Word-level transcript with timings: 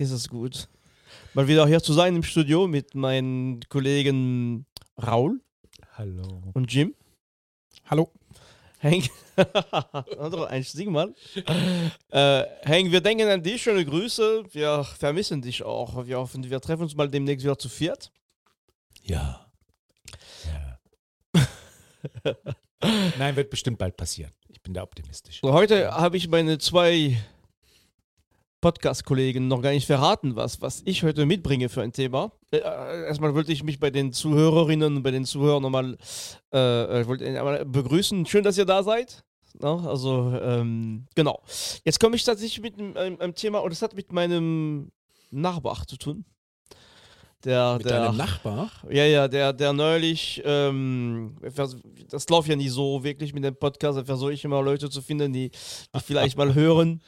ist 0.00 0.12
es 0.12 0.28
gut. 0.28 0.68
Mal 1.34 1.46
wieder 1.46 1.66
hier 1.66 1.82
zu 1.82 1.92
sein 1.92 2.16
im 2.16 2.22
Studio 2.22 2.66
mit 2.66 2.94
meinen 2.94 3.60
Kollegen 3.68 4.64
Raul 4.96 5.40
Hallo. 5.92 6.42
und 6.54 6.72
Jim. 6.72 6.94
Hallo. 7.84 8.10
Hank, 8.82 9.10
Andere, 10.18 10.48
ein 10.48 10.62
Sing 10.62 10.90
mal. 10.90 11.14
Äh, 12.10 12.90
wir 12.90 13.02
denken 13.02 13.28
an 13.28 13.42
dich, 13.42 13.62
schöne 13.62 13.84
Grüße. 13.84 14.44
Wir 14.52 14.84
vermissen 14.84 15.42
dich 15.42 15.62
auch. 15.62 16.06
Wir 16.06 16.18
hoffen, 16.18 16.48
wir 16.48 16.60
treffen 16.60 16.84
uns 16.84 16.96
mal 16.96 17.10
demnächst 17.10 17.44
wieder 17.44 17.58
zu 17.58 17.68
viert. 17.68 18.10
Ja. 19.02 19.46
ja. 21.34 21.44
Nein, 23.18 23.36
wird 23.36 23.50
bestimmt 23.50 23.76
bald 23.76 23.98
passieren. 23.98 24.32
Ich 24.48 24.62
bin 24.62 24.72
da 24.72 24.82
optimistisch. 24.82 25.40
So, 25.42 25.52
heute 25.52 25.90
habe 25.90 26.16
ich 26.16 26.28
meine 26.28 26.56
zwei 26.56 27.18
Podcast-Kollegen 28.60 29.48
noch 29.48 29.62
gar 29.62 29.70
nicht 29.70 29.86
verraten, 29.86 30.36
was, 30.36 30.60
was 30.60 30.82
ich 30.84 31.02
heute 31.02 31.24
mitbringe 31.24 31.68
für 31.68 31.82
ein 31.82 31.92
Thema. 31.92 32.32
Äh, 32.50 32.58
äh, 32.58 33.06
erstmal 33.06 33.34
wollte 33.34 33.52
ich 33.52 33.62
mich 33.62 33.80
bei 33.80 33.90
den 33.90 34.12
Zuhörerinnen 34.12 34.96
und 34.96 35.02
bei 35.02 35.10
den 35.10 35.24
Zuhörern 35.24 35.62
nochmal 35.62 35.96
äh, 36.52 37.00
äh, 37.00 37.64
begrüßen. 37.64 38.26
Schön, 38.26 38.44
dass 38.44 38.58
ihr 38.58 38.66
da 38.66 38.82
seid. 38.82 39.24
Na, 39.58 39.88
also, 39.88 40.38
ähm, 40.42 41.06
genau. 41.14 41.42
Jetzt 41.84 41.98
komme 41.98 42.16
ich 42.16 42.24
tatsächlich 42.24 42.60
mit 42.60 42.78
einem, 42.78 43.18
einem, 43.20 43.34
Thema, 43.34 43.60
und 43.60 43.70
das 43.70 43.82
hat 43.82 43.94
mit 43.94 44.12
meinem 44.12 44.92
Nachbar 45.30 45.86
zu 45.86 45.96
tun. 45.96 46.24
Der, 47.44 47.76
Mit 47.78 47.86
der, 47.86 48.04
deinem 48.04 48.18
Nachbar? 48.18 48.70
ja, 48.90 49.06
ja, 49.06 49.26
der, 49.26 49.54
der 49.54 49.72
neulich, 49.72 50.42
ähm, 50.44 51.36
das 52.10 52.28
läuft 52.28 52.48
ja 52.48 52.56
nicht 52.56 52.70
so 52.70 53.02
wirklich 53.02 53.32
mit 53.32 53.42
dem 53.44 53.56
Podcast, 53.56 53.96
da 53.96 54.04
versuche 54.04 54.34
ich 54.34 54.44
immer 54.44 54.60
Leute 54.60 54.90
zu 54.90 55.00
finden, 55.00 55.32
die, 55.32 55.48
die 55.48 56.00
vielleicht 56.04 56.36
mal 56.36 56.54
hören. 56.54 57.00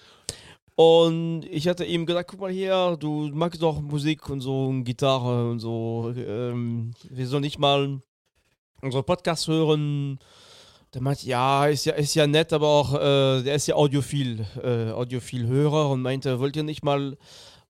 Und 0.74 1.44
ich 1.50 1.68
hatte 1.68 1.84
ihm 1.84 2.06
gesagt, 2.06 2.30
guck 2.30 2.40
mal 2.40 2.50
hier, 2.50 2.96
du 2.98 3.30
magst 3.32 3.60
doch 3.60 3.80
Musik 3.80 4.28
und 4.30 4.40
so, 4.40 4.66
und 4.66 4.84
Gitarre 4.84 5.50
und 5.50 5.58
so, 5.58 6.12
ähm, 6.16 6.92
wir 7.10 7.26
sollen 7.26 7.42
nicht 7.42 7.58
mal 7.58 8.00
unsere 8.80 9.02
Podcast 9.02 9.48
hören. 9.48 10.18
Der 10.94 11.02
meinte, 11.02 11.26
ja, 11.26 11.66
ist 11.66 11.84
ja, 11.84 11.94
ist 11.94 12.14
ja 12.14 12.26
nett, 12.26 12.52
aber 12.52 12.68
auch, 12.68 12.94
äh, 12.94 13.42
der 13.42 13.54
ist 13.54 13.66
ja 13.66 13.76
audiophil, 13.76 14.46
äh, 14.62 14.90
audiophil 14.90 15.46
Hörer 15.46 15.90
und 15.90 16.02
meinte, 16.02 16.38
wollt 16.40 16.56
ihr 16.56 16.62
nicht 16.62 16.84
mal 16.84 17.16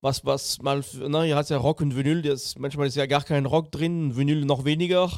was, 0.01 0.25
was 0.25 0.61
mal, 0.61 0.83
na, 1.09 1.25
ihr 1.25 1.37
habt 1.37 1.49
ja 1.49 1.57
Rock 1.57 1.81
und 1.81 1.95
Vinyl, 1.95 2.23
das, 2.23 2.59
manchmal 2.59 2.89
ist 2.89 2.97
ja 2.97 3.07
gar 3.07 3.23
kein 3.23 3.47
Rock 3.47 3.71
drin, 3.71 4.17
Vinyl 4.17 4.45
noch 4.45 4.65
weniger. 4.65 5.09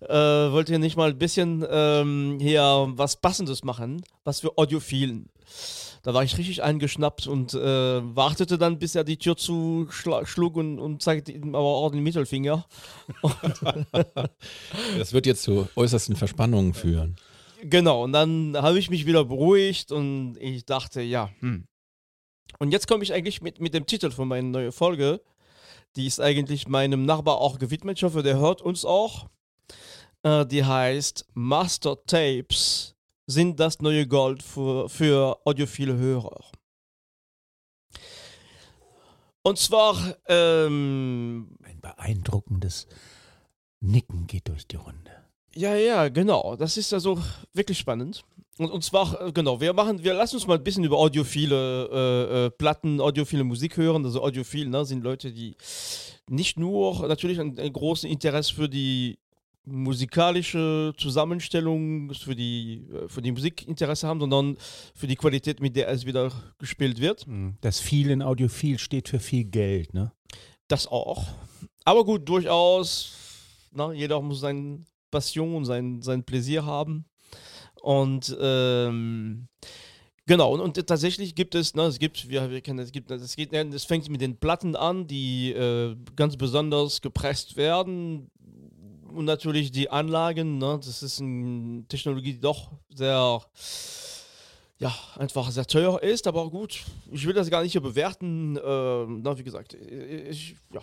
Äh, 0.00 0.14
wollt 0.14 0.70
ihr 0.70 0.78
nicht 0.78 0.96
mal 0.96 1.10
ein 1.10 1.18
bisschen 1.18 1.64
ähm, 1.70 2.38
hier 2.40 2.86
was 2.92 3.16
Passendes 3.16 3.62
machen, 3.64 4.02
was 4.24 4.40
für 4.40 4.56
Audiophilen? 4.56 5.28
Da 6.02 6.14
war 6.14 6.24
ich 6.24 6.38
richtig 6.38 6.62
eingeschnappt 6.62 7.26
und 7.26 7.52
äh, 7.52 7.58
wartete 7.58 8.56
dann, 8.56 8.78
bis 8.78 8.94
er 8.94 9.04
die 9.04 9.18
Tür 9.18 9.36
zuschlug 9.36 10.56
und, 10.56 10.78
und 10.78 11.02
zeigte 11.02 11.32
ihm 11.32 11.54
aber 11.54 11.66
auch 11.66 11.90
den 11.90 12.02
Mittelfinger. 12.02 12.66
Das 14.98 15.12
wird 15.12 15.26
jetzt 15.26 15.42
zu 15.42 15.68
äußersten 15.76 16.16
Verspannungen 16.16 16.74
führen. 16.74 17.16
Genau, 17.62 18.04
und 18.04 18.12
dann 18.12 18.56
habe 18.56 18.78
ich 18.78 18.88
mich 18.88 19.06
wieder 19.06 19.24
beruhigt 19.24 19.92
und 19.92 20.36
ich 20.38 20.64
dachte, 20.64 21.02
ja, 21.02 21.30
hm. 21.40 21.66
Und 22.58 22.72
jetzt 22.72 22.88
komme 22.88 23.02
ich 23.04 23.12
eigentlich 23.12 23.40
mit, 23.42 23.60
mit 23.60 23.74
dem 23.74 23.86
Titel 23.86 24.10
von 24.10 24.28
meiner 24.28 24.48
neuen 24.48 24.72
Folge. 24.72 25.20
Die 25.96 26.06
ist 26.06 26.20
eigentlich 26.20 26.68
meinem 26.68 27.04
Nachbar 27.04 27.38
auch 27.38 27.58
gewidmet. 27.58 27.98
Ich 27.98 28.02
hoffe, 28.02 28.22
der 28.22 28.38
hört 28.38 28.60
uns 28.60 28.84
auch. 28.84 29.28
Äh, 30.22 30.46
die 30.46 30.64
heißt 30.64 31.26
Master 31.34 32.04
Tapes 32.04 32.96
sind 33.30 33.60
das 33.60 33.80
neue 33.80 34.06
Gold 34.06 34.42
für, 34.42 34.88
für 34.88 35.38
audiophile 35.44 35.96
Hörer. 35.96 36.44
Und 39.42 39.58
zwar, 39.58 40.16
ähm, 40.28 41.56
Ein 41.62 41.80
beeindruckendes 41.80 42.86
Nicken 43.80 44.26
geht 44.26 44.48
durch 44.48 44.66
die 44.66 44.76
Runde. 44.76 45.10
Ja, 45.54 45.74
ja, 45.74 46.08
genau. 46.08 46.56
Das 46.56 46.76
ist 46.76 46.92
also 46.92 47.18
wirklich 47.54 47.78
spannend. 47.78 48.24
Und, 48.58 48.70
und 48.70 48.84
zwar, 48.84 49.28
äh, 49.28 49.32
genau, 49.32 49.60
wir 49.60 49.72
machen, 49.72 50.04
wir 50.04 50.12
lassen 50.12 50.36
uns 50.36 50.46
mal 50.46 50.58
ein 50.58 50.64
bisschen 50.64 50.84
über 50.84 50.98
audiophile 50.98 51.88
äh, 51.90 52.46
äh, 52.46 52.50
Platten, 52.50 53.00
audiophile 53.00 53.44
Musik 53.44 53.76
hören. 53.76 54.04
Also 54.04 54.22
audiophil, 54.22 54.68
ne, 54.68 54.84
sind 54.84 55.02
Leute, 55.02 55.32
die 55.32 55.56
nicht 56.28 56.58
nur 56.58 57.08
natürlich 57.08 57.40
ein, 57.40 57.58
ein 57.58 57.72
großes 57.72 58.04
Interesse 58.04 58.54
für 58.54 58.68
die 58.68 59.18
musikalische 59.64 60.92
Zusammenstellung, 60.96 62.12
für 62.14 62.34
die, 62.34 62.86
äh, 62.92 63.08
für 63.08 63.22
die 63.22 63.32
Musik 63.32 63.66
Interesse 63.66 64.08
haben, 64.08 64.20
sondern 64.20 64.56
für 64.94 65.06
die 65.06 65.16
Qualität, 65.16 65.60
mit 65.60 65.76
der 65.76 65.88
es 65.88 66.06
wieder 66.06 66.32
gespielt 66.58 67.00
wird. 67.00 67.26
Das 67.60 67.80
viel 67.80 68.10
in 68.10 68.22
Audiophil 68.22 68.78
steht 68.78 69.08
für 69.08 69.20
viel 69.20 69.44
Geld, 69.44 69.94
ne? 69.94 70.12
Das 70.68 70.86
auch. 70.86 71.26
Aber 71.84 72.04
gut, 72.04 72.28
durchaus, 72.28 73.12
na, 73.72 73.92
jeder 73.92 74.20
muss 74.20 74.40
seine 74.40 74.84
Passion 75.10 75.54
und 75.56 75.64
sein, 75.64 76.02
sein 76.02 76.22
Pläsier 76.22 76.64
haben. 76.64 77.04
Und 77.82 78.36
ähm, 78.40 79.48
genau, 80.26 80.52
und, 80.54 80.60
und 80.60 80.86
tatsächlich 80.86 81.34
gibt 81.34 81.54
es, 81.54 81.74
ne, 81.74 81.82
es 81.84 81.98
gibt, 81.98 82.28
wir, 82.28 82.50
wir 82.50 82.60
kennen 82.60 82.78
es 82.78 82.92
gibt, 82.92 83.10
es 83.10 83.36
geht, 83.36 83.52
es 83.52 83.84
fängt 83.84 84.08
mit 84.08 84.20
den 84.20 84.36
Platten 84.36 84.76
an, 84.76 85.06
die 85.06 85.52
äh, 85.52 85.96
ganz 86.14 86.36
besonders 86.36 87.00
gepresst 87.00 87.56
werden. 87.56 88.30
Und 89.12 89.24
natürlich 89.24 89.70
die 89.70 89.90
Anlagen, 89.90 90.58
ne, 90.58 90.78
das 90.82 91.02
ist 91.02 91.20
eine 91.20 91.84
Technologie, 91.88 92.34
die 92.34 92.40
doch 92.40 92.70
sehr 92.88 93.40
ja, 94.80 94.94
einfach 95.18 95.50
sehr 95.50 95.66
teuer 95.66 96.02
ist, 96.02 96.26
aber 96.26 96.48
gut, 96.48 96.82
ich 97.12 97.26
will 97.26 97.34
das 97.34 97.50
gar 97.50 97.62
nicht 97.62 97.72
hier 97.72 97.82
bewerten. 97.82 98.58
Ähm, 98.64 99.20
na, 99.22 99.38
wie 99.38 99.42
gesagt, 99.42 99.74
ich, 99.74 100.56
ja. 100.72 100.80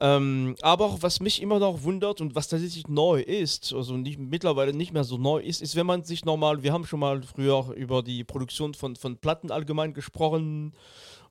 Ähm, 0.00 0.54
aber 0.62 1.02
was 1.02 1.18
mich 1.18 1.42
immer 1.42 1.58
noch 1.58 1.82
wundert 1.82 2.20
und 2.20 2.36
was 2.36 2.46
tatsächlich 2.46 2.86
neu 2.86 3.20
ist, 3.20 3.72
also 3.74 3.96
nicht, 3.96 4.20
mittlerweile 4.20 4.72
nicht 4.72 4.92
mehr 4.92 5.02
so 5.02 5.18
neu 5.18 5.40
ist, 5.40 5.62
ist, 5.62 5.74
wenn 5.74 5.86
man 5.86 6.04
sich 6.04 6.24
nochmal, 6.24 6.62
wir 6.62 6.72
haben 6.72 6.86
schon 6.86 7.00
mal 7.00 7.22
früher 7.24 7.72
über 7.74 8.04
die 8.04 8.22
Produktion 8.22 8.72
von, 8.72 8.94
von 8.94 9.16
Platten 9.16 9.50
allgemein 9.50 9.94
gesprochen 9.94 10.72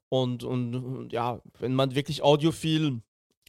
und, 0.10 0.44
und, 0.44 0.76
und 0.76 1.14
ja, 1.14 1.40
wenn 1.60 1.74
man 1.74 1.96
wirklich 1.96 2.22
audiophil 2.22 3.02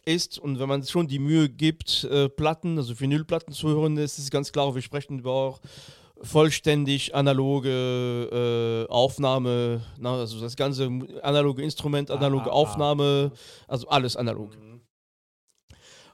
ist 0.04 0.38
und 0.38 0.59
wenn 0.59 0.69
man 0.69 0.84
schon 0.84 1.09
die 1.09 1.19
Mühe 1.19 1.48
gibt, 1.48 2.04
äh, 2.04 2.28
Platten, 2.28 2.78
also 2.78 2.98
Vinylplatten 2.98 3.53
zu 3.53 3.69
hören, 3.69 3.97
ist 3.97 4.19
es 4.19 4.31
ganz 4.31 4.53
klar, 4.53 4.75
wir 4.75 4.82
sprechen 4.82 5.19
über 5.19 5.32
auch 5.32 5.60
vollständig 6.22 7.15
analoge 7.15 8.87
äh, 8.88 8.93
Aufnahme, 8.93 9.82
na, 9.98 10.19
also 10.19 10.41
das 10.41 10.56
ganze 10.56 10.88
analoge 11.22 11.62
Instrument, 11.62 12.10
analoge 12.10 12.47
ah, 12.47 12.54
ah. 12.54 12.56
Aufnahme, 12.56 13.32
also 13.69 13.88
alles 13.88 14.16
analog. 14.16 14.56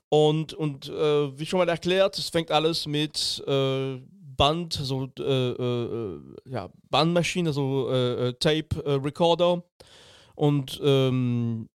Und, 0.09 0.55
und 0.55 0.89
äh, 0.89 1.39
wie 1.39 1.47
schon 1.47 1.59
mal 1.59 1.69
erklärt, 1.69 2.19
es 2.19 2.31
fängt 2.31 2.51
alles 2.51 2.87
mit 2.87 3.43
äh, 3.47 4.01
Band, 4.37 4.73
so 4.73 5.09
äh, 5.19 5.23
äh, 5.23 6.21
ja, 6.47 6.71
Bandmaschine, 6.89 7.53
so 7.53 8.33
Tape 8.41 8.69
Recorder. 9.05 9.63
Und 10.35 10.81
ähm, 10.83 11.69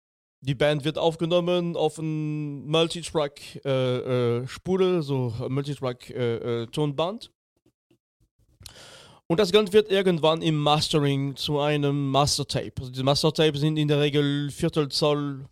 die 0.46 0.56
Band 0.56 0.84
wird 0.84 0.98
aufgenommen 0.98 1.78
auf 1.78 1.98
ein 1.98 2.68
Multitrack 2.68 3.64
äh, 3.64 4.40
äh, 4.42 4.48
Spule, 4.48 5.02
so 5.02 5.34
Multitrack 5.48 6.10
äh, 6.10 6.64
äh, 6.64 6.68
Tonband. 6.68 7.32
Und 9.28 9.40
das 9.40 9.54
Ganze 9.54 9.72
wird 9.72 9.90
irgendwann 9.90 10.42
im 10.42 10.58
Mastering 10.58 11.38
zu 11.38 11.60
einem 11.60 12.12
Master-Tape. 12.12 12.74
Also 12.78 12.92
die 12.92 13.04
Master-Tapes 13.04 13.62
sind 13.62 13.78
in 13.78 13.88
der 13.88 14.02
Regel 14.02 14.52
Viertelzoll 14.52 15.46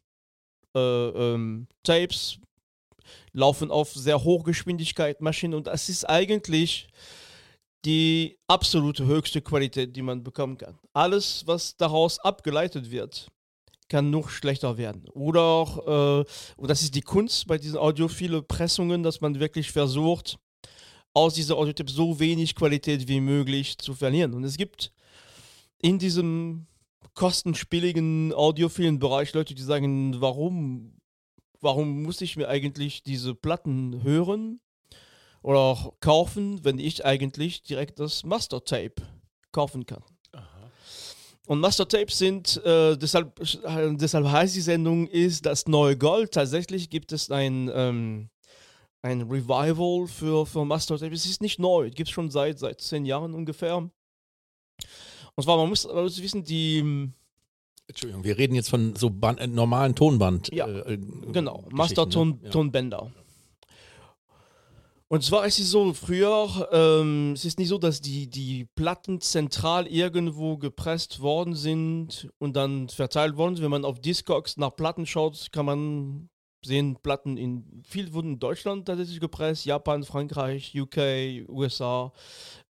äh, 0.76 0.80
ähm, 0.80 1.68
Tapes, 1.84 2.40
laufen 3.32 3.72
auf 3.72 3.94
sehr 3.94 4.22
Hochgeschwindigkeit 4.22 5.22
Maschinen 5.22 5.54
und 5.54 5.68
das 5.68 5.88
ist 5.88 6.04
eigentlich 6.04 6.90
die 7.86 8.38
absolute 8.48 9.06
höchste 9.06 9.42
Qualität, 9.42 9.96
die 9.96 10.02
man 10.02 10.22
bekommen 10.22 10.58
kann. 10.58 10.78
Alles, 10.92 11.48
was 11.48 11.78
daraus 11.78 12.20
abgeleitet 12.20 12.92
wird, 12.92 13.32
kann 13.92 14.10
noch 14.10 14.30
schlechter 14.30 14.78
werden. 14.78 15.04
Oder 15.10 15.42
auch, 15.42 16.22
äh, 16.22 16.26
und 16.56 16.70
das 16.70 16.82
ist 16.82 16.96
die 16.96 17.02
Kunst 17.02 17.46
bei 17.46 17.58
diesen 17.58 17.78
audiophile 17.78 18.42
Pressungen, 18.42 19.04
dass 19.04 19.20
man 19.20 19.38
wirklich 19.42 19.70
versucht, 19.70 20.40
aus 21.14 21.34
dieser 21.34 21.58
Audiotape 21.58 21.92
so 21.92 22.18
wenig 22.18 22.56
Qualität 22.56 23.10
wie 23.10 23.20
möglich 23.20 23.78
zu 23.78 23.94
verlieren. 23.94 24.34
Und 24.34 24.46
es 24.46 24.56
gibt 24.56 24.94
in 25.82 26.00
diesem 26.00 26.68
kostenspieligen 27.16 28.34
audiophilen 28.34 28.98
Bereich 28.98 29.34
Leute, 29.34 29.56
die 29.56 29.62
sagen, 29.62 30.22
warum, 30.22 30.94
warum 31.60 32.04
muss 32.04 32.22
ich 32.22 32.38
mir 32.38 32.48
eigentlich 32.48 33.04
diese 33.04 33.36
Platten 33.36 34.04
hören 34.04 34.62
oder 35.42 35.60
auch 35.60 36.00
kaufen, 36.00 36.64
wenn 36.64 36.80
ich 36.80 37.04
eigentlich 37.04 37.62
direkt 37.64 38.00
das 38.00 38.24
Master-Tape 38.24 39.04
kaufen 39.52 39.86
kann. 39.86 40.04
Und 41.48 41.60
Master-Tapes 41.60 42.18
sind, 42.18 42.64
äh, 42.66 42.96
deshalb, 42.98 43.40
äh, 43.40 43.96
deshalb 43.96 44.28
heißt 44.28 44.56
die 44.56 44.62
Sendung, 44.62 45.08
ist 45.08 45.46
das 45.46 45.68
neue 45.68 45.98
Gold. 45.98 46.32
Tatsächlich 46.32 46.90
gibt 46.90 47.12
es 47.12 47.32
ein, 47.32 47.70
ähm, 47.74 48.30
ein 49.02 49.22
Revival 49.24 50.08
für, 50.08 50.46
für 50.46 50.64
Master-Tapes. 50.64 51.26
Es 51.26 51.32
ist 51.32 51.42
nicht 51.42 51.60
neu, 51.60 51.88
es 51.88 51.96
gibt 51.96 52.10
es 52.10 52.14
schon 52.14 52.30
seit, 52.30 52.60
seit 52.60 52.80
zehn 52.82 53.06
Jahren 53.06 53.34
ungefähr. 53.34 53.78
Und 53.78 55.44
zwar, 55.44 55.58
man 55.58 55.70
muss, 55.70 55.88
man 55.88 56.04
muss 56.04 56.22
wissen, 56.22 56.44
die, 56.44 57.12
Entschuldigung, 57.88 58.24
wir 58.24 58.38
reden 58.38 58.56
jetzt 58.56 58.70
von 58.70 58.96
so 58.96 59.10
Band, 59.10 59.40
äh, 59.40 59.48
normalen 59.48 59.96
Tonband. 59.96 60.54
Ja, 60.54 60.68
äh, 60.68 60.98
Genau, 60.98 61.58
Geschichten, 61.58 61.76
Masterton 61.76 62.30
ne? 62.30 62.40
Ja. 62.44 62.50
Und 65.12 65.26
zwar 65.26 65.46
ist 65.46 65.60
es 65.60 65.72
so, 65.72 65.94
früher, 65.94 66.70
ähm, 66.72 67.34
es 67.34 67.44
ist 67.44 67.60
nicht 67.60 67.68
so, 67.68 67.78
dass 67.78 68.00
die, 68.00 68.30
die 68.30 68.64
Platten 68.64 69.20
zentral 69.20 69.86
irgendwo 69.88 70.56
gepresst 70.56 71.20
worden 71.20 71.54
sind 71.54 72.30
und 72.38 72.56
dann 72.56 72.88
verteilt 72.88 73.36
worden 73.36 73.58
sind. 73.58 73.64
Wenn 73.66 73.72
man 73.72 73.84
auf 73.84 74.00
Discogs 74.00 74.56
nach 74.56 74.74
Platten 74.74 75.06
schaut, 75.06 75.52
kann 75.52 75.66
man 75.66 76.30
sehen, 76.64 76.96
Platten 77.04 77.36
in, 77.36 77.84
viel 77.86 78.14
wurden 78.14 78.36
in 78.36 78.40
Deutschland 78.40 78.86
tatsächlich 78.86 79.20
gepresst, 79.20 79.66
Japan, 79.66 80.06
Frankreich, 80.06 80.74
UK, 80.80 81.50
USA. 81.50 82.14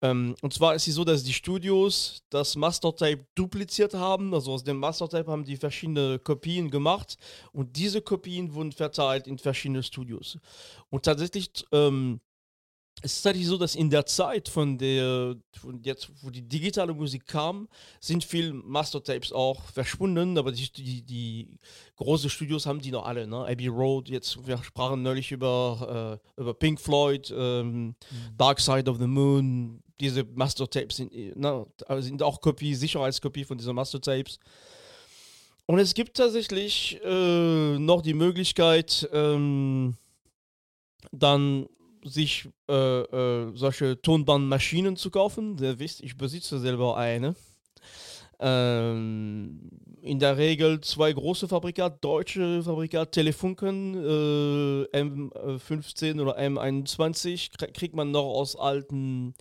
Ähm, 0.02 0.36
und 0.42 0.52
zwar 0.52 0.74
ist 0.74 0.88
es 0.88 0.96
so, 0.96 1.04
dass 1.04 1.24
die 1.24 1.34
Studios 1.34 2.24
das 2.32 2.56
Mastertape 2.56 3.24
dupliziert 3.36 3.94
haben. 3.94 4.34
Also 4.34 4.54
aus 4.54 4.64
dem 4.64 4.78
Mastertape 4.78 5.30
haben 5.30 5.44
die 5.44 5.58
verschiedene 5.58 6.18
Kopien 6.18 6.72
gemacht 6.72 7.18
und 7.52 7.78
diese 7.78 8.02
Kopien 8.02 8.52
wurden 8.56 8.72
verteilt 8.72 9.28
in 9.28 9.38
verschiedene 9.38 9.84
Studios. 9.84 10.40
Und 10.90 11.06
tatsächlich, 11.06 11.52
ähm, 11.72 12.20
es 13.04 13.14
ist 13.14 13.22
tatsächlich 13.24 13.48
so, 13.48 13.58
dass 13.58 13.76
in 13.76 13.90
der 13.90 14.06
Zeit 14.06 14.48
von 14.48 14.78
der, 14.78 15.36
von 15.60 15.82
jetzt, 15.84 16.10
wo 16.22 16.30
die 16.30 16.42
digitale 16.42 16.94
Musik 16.94 17.26
kam, 17.26 17.68
sind 18.00 18.24
viele 18.24 18.54
Mastertapes 18.54 19.32
auch 19.32 19.62
verschwunden, 19.66 20.38
aber 20.38 20.52
die, 20.52 20.72
die, 20.72 21.02
die 21.02 21.48
großen 21.96 22.30
Studios 22.30 22.66
haben 22.66 22.80
die 22.80 22.92
noch 22.92 23.06
alle, 23.06 23.26
ne? 23.26 23.46
Abbey 23.48 23.68
Road, 23.68 24.08
jetzt, 24.08 24.46
wir 24.46 24.62
sprachen 24.64 25.02
neulich 25.02 25.32
über, 25.32 26.20
äh, 26.38 26.42
über 26.42 26.54
Pink 26.54 26.80
Floyd, 26.80 27.34
ähm, 27.36 27.96
Dark 28.38 28.60
Side 28.60 28.90
of 28.90 29.00
the 29.00 29.08
Moon, 29.08 29.82
diese 30.00 30.24
Mastertapes 30.24 30.98
sind, 30.98 31.12
äh, 31.14 31.34
ne, 31.36 31.66
also 31.88 32.02
sind 32.02 32.22
auch 32.22 32.40
Kopie, 32.40 32.76
Sicherheitskopie 32.76 33.46
von 33.46 33.58
diesen 33.58 33.74
Mastertapes. 33.74 34.40
Und 35.66 35.80
es 35.80 35.94
gibt 35.94 36.18
tatsächlich 36.18 37.00
äh, 37.04 37.80
noch 37.80 38.02
die 38.02 38.14
Möglichkeit, 38.14 39.10
ähm, 39.12 39.96
dann 41.12 41.68
sich 42.04 42.50
äh, 42.70 42.74
äh, 42.74 43.52
solche 43.56 44.02
Tonbandmaschinen 44.02 44.96
zu 44.96 45.10
kaufen. 45.12 45.58
Ihr 45.60 45.80
wisst, 45.80 46.02
ich 46.02 46.18
besitze 46.18 46.60
selber 46.60 46.98
eine. 46.98 47.36
Ähm, 48.40 49.70
in 50.02 50.18
der 50.18 50.38
Regel 50.38 50.82
zwei 50.82 51.14
große 51.14 51.48
Fabrikat, 51.48 52.04
deutsche 52.04 52.64
Fabrikat, 52.64 53.12
Telefunken, 53.12 53.94
äh, 53.96 55.00
M15 55.00 56.20
oder 56.20 56.40
M21 56.40 57.52
krie- 57.52 57.72
kriegt 57.72 57.96
man 57.96 58.10
noch 58.10 58.26
aus 58.26 58.56
alten, 58.56 59.36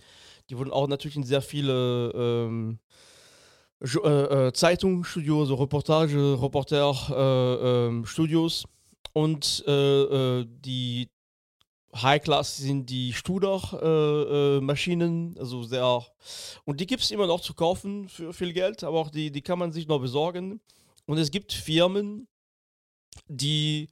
die 0.50 0.58
wurden 0.58 0.70
auch 0.70 0.86
natürlich 0.86 1.16
in 1.16 1.24
sehr 1.24 1.40
viele 1.40 2.12
ähm, 2.14 2.78
äh, 3.80 4.48
äh, 4.48 4.52
Zeitungsstudios, 4.52 5.48
so 5.48 5.54
Reportage, 5.54 6.36
Reporter, 6.42 6.92
äh, 7.08 7.86
ähm, 7.86 8.04
Studios 8.04 8.64
und 9.14 9.64
äh, 9.66 10.02
äh, 10.40 10.46
die 10.46 11.08
High 11.94 12.22
Class 12.22 12.56
sind 12.56 12.88
die 12.88 13.12
Studer-Maschinen, 13.12 14.58
äh, 14.58 14.60
Maschinen, 14.60 15.36
also 15.38 15.64
sehr. 15.64 16.06
Und 16.64 16.80
die 16.80 16.86
gibt 16.86 17.02
es 17.02 17.10
immer 17.10 17.26
noch 17.26 17.40
zu 17.40 17.54
kaufen 17.54 18.08
für 18.08 18.32
viel 18.32 18.52
Geld, 18.52 18.84
aber 18.84 18.98
auch 18.98 19.10
die, 19.10 19.30
die 19.30 19.42
kann 19.42 19.58
man 19.58 19.72
sich 19.72 19.88
noch 19.88 20.00
besorgen. 20.00 20.60
Und 21.06 21.18
es 21.18 21.30
gibt 21.30 21.52
Firmen, 21.52 22.28
die 23.26 23.88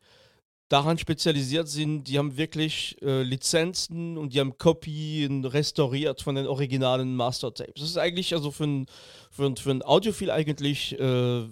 daran 0.68 0.98
spezialisiert 0.98 1.68
sind, 1.68 2.04
die 2.04 2.18
haben 2.18 2.36
wirklich 2.36 2.96
äh, 3.02 3.22
Lizenzen 3.22 4.18
und 4.18 4.34
die 4.34 4.40
haben 4.40 4.58
Kopien 4.58 5.44
restauriert 5.44 6.20
von 6.20 6.34
den 6.34 6.46
originalen 6.46 7.16
Mastertapes. 7.16 7.80
Das 7.80 7.88
ist 7.88 7.96
eigentlich 7.96 8.34
also 8.34 8.50
für 8.50 8.64
ein, 8.64 8.86
für 9.30 9.46
ein, 9.46 9.56
für 9.56 9.70
ein 9.70 9.82
Audiophil 9.82 10.30
eigentlich, 10.30 10.98
äh, 10.98 11.48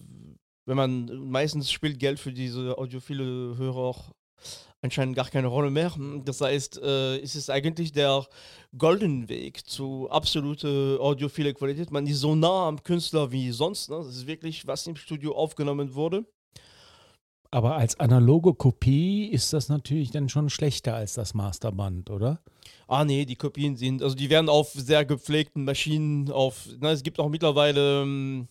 wenn 0.66 0.76
man 0.76 1.28
meistens 1.30 1.70
spielt 1.70 1.98
Geld 1.98 2.20
für 2.20 2.32
diese 2.32 2.76
audiophile 2.76 3.56
Hörer 3.56 3.94
anscheinend 4.82 5.16
gar 5.16 5.28
keine 5.28 5.48
Rolle 5.48 5.70
mehr. 5.70 5.92
Das 6.24 6.40
heißt, 6.40 6.80
äh, 6.82 7.18
es 7.18 7.36
ist 7.36 7.50
eigentlich 7.50 7.92
der 7.92 8.26
goldene 8.76 9.28
Weg 9.28 9.66
zu 9.66 10.08
absolute 10.10 10.98
audiophile 11.00 11.54
Qualität. 11.54 11.90
Man 11.90 12.06
ist 12.06 12.20
so 12.20 12.34
nah 12.34 12.68
am 12.68 12.82
Künstler 12.82 13.32
wie 13.32 13.50
sonst. 13.50 13.90
Ne? 13.90 13.96
Das 13.96 14.08
ist 14.08 14.26
wirklich, 14.26 14.66
was 14.66 14.86
im 14.86 14.96
Studio 14.96 15.34
aufgenommen 15.34 15.94
wurde. 15.94 16.24
Aber 17.50 17.76
als 17.76 17.98
analoge 18.00 18.54
Kopie 18.54 19.28
ist 19.28 19.52
das 19.52 19.68
natürlich 19.68 20.10
dann 20.10 20.28
schon 20.28 20.50
schlechter 20.50 20.94
als 20.94 21.14
das 21.14 21.32
Masterband, 21.32 22.10
oder? 22.10 22.40
Ah 22.88 23.04
nee, 23.04 23.24
die 23.24 23.36
Kopien 23.36 23.76
sind, 23.76 24.02
also 24.02 24.14
die 24.14 24.30
werden 24.30 24.48
auf 24.48 24.72
sehr 24.72 25.04
gepflegten 25.04 25.64
Maschinen, 25.64 26.30
auf, 26.30 26.68
na, 26.80 26.92
es 26.92 27.02
gibt 27.02 27.18
auch 27.18 27.28
mittlerweile 27.28 28.02
ähm, 28.02 28.48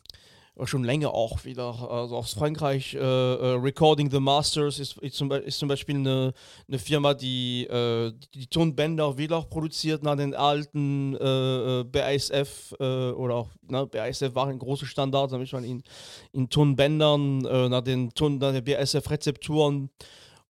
schon 0.63 0.83
länger 0.83 1.13
auch 1.13 1.43
wieder, 1.43 1.89
also 1.91 2.15
aus 2.15 2.33
Frankreich, 2.33 2.93
äh, 2.93 2.99
äh, 2.99 3.53
Recording 3.55 4.09
the 4.09 4.19
Masters 4.19 4.79
ist, 4.79 4.97
ist, 4.99 5.15
zum, 5.15 5.31
ist 5.31 5.59
zum 5.59 5.67
Beispiel 5.67 5.95
eine, 5.95 6.33
eine 6.67 6.79
Firma, 6.79 7.13
die 7.13 7.65
äh, 7.65 8.11
die, 8.11 8.39
die 8.39 8.47
Tonbänder 8.47 9.17
wieder 9.17 9.41
produziert 9.41 10.03
nach 10.03 10.15
den 10.15 10.33
alten 10.33 11.15
äh, 11.15 11.81
äh, 11.81 11.83
BASF 11.83 12.73
äh, 12.79 13.11
oder 13.11 13.35
auch, 13.35 13.49
ne, 13.67 13.85
BASF 13.85 14.33
war 14.33 14.47
ein 14.47 14.59
großer 14.59 14.85
Standard, 14.85 15.33
damit 15.33 15.51
man 15.51 15.65
in, 15.65 15.83
in 16.31 16.49
Tonbändern 16.49 17.43
äh, 17.45 17.69
nach 17.69 17.81
den 17.81 18.13
Ton, 18.13 18.37
nach 18.37 18.53
den 18.53 18.63
BASF-Rezepturen 18.63 19.89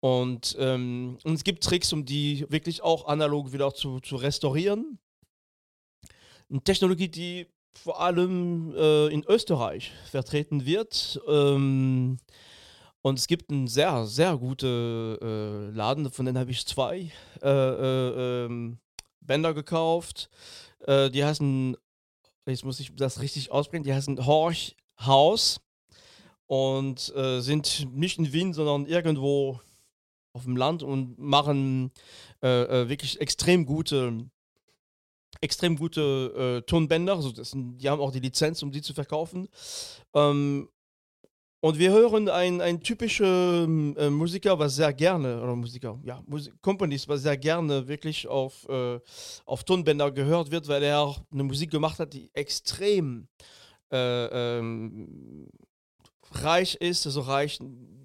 und, 0.01 0.57
ähm, 0.59 1.17
und 1.23 1.35
es 1.35 1.45
gibt 1.45 1.63
Tricks, 1.63 1.93
um 1.93 2.05
die 2.05 2.45
wirklich 2.49 2.83
auch 2.83 3.07
analog 3.07 3.53
wieder 3.53 3.73
zu, 3.73 4.01
zu 4.01 4.17
restaurieren. 4.17 4.99
Eine 6.51 6.61
Technologie, 6.61 7.09
die 7.09 7.47
vor 7.75 8.01
allem 8.01 8.75
äh, 8.77 9.09
in 9.09 9.25
Österreich 9.27 9.93
vertreten 10.11 10.67
wird. 10.67 11.21
Ähm, 11.27 12.19
und 13.03 13.19
es 13.19 13.27
gibt 13.27 13.51
einen 13.51 13.67
sehr, 13.67 14.07
sehr 14.07 14.37
guten 14.37 15.19
äh, 15.21 15.71
Laden, 15.71 16.11
von 16.11 16.25
denen 16.25 16.39
habe 16.39 16.53
ich 16.53 16.65
zwei 16.67 17.11
äh, 17.43 17.49
äh, 17.49 18.45
ähm, 18.45 18.79
Bänder 19.21 19.55
gekauft. 19.55 20.31
Äh, 20.87 21.11
die 21.11 21.25
heißen, 21.25 21.77
jetzt 22.47 22.65
muss 22.65 22.79
ich 22.79 22.95
das 22.95 23.21
richtig 23.21 23.51
ausbringen, 23.51 23.85
die 23.85 23.93
heißen 23.93 24.25
Horch 24.25 24.77
House 25.05 25.61
und 26.46 27.13
äh, 27.17 27.41
sind 27.41 27.89
nicht 27.93 28.19
in 28.19 28.32
Wien, 28.32 28.53
sondern 28.55 28.87
irgendwo 28.87 29.61
auf 30.32 30.44
dem 30.44 30.56
Land 30.56 30.82
und 30.82 31.19
machen 31.19 31.93
wirklich 32.41 33.20
extrem 33.20 33.65
gute 33.65 34.29
extrem 35.43 35.77
gute 35.77 36.61
äh, 36.61 36.63
Tonbänder. 36.63 37.15
Also 37.15 37.32
das 37.32 37.53
die 37.55 37.89
haben 37.89 38.01
auch 38.01 38.13
die 38.13 38.20
Lizenz, 38.20 38.63
um 38.63 38.72
die 38.72 38.81
zu 38.81 38.94
verkaufen. 38.94 39.49
Ähm, 40.15 40.69
und 41.65 41.79
wir 41.79 41.93
hören 41.93 42.29
ein, 42.29 42.61
ein 42.61 42.81
typischer 42.81 43.63
äh, 43.63 44.11
Musiker, 44.11 44.58
was 44.58 44.75
sehr 44.75 44.93
gerne, 44.93 45.41
oder 45.41 45.55
Musiker, 45.55 46.01
ja, 46.03 46.20
Musik, 46.27 46.55
Companies, 46.61 47.06
was 47.06 47.22
sehr 47.22 47.37
gerne 47.37 47.87
wirklich 47.87 48.27
auf, 48.27 48.69
äh, 48.69 48.99
auf 49.44 49.63
Tonbänder 49.63 50.11
gehört 50.11 50.51
wird, 50.51 50.67
weil 50.67 50.82
er 50.82 51.15
eine 51.31 51.44
Musik 51.44 51.70
gemacht 51.70 52.01
hat, 52.01 52.15
die 52.15 52.31
extrem 52.34 53.29
äh, 53.93 54.58
ähm, 54.58 55.49
reich 56.32 56.74
ist, 56.77 57.06
also 57.06 57.20
reich 57.20 57.58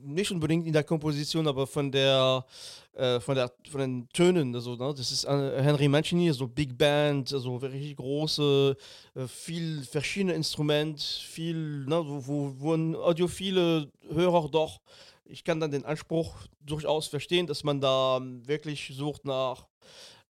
nicht 0.03 0.31
unbedingt 0.31 0.65
in 0.65 0.73
der 0.73 0.83
Komposition, 0.83 1.47
aber 1.47 1.67
von 1.67 1.91
der 1.91 2.45
äh, 2.93 3.19
von 3.19 3.35
der 3.35 3.51
von 3.69 3.81
den 3.81 4.09
Tönen, 4.09 4.55
also 4.55 4.75
ne, 4.75 4.93
das 4.95 5.11
ist 5.11 5.25
äh, 5.25 5.61
Henry 5.61 5.87
Mancini, 5.87 6.31
so 6.31 6.47
Big 6.47 6.77
Band, 6.77 7.31
also 7.31 7.61
wirklich 7.61 7.95
große, 7.95 8.75
äh, 9.15 9.27
viel 9.27 9.83
verschiedene 9.83 10.33
Instrumente, 10.33 11.03
viel, 11.03 11.85
ne, 11.85 12.01
wo, 12.03 12.25
wo, 12.25 12.53
wo 12.57 12.73
ein 12.73 12.95
audiophile 12.95 13.91
Hörer 14.11 14.49
doch, 14.49 14.79
ich 15.25 15.43
kann 15.43 15.59
dann 15.59 15.71
den 15.71 15.85
Anspruch 15.85 16.35
durchaus 16.61 17.07
verstehen, 17.07 17.45
dass 17.45 17.63
man 17.63 17.81
da 17.81 18.19
wirklich 18.45 18.91
sucht 18.95 19.25
nach 19.25 19.67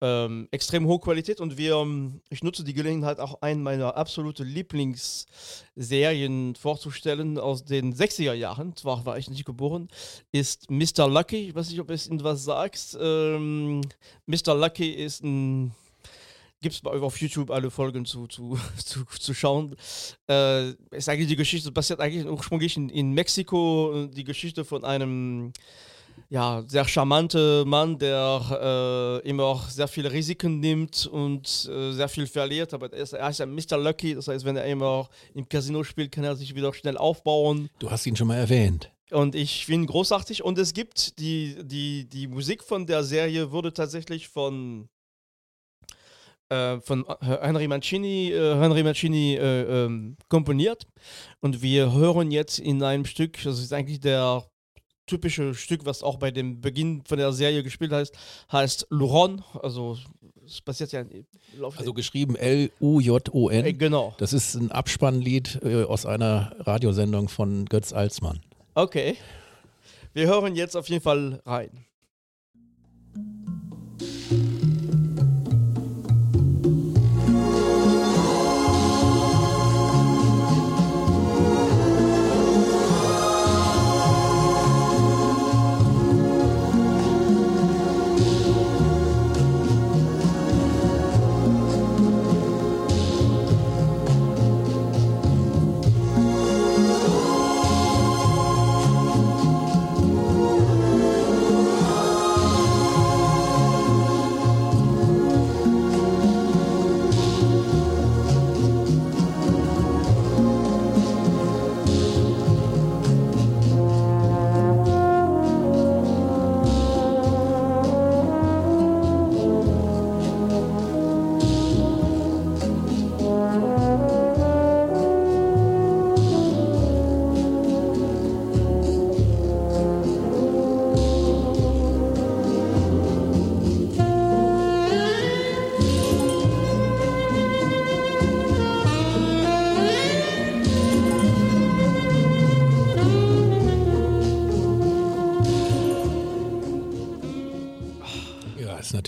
ähm, 0.04 0.48
extrem 0.52 0.86
hohe 0.86 1.00
Qualität 1.00 1.40
und 1.40 1.58
wir, 1.58 1.76
ähm, 1.76 2.20
ich 2.30 2.44
nutze 2.44 2.66
die 2.66 2.74
Gelegenheit 2.74 3.22
auch 3.22 3.42
einen 3.42 3.64
meiner 3.64 3.96
absoluten 3.96 4.46
Lieblingsserien 4.46 6.56
vorzustellen 6.56 7.40
aus 7.40 7.64
den 7.64 7.96
60er 7.96 8.34
Jahren, 8.34 8.76
zwar 8.76 9.06
war 9.06 9.18
ich 9.18 9.30
nicht 9.30 9.46
geboren, 9.46 9.88
ist 10.34 10.70
Mr. 10.70 11.08
Lucky, 11.08 11.48
ich 11.48 11.56
weiß 11.56 11.70
nicht, 11.70 11.80
ob 11.80 11.90
es 11.90 12.10
Ihnen 12.10 12.22
was 12.22 12.44
sagt. 12.44 12.98
Ähm, 13.00 13.80
Mr. 14.26 14.56
Lucky 14.56 14.92
ist 14.92 15.24
ein 15.24 15.72
Gibt 16.62 16.76
es 16.76 16.82
bei 16.82 16.92
auf 16.92 17.20
YouTube 17.20 17.52
alle 17.52 17.70
Folgen 17.70 18.06
zu, 18.06 18.26
zu, 18.28 18.58
zu, 18.78 19.04
zu 19.06 19.34
schauen. 19.34 19.76
Äh, 20.30 20.70
ist 20.92 21.10
eigentlich 21.10 21.28
die 21.28 21.36
Geschichte, 21.36 21.72
basiert 21.72 22.00
eigentlich 22.00 22.26
ursprünglich 22.26 22.78
in, 22.78 22.88
in 22.90 23.12
Mexiko, 23.12 24.06
äh, 24.06 24.08
die 24.08 24.24
Geschichte 24.24 24.64
von 24.64 24.86
einem 24.86 25.52
ja, 26.34 26.64
sehr 26.66 26.88
charmante 26.88 27.64
Mann, 27.64 28.00
der 28.00 29.22
äh, 29.24 29.30
immer 29.30 29.44
auch 29.44 29.70
sehr 29.70 29.88
viele 29.88 30.12
Risiken 30.12 30.60
nimmt 30.60 31.06
und 31.06 31.70
äh, 31.72 31.92
sehr 31.92 32.10
viel 32.10 32.26
verliert. 32.26 32.74
Aber 32.74 32.92
er 32.92 33.04
ist, 33.04 33.14
er 33.14 33.30
ist 33.30 33.40
ein 33.40 33.54
Mr. 33.54 33.78
Lucky, 33.78 34.16
das 34.16 34.28
heißt, 34.28 34.44
wenn 34.44 34.56
er 34.56 34.66
immer 34.66 34.88
auch 34.88 35.10
im 35.36 35.48
Casino 35.48 35.84
spielt, 35.84 36.12
kann 36.12 36.24
er 36.24 36.36
sich 36.36 36.56
wieder 36.56 36.74
schnell 36.74 36.98
aufbauen. 36.98 37.70
Du 37.78 37.92
hast 37.92 38.08
ihn 38.08 38.16
schon 38.16 38.30
mal 38.30 38.38
erwähnt. 38.38 38.92
Und 39.12 39.36
ich 39.36 39.68
finde 39.68 39.86
ihn 39.86 39.88
großartig. 39.88 40.44
Und 40.44 40.58
es 40.58 40.74
gibt 40.74 41.20
die, 41.20 41.56
die, 41.62 42.10
die 42.10 42.26
Musik 42.26 42.64
von 42.64 42.88
der 42.88 43.04
Serie 43.04 43.52
wurde 43.52 43.72
tatsächlich 43.72 44.28
von 44.28 44.90
äh, 46.50 46.82
von 46.82 47.06
Henry 47.22 47.68
Mancini, 47.68 48.32
äh, 48.32 48.56
Henry 48.56 48.82
Mancini 48.82 49.36
äh, 49.36 49.86
ähm, 49.86 50.18
komponiert. 50.30 50.88
Und 51.42 51.62
wir 51.62 51.94
hören 51.94 52.32
jetzt 52.32 52.58
in 52.58 52.82
einem 52.82 53.06
Stück, 53.06 53.38
das 53.44 53.60
ist 53.60 53.72
eigentlich 53.72 54.00
der 54.00 54.44
typische 55.06 55.54
Stück, 55.54 55.86
was 55.86 56.04
auch 56.04 56.18
bei 56.18 56.32
dem 56.32 56.62
Beginn 56.62 57.04
von 57.06 57.18
der 57.18 57.32
Serie 57.34 57.64
gespielt 57.64 57.92
heißt, 57.92 58.16
heißt 58.52 58.88
Luron. 58.90 59.44
Also 59.62 59.98
es 60.46 60.62
passiert 60.62 60.92
ja 60.92 61.02
im 61.02 61.26
Laufe 61.58 61.80
Also 61.80 61.94
geschrieben 61.94 62.36
L-U-J-O-N. 62.36 63.66
Äh, 63.66 63.74
genau. 63.74 64.14
Das 64.18 64.34
ist 64.34 64.56
ein 64.56 64.72
Abspannlied 64.72 65.60
äh, 65.64 65.84
aus 65.84 66.06
einer 66.06 66.56
Radiosendung 66.60 67.30
von 67.30 67.66
Götz 67.66 67.94
Alsmann. 67.94 68.42
Okay. 68.74 69.18
Wir 70.14 70.28
hören 70.28 70.56
jetzt 70.56 70.76
auf 70.76 70.88
jeden 70.90 71.02
Fall 71.02 71.42
rein. 71.46 71.86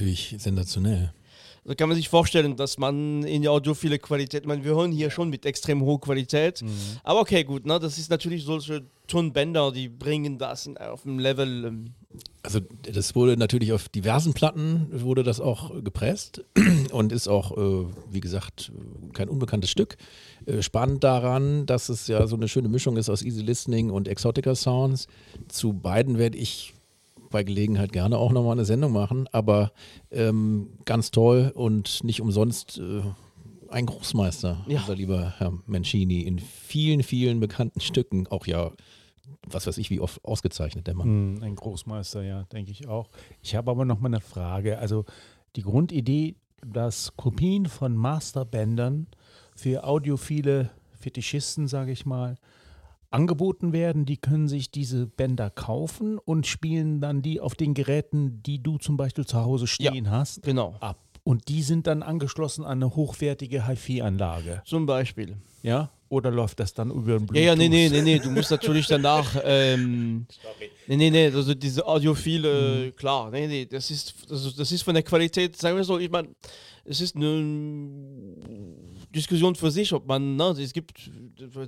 Natürlich 0.06 0.36
sensationell. 0.38 1.14
Also 1.64 1.76
kann 1.76 1.90
man 1.90 1.96
sich 1.98 2.10
vorstellen, 2.10 2.56
dass 2.56 2.78
man 2.78 3.24
in 3.24 3.42
der 3.42 3.52
audiophile 3.52 3.98
Qualität, 3.98 4.46
meine, 4.46 4.64
wir 4.64 4.76
hören 4.76 4.92
hier 4.92 5.10
schon 5.10 5.32
mit 5.32 5.48
extrem 5.48 5.82
hoher 5.82 6.00
Qualität, 6.00 6.64
aber 7.04 7.22
okay, 7.22 7.44
gut, 7.44 7.66
ne, 7.66 7.80
das 7.80 7.98
ist 7.98 8.12
natürlich 8.12 8.44
solche 8.44 8.84
Tonbänder, 9.08 9.72
die 9.72 9.90
bringen 9.90 10.38
das 10.38 10.70
auf 10.78 11.02
dem 11.04 11.18
Level. 11.18 11.66
Ähm, 11.66 11.94
Also 12.44 12.60
das 12.84 13.16
wurde 13.16 13.36
natürlich 13.36 13.74
auf 13.74 13.90
diversen 13.90 14.36
Platten 14.36 14.88
wurde 14.92 15.24
das 15.24 15.40
auch 15.40 15.84
gepresst 15.84 16.44
und 16.92 17.12
ist 17.12 17.28
auch, 17.28 17.58
äh, 17.58 17.88
wie 18.12 18.22
gesagt, 18.22 18.72
kein 19.14 19.28
unbekanntes 19.28 19.72
Stück. 19.72 19.98
Äh, 20.46 20.62
spannend 20.62 21.04
daran, 21.04 21.66
dass 21.66 21.90
es 21.90 22.06
ja 22.06 22.28
so 22.28 22.36
eine 22.36 22.48
schöne 22.48 22.70
Mischung 22.70 22.96
ist 22.98 23.10
aus 23.10 23.24
Easy 23.24 23.42
Listening 23.42 23.90
und 23.90 24.08
Exotica 24.08 24.54
Sounds. 24.54 25.08
Zu 25.48 25.74
beiden 25.74 26.20
werde 26.20 26.38
ich 26.38 26.75
bei 27.36 27.44
Gelegenheit 27.44 27.92
gerne 27.92 28.18
auch 28.18 28.32
nochmal 28.32 28.54
eine 28.54 28.64
Sendung 28.64 28.94
machen, 28.94 29.28
aber 29.34 29.74
ähm, 30.10 30.70
ganz 30.86 31.12
toll 31.12 31.52
und 31.54 32.02
nicht 32.06 32.22
umsonst 32.22 32.78
äh, 32.80 33.02
ein 33.70 33.88
Großmeister, 33.88 34.64
Ja. 34.70 34.80
unser 34.80 34.96
lieber 34.96 35.34
Herr 35.38 35.52
Mancini, 35.66 36.22
in 36.22 36.40
vielen, 36.40 37.04
vielen 37.04 37.42
bekannten 37.42 37.82
Stücken, 37.82 38.26
auch 38.28 38.48
ja, 38.48 38.72
was 39.46 39.68
weiß 39.68 39.78
ich, 39.80 39.90
wie 39.90 40.00
oft 40.00 40.24
ausgezeichnet 40.24 40.88
der 40.88 40.94
Mann. 40.96 41.08
Hm, 41.08 41.44
ein 41.44 41.56
Großmeister, 41.56 42.24
ja, 42.24 42.44
denke 42.54 42.72
ich 42.72 42.88
auch. 42.88 43.10
Ich 43.42 43.54
habe 43.54 43.70
aber 43.70 43.84
noch 43.84 44.00
mal 44.00 44.08
eine 44.08 44.22
Frage. 44.22 44.80
Also 44.80 45.04
die 45.58 45.62
Grundidee, 45.64 46.36
dass 46.66 47.18
Kopien 47.18 47.66
von 47.66 47.98
Masterbändern 47.98 49.08
für 49.58 49.84
audiophile 49.84 50.70
Fetischisten, 50.98 51.68
sage 51.68 51.92
ich 51.92 52.06
mal, 52.06 52.38
angeboten 53.12 53.74
werden, 53.74 54.06
die 54.06 54.18
können 54.18 54.48
sich 54.48 54.72
diese 54.72 55.08
Bänder 55.08 55.50
kaufen 55.50 56.18
und 56.18 56.48
spielen 56.48 57.02
dann 57.02 57.22
die 57.22 57.40
auf 57.40 57.56
den 57.56 57.74
Geräten, 57.74 58.42
die 58.44 58.62
du 58.62 58.78
zum 58.78 58.98
Beispiel 58.98 59.26
zu 59.26 59.44
Hause 59.44 59.68
stehen 59.68 60.10
hast, 60.10 60.44
genau, 60.44 60.76
ab. 60.80 61.00
Und 61.24 61.48
die 61.48 61.64
sind 61.64 61.88
dann 61.88 62.04
angeschlossen 62.04 62.64
an 62.64 62.84
eine 62.84 62.96
hochwertige 62.96 63.68
HiFi-Anlage. 63.68 64.62
zum 64.66 64.86
Beispiel. 64.86 65.38
Ja? 65.64 65.90
Oder 66.08 66.30
läuft 66.30 66.60
das 66.60 66.74
dann 66.76 66.92
über 66.92 67.18
den 67.18 67.26
Bluetooth? 67.26 67.36
Ja, 67.36 67.42
ja, 67.42 67.56
nee, 67.56 67.68
nee, 67.68 67.90
nee, 67.90 68.02
nee, 68.02 68.20
du 68.20 68.30
musst 68.30 68.52
natürlich 68.52 68.86
danach, 68.86 69.36
ähm, 69.44 70.28
nee, 70.86 70.96
nee, 70.98 71.10
nee, 71.10 71.26
also 71.26 71.56
diese 71.56 71.86
audiophile, 71.86 72.92
klar, 72.92 73.32
nee, 73.32 73.48
nee, 73.48 73.66
das 73.66 73.90
ist, 73.90 74.14
also 74.30 74.52
das 74.52 74.72
ist 74.72 74.84
von 74.84 74.94
der 74.94 75.02
Qualität, 75.02 75.56
sagen 75.58 75.76
wir 75.76 75.84
so, 75.84 75.98
ich 75.98 76.12
meine, 76.12 76.30
es 76.84 77.02
ist 77.02 77.16
eine 77.16 78.36
Diskussion 79.10 79.56
für 79.56 79.72
sich, 79.72 79.92
ob 79.94 80.06
man, 80.06 80.36
ne, 80.36 80.56
es 80.60 80.74
gibt, 80.74 81.10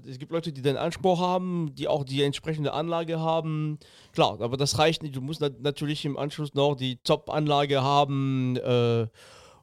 es 0.07 0.19
gibt 0.19 0.31
Leute, 0.31 0.51
die 0.51 0.61
den 0.61 0.77
Anspruch 0.77 1.19
haben, 1.19 1.73
die 1.75 1.87
auch 1.87 2.03
die 2.03 2.23
entsprechende 2.23 2.73
Anlage 2.73 3.19
haben, 3.19 3.77
klar, 4.13 4.39
aber 4.41 4.57
das 4.57 4.77
reicht 4.79 5.03
nicht, 5.03 5.15
du 5.15 5.21
musst 5.21 5.41
nat 5.41 5.61
natürlich 5.61 6.05
im 6.05 6.17
Anschluss 6.17 6.53
noch 6.53 6.75
die 6.75 6.97
Top-Anlage 7.03 7.81
haben, 7.81 8.55
äh, 8.57 9.07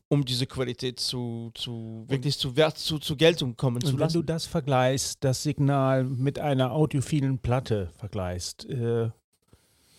um 0.08 0.24
diese 0.24 0.46
Qualität 0.46 1.00
zu, 1.00 1.50
zu 1.54 2.04
wirklich 2.08 2.38
zu 2.38 2.56
Wert, 2.56 2.78
zu, 2.78 2.98
zu 2.98 3.16
Geltung 3.16 3.56
kommen 3.56 3.80
zu 3.80 3.88
Und 3.88 3.94
wenn 3.94 4.00
lassen. 4.00 4.18
du 4.18 4.22
das 4.22 4.46
vergleichst, 4.46 5.24
das 5.24 5.42
Signal 5.42 6.04
mit 6.04 6.38
einer 6.38 6.72
audiophilen 6.72 7.38
Platte 7.38 7.90
vergleichst, 7.96 8.68
äh, 8.68 9.10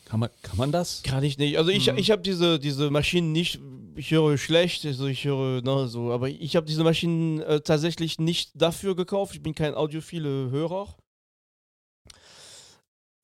kann, 0.05 0.19
man, 0.19 0.29
kann 0.43 0.57
man 0.57 0.71
das? 0.71 1.01
Kann 1.03 1.23
ich 1.23 1.37
nicht. 1.37 1.57
Also 1.57 1.71
ich, 1.71 1.87
ich 1.87 2.11
habe 2.11 2.21
diese, 2.21 2.59
diese 2.59 2.91
Maschinen 2.91 3.31
nicht, 3.31 3.59
ich 3.95 4.11
höre 4.11 4.37
schlecht, 4.37 4.85
also 4.85 5.07
ich 5.07 5.25
höre, 5.25 5.61
ne, 5.61 5.87
so, 5.87 6.11
aber 6.11 6.29
ich 6.29 6.55
habe 6.55 6.65
diese 6.65 6.83
Maschinen 6.83 7.41
äh, 7.41 7.61
tatsächlich 7.61 8.19
nicht 8.19 8.51
dafür 8.53 8.95
gekauft. 8.95 9.33
Ich 9.35 9.41
bin 9.41 9.55
kein 9.55 9.73
audiophile 9.73 10.51
Hörer. 10.51 10.95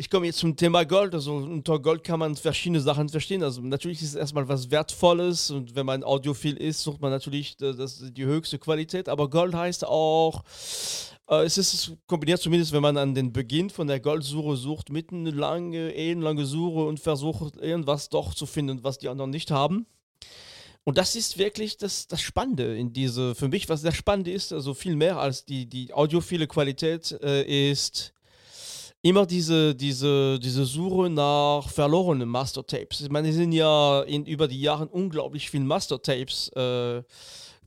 Ich 0.01 0.09
komme 0.09 0.25
jetzt 0.25 0.39
zum 0.39 0.55
Thema 0.55 0.83
Gold. 0.83 1.13
Also 1.13 1.35
unter 1.35 1.77
Gold 1.77 2.03
kann 2.03 2.17
man 2.17 2.35
verschiedene 2.35 2.81
Sachen 2.81 3.07
verstehen. 3.07 3.43
Also 3.43 3.61
natürlich 3.61 4.01
ist 4.01 4.09
es 4.09 4.15
erstmal 4.15 4.47
was 4.47 4.71
Wertvolles 4.71 5.51
und 5.51 5.75
wenn 5.75 5.85
man 5.85 6.03
audiophil 6.03 6.57
ist, 6.57 6.81
sucht 6.81 7.01
man 7.01 7.11
natürlich 7.11 7.55
äh, 7.61 7.75
das, 7.75 8.03
die 8.11 8.25
höchste 8.25 8.57
Qualität. 8.57 9.07
Aber 9.07 9.29
Gold 9.29 9.53
heißt 9.53 9.85
auch, 9.85 10.43
äh, 11.29 11.43
es 11.43 11.59
ist 11.59 11.95
kombiniert 12.07 12.41
zumindest, 12.41 12.71
wenn 12.71 12.81
man 12.81 12.97
an 12.97 13.13
den 13.13 13.31
Beginn 13.31 13.69
von 13.69 13.85
der 13.85 13.99
Goldsuche 13.99 14.55
sucht, 14.55 14.89
mit 14.89 15.13
eine 15.13 15.29
lange, 15.29 15.93
ellenlange 15.93 16.47
Suche 16.47 16.83
und 16.83 16.99
versucht 16.99 17.57
irgendwas 17.57 18.09
doch 18.09 18.33
zu 18.33 18.47
finden, 18.47 18.83
was 18.83 18.97
die 18.97 19.07
anderen 19.07 19.29
nicht 19.29 19.51
haben. 19.51 19.85
Und 20.83 20.97
das 20.97 21.15
ist 21.15 21.37
wirklich 21.37 21.77
das, 21.77 22.07
das 22.07 22.21
Spannende 22.21 22.75
in 22.75 22.91
diese, 22.91 23.35
für 23.35 23.49
mich, 23.49 23.69
was 23.69 23.81
sehr 23.81 23.91
spannend 23.91 24.27
ist, 24.27 24.51
also 24.51 24.73
viel 24.73 24.95
mehr 24.95 25.19
als 25.19 25.45
die, 25.45 25.67
die 25.67 25.93
audiophile 25.93 26.47
Qualität, 26.47 27.11
äh, 27.21 27.69
ist 27.69 28.15
immer 29.01 29.25
diese, 29.25 29.75
diese, 29.75 30.39
diese 30.39 30.65
Suche 30.65 31.09
nach 31.09 31.67
verlorenen 31.69 32.29
Mastertapes. 32.29 33.01
Ich 33.01 33.09
meine, 33.09 33.29
es 33.29 33.35
sind 33.35 33.51
ja 33.51 34.01
in, 34.03 34.25
über 34.25 34.47
die 34.47 34.61
Jahre 34.61 34.87
unglaublich 34.87 35.49
viele 35.49 35.63
Mastertapes 35.63 36.49
äh, 36.49 37.03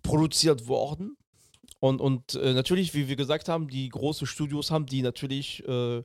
produziert 0.03 0.69
worden. 0.69 1.17
Und, 1.81 2.01
und 2.01 2.35
äh, 2.37 2.55
natürlich, 2.55 2.95
wie 2.95 3.09
wir 3.09 3.17
gesagt 3.17 3.49
haben, 3.49 3.69
die 3.69 3.89
großen 3.91 4.27
Studios 4.27 4.71
haben 4.71 4.87
die 4.87 5.03
natürlich 5.03 5.63
äh, 5.69 6.03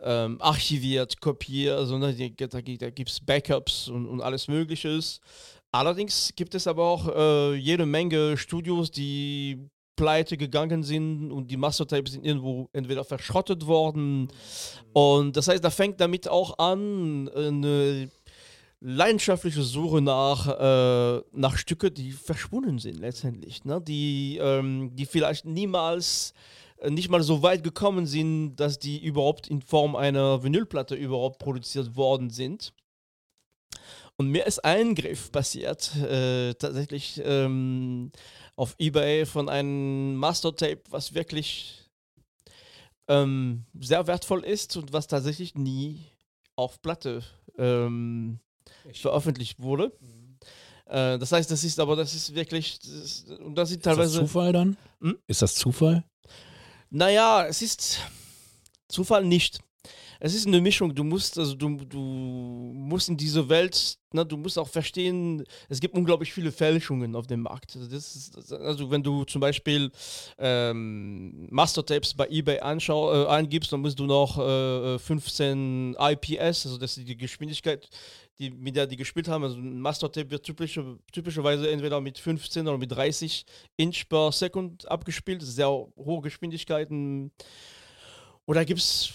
ähm, 0.00 0.40
archiviert, 0.40 1.20
kopiert, 1.20 1.78
also 1.78 1.96
ne, 1.96 2.12
da, 2.12 2.48
da 2.48 2.60
gibt 2.90 3.08
es 3.08 3.20
Backups 3.20 3.88
und, 3.88 4.06
und 4.06 4.20
alles 4.20 4.48
Mögliches. 4.48 5.20
Allerdings 5.70 6.32
gibt 6.34 6.56
es 6.56 6.66
aber 6.66 6.84
auch 6.84 7.08
äh, 7.08 7.54
jede 7.54 7.86
Menge 7.86 8.36
Studios, 8.36 8.90
die 8.90 9.70
pleite 9.96 10.36
gegangen 10.36 10.82
sind 10.82 11.30
und 11.30 11.50
die 11.50 11.56
Mastertapes 11.56 12.12
sind 12.12 12.24
irgendwo 12.24 12.68
entweder 12.72 13.04
verschrottet 13.04 13.66
worden. 13.66 14.28
Und 14.92 15.36
das 15.36 15.48
heißt, 15.48 15.62
da 15.62 15.70
fängt 15.70 16.00
damit 16.00 16.28
auch 16.28 16.58
an, 16.58 17.28
eine 17.28 18.10
leidenschaftliche 18.80 19.62
Suche 19.62 20.00
nach, 20.00 20.48
äh, 20.48 21.22
nach 21.32 21.56
Stücke, 21.56 21.90
die 21.90 22.12
verschwunden 22.12 22.78
sind 22.78 22.98
letztendlich, 22.98 23.64
ne? 23.64 23.80
die, 23.80 24.38
ähm, 24.42 24.90
die 24.94 25.06
vielleicht 25.06 25.44
niemals 25.44 26.34
äh, 26.78 26.90
nicht 26.90 27.08
mal 27.08 27.22
so 27.22 27.42
weit 27.42 27.62
gekommen 27.62 28.06
sind, 28.06 28.56
dass 28.56 28.78
die 28.78 29.02
überhaupt 29.04 29.46
in 29.46 29.62
Form 29.62 29.94
einer 29.94 30.42
Vinylplatte 30.42 30.96
überhaupt 30.96 31.38
produziert 31.38 31.94
worden 31.94 32.30
sind. 32.30 32.72
Und 34.16 34.28
mir 34.28 34.46
ist 34.46 34.64
ein 34.64 34.94
Griff 34.94 35.32
passiert, 35.32 35.96
äh, 35.96 36.54
tatsächlich, 36.54 37.20
ähm, 37.24 38.12
auf 38.56 38.74
eBay 38.78 39.26
von 39.26 39.48
einem 39.48 40.16
Master-Tape, 40.16 40.82
was 40.90 41.14
wirklich 41.14 41.82
ähm, 43.08 43.64
sehr 43.80 44.06
wertvoll 44.06 44.44
ist 44.44 44.76
und 44.76 44.92
was 44.92 45.06
tatsächlich 45.06 45.54
nie 45.54 46.00
auf 46.56 46.80
Platte 46.82 47.22
ähm, 47.58 48.38
veröffentlicht 48.92 49.60
wurde. 49.60 49.92
Äh, 50.86 51.18
das 51.18 51.32
heißt, 51.32 51.50
das 51.50 51.64
ist 51.64 51.80
aber, 51.80 51.96
das 51.96 52.14
ist 52.14 52.34
wirklich, 52.34 52.78
das, 52.80 53.24
und 53.40 53.54
das 53.54 53.70
sind 53.70 53.82
teilweise. 53.82 54.10
Ist 54.10 54.20
das 54.20 54.28
Zufall 54.28 54.52
dann? 54.52 54.76
Hm? 55.00 55.18
Ist 55.26 55.42
das 55.42 55.54
Zufall? 55.54 56.04
Naja, 56.90 57.46
es 57.46 57.62
ist 57.62 58.00
Zufall 58.88 59.24
nicht. 59.24 59.60
Es 60.20 60.34
ist 60.34 60.46
eine 60.46 60.60
Mischung. 60.60 60.94
Du 60.94 61.02
musst, 61.02 61.38
also 61.38 61.54
du, 61.54 61.76
du 61.84 61.98
musst 61.98 63.08
in 63.08 63.16
diese 63.16 63.48
Welt, 63.48 63.98
ne, 64.12 64.24
du 64.24 64.36
musst 64.36 64.58
auch 64.58 64.68
verstehen, 64.68 65.44
es 65.68 65.80
gibt 65.80 65.94
unglaublich 65.94 66.32
viele 66.32 66.52
Fälschungen 66.52 67.16
auf 67.16 67.26
dem 67.26 67.40
Markt. 67.40 67.76
Also, 67.76 67.96
ist, 67.96 68.52
also 68.52 68.90
wenn 68.90 69.02
du 69.02 69.24
zum 69.24 69.40
Beispiel 69.40 69.90
ähm, 70.38 71.48
Mastertapes 71.50 72.14
bei 72.14 72.28
eBay 72.28 72.60
anschau, 72.60 73.24
äh, 73.24 73.26
eingibst, 73.26 73.72
dann 73.72 73.80
musst 73.80 73.98
du 73.98 74.06
noch 74.06 74.38
äh, 74.38 74.98
15 74.98 75.96
IPS, 75.98 76.66
also 76.66 76.78
das 76.78 76.96
ist 76.96 77.08
die 77.08 77.16
Geschwindigkeit, 77.16 77.88
die, 78.38 78.50
mit 78.50 78.76
der 78.76 78.86
die 78.86 78.96
gespielt 78.96 79.26
haben. 79.26 79.42
Also 79.42 79.56
ein 79.56 79.80
Mastertape 79.80 80.30
wird 80.30 80.44
typische, 80.44 80.98
typischerweise 81.10 81.68
entweder 81.68 82.00
mit 82.00 82.18
15 82.18 82.68
oder 82.68 82.78
mit 82.78 82.92
30 82.92 83.44
Inch 83.76 84.08
per 84.08 84.30
Second 84.30 84.88
abgespielt, 84.88 85.42
sehr 85.42 85.68
hohe 85.68 86.22
Geschwindigkeiten. 86.22 87.32
Oder 88.46 88.64
gibt 88.64 88.80
es 88.80 89.12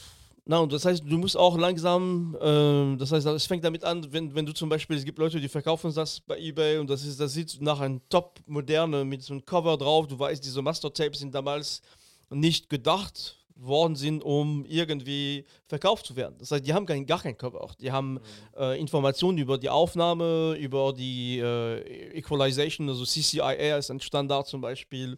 na, 0.49 0.59
und 0.59 0.71
das 0.71 0.85
heißt, 0.85 1.03
du 1.05 1.17
musst 1.17 1.35
auch 1.35 1.57
langsam, 1.57 2.33
äh, 2.39 2.95
das 2.95 3.11
heißt, 3.11 3.27
es 3.27 3.45
fängt 3.45 3.65
damit 3.65 3.83
an, 3.83 4.07
wenn, 4.13 4.33
wenn 4.33 4.45
du 4.45 4.53
zum 4.53 4.69
Beispiel, 4.69 4.95
es 4.95 5.03
gibt 5.03 5.19
Leute, 5.19 5.41
die 5.41 5.49
verkaufen 5.49 5.93
das 5.93 6.21
bei 6.21 6.39
Ebay 6.39 6.77
und 6.77 6.89
das 6.89 7.03
ist, 7.03 7.19
das 7.19 7.33
sieht 7.33 7.61
nach 7.61 7.81
einem 7.81 7.99
top 8.07 8.39
moderne 8.45 9.03
mit 9.03 9.21
so 9.23 9.33
einem 9.33 9.43
Cover 9.43 9.77
drauf. 9.77 10.07
Du 10.07 10.17
weißt, 10.17 10.41
diese 10.41 10.61
Master-Tapes 10.61 11.19
sind 11.19 11.35
damals 11.35 11.81
nicht 12.29 12.69
gedacht 12.69 13.35
worden 13.55 13.97
sind, 13.97 14.23
um 14.23 14.63
irgendwie 14.65 15.43
verkauft 15.65 16.05
zu 16.05 16.15
werden. 16.15 16.35
Das 16.39 16.51
heißt, 16.51 16.65
die 16.65 16.73
haben 16.73 16.85
kein, 16.85 17.05
gar 17.05 17.21
kein 17.21 17.37
Cover. 17.37 17.69
Die 17.81 17.91
haben 17.91 18.13
mhm. 18.13 18.19
äh, 18.57 18.79
Informationen 18.79 19.39
über 19.39 19.57
die 19.57 19.69
Aufnahme, 19.69 20.55
über 20.57 20.93
die 20.93 21.39
äh, 21.39 22.17
Equalization, 22.17 22.87
also 22.87 23.03
CCIR 23.03 23.79
ist 23.79 23.91
ein 23.91 23.99
Standard 23.99 24.47
zum 24.47 24.61
Beispiel. 24.61 25.17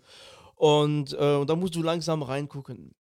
Und, 0.55 1.13
äh, 1.13 1.35
und 1.35 1.47
da 1.49 1.55
musst 1.55 1.75
du 1.75 1.83
langsam 1.83 2.23
reingucken. 2.23 2.95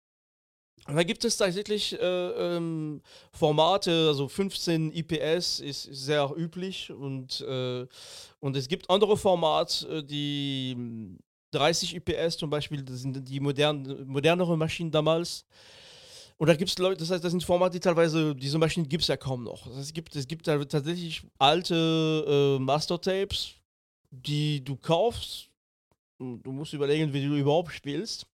Und 0.87 0.95
da 0.95 1.03
gibt 1.03 1.23
es 1.23 1.37
tatsächlich 1.37 1.99
äh, 1.99 2.55
ähm, 2.55 3.01
Formate, 3.31 4.07
also 4.07 4.27
15 4.27 4.91
IPS 4.91 5.59
ist, 5.59 5.83
sehr 5.83 6.31
üblich 6.35 6.91
und, 6.91 7.41
äh, 7.41 7.85
und 8.39 8.57
es 8.57 8.67
gibt 8.67 8.89
andere 8.89 9.17
Formate, 9.17 10.03
die 10.03 11.17
30 11.51 11.95
IPS 11.95 12.37
zum 12.37 12.49
Beispiel, 12.49 12.83
das 12.83 13.01
sind 13.01 13.27
die 13.27 13.39
modern, 13.39 14.05
moderneren 14.07 14.57
Maschinen 14.57 14.91
damals. 14.91 15.45
Und 16.37 16.47
da 16.47 16.55
gibt 16.55 16.69
es 16.69 16.77
Leute, 16.77 17.01
das 17.01 17.11
heißt, 17.11 17.23
das 17.23 17.31
sind 17.31 17.43
Formate, 17.43 17.73
die 17.73 17.79
teilweise, 17.81 18.33
diese 18.33 18.57
Maschinen 18.57 18.87
gibt 18.87 19.01
es 19.01 19.09
ja 19.09 19.17
kaum 19.17 19.43
noch. 19.43 19.67
Das 19.67 19.75
heißt, 19.75 19.87
es 19.87 19.93
gibt, 19.93 20.15
es 20.15 20.27
gibt 20.27 20.45
tatsächlich 20.45 21.23
alte 21.37 22.57
äh, 22.57 22.63
Master-Tapes, 22.63 23.55
die 24.09 24.63
du 24.63 24.77
kaufst. 24.77 25.49
Du 26.17 26.51
musst 26.51 26.73
überlegen, 26.73 27.11
wie 27.13 27.25
du 27.25 27.35
überhaupt 27.35 27.73
spielst. 27.73 28.25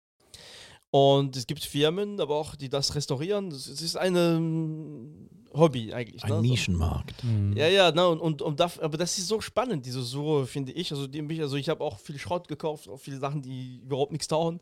Und 0.95 1.37
es 1.37 1.49
gibt 1.49 1.65
Firmen, 1.65 2.21
aber 2.21 2.37
auch, 2.37 2.55
die 2.55 2.69
das 2.69 2.95
restaurieren. 2.95 3.49
Es 3.49 3.67
ist 3.67 3.97
ein 3.97 4.15
ähm, 4.15 5.29
Hobby 5.53 5.93
eigentlich. 5.93 6.23
Ein 6.23 6.31
ne? 6.31 6.41
Nischenmarkt. 6.43 7.25
Mhm. 7.25 7.57
Ja, 7.57 7.67
ja, 7.67 7.91
ne? 7.91 8.07
und, 8.07 8.21
und, 8.21 8.43
und 8.43 8.61
das, 8.61 8.79
aber 8.79 8.97
das 8.97 9.19
ist 9.19 9.27
so 9.27 9.41
spannend, 9.41 9.85
diese 9.85 10.05
Suche, 10.05 10.47
finde 10.47 10.71
ich. 10.71 10.93
Also, 10.93 11.09
die, 11.09 11.43
also 11.43 11.57
ich 11.57 11.69
habe 11.69 11.83
auch 11.83 11.99
viel 11.99 12.17
Schrott 12.17 12.47
gekauft, 12.47 12.89
auch 12.89 13.01
viele 13.01 13.19
Sachen, 13.19 13.43
die 13.43 13.81
überhaupt 13.83 14.13
nichts 14.13 14.29
tauchen. 14.29 14.61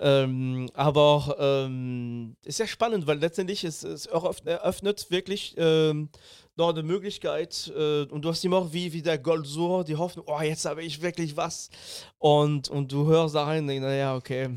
Ähm, 0.00 0.68
aber 0.74 1.36
ähm, 1.38 2.34
ist 2.44 2.56
sehr 2.56 2.66
spannend, 2.66 3.06
weil 3.06 3.20
letztendlich 3.20 3.62
es, 3.62 3.84
es 3.84 4.06
eröffnet 4.06 5.12
wirklich 5.12 5.54
ähm, 5.58 6.08
noch 6.56 6.70
eine 6.70 6.82
Möglichkeit 6.82 7.72
äh, 7.72 8.02
und 8.06 8.24
du 8.24 8.30
hast 8.30 8.44
immer 8.44 8.56
auch 8.56 8.72
wie, 8.72 8.92
wie 8.92 9.02
der 9.02 9.18
Goldsucher 9.18 9.84
die 9.84 9.94
Hoffnung, 9.94 10.24
oh, 10.26 10.40
jetzt 10.40 10.64
habe 10.64 10.82
ich 10.82 11.00
wirklich 11.02 11.36
was. 11.36 11.70
Und, 12.18 12.68
und 12.68 12.90
du 12.90 13.06
hörst 13.06 13.36
da 13.36 13.44
rein, 13.44 13.66
naja, 13.66 14.16
okay 14.16 14.48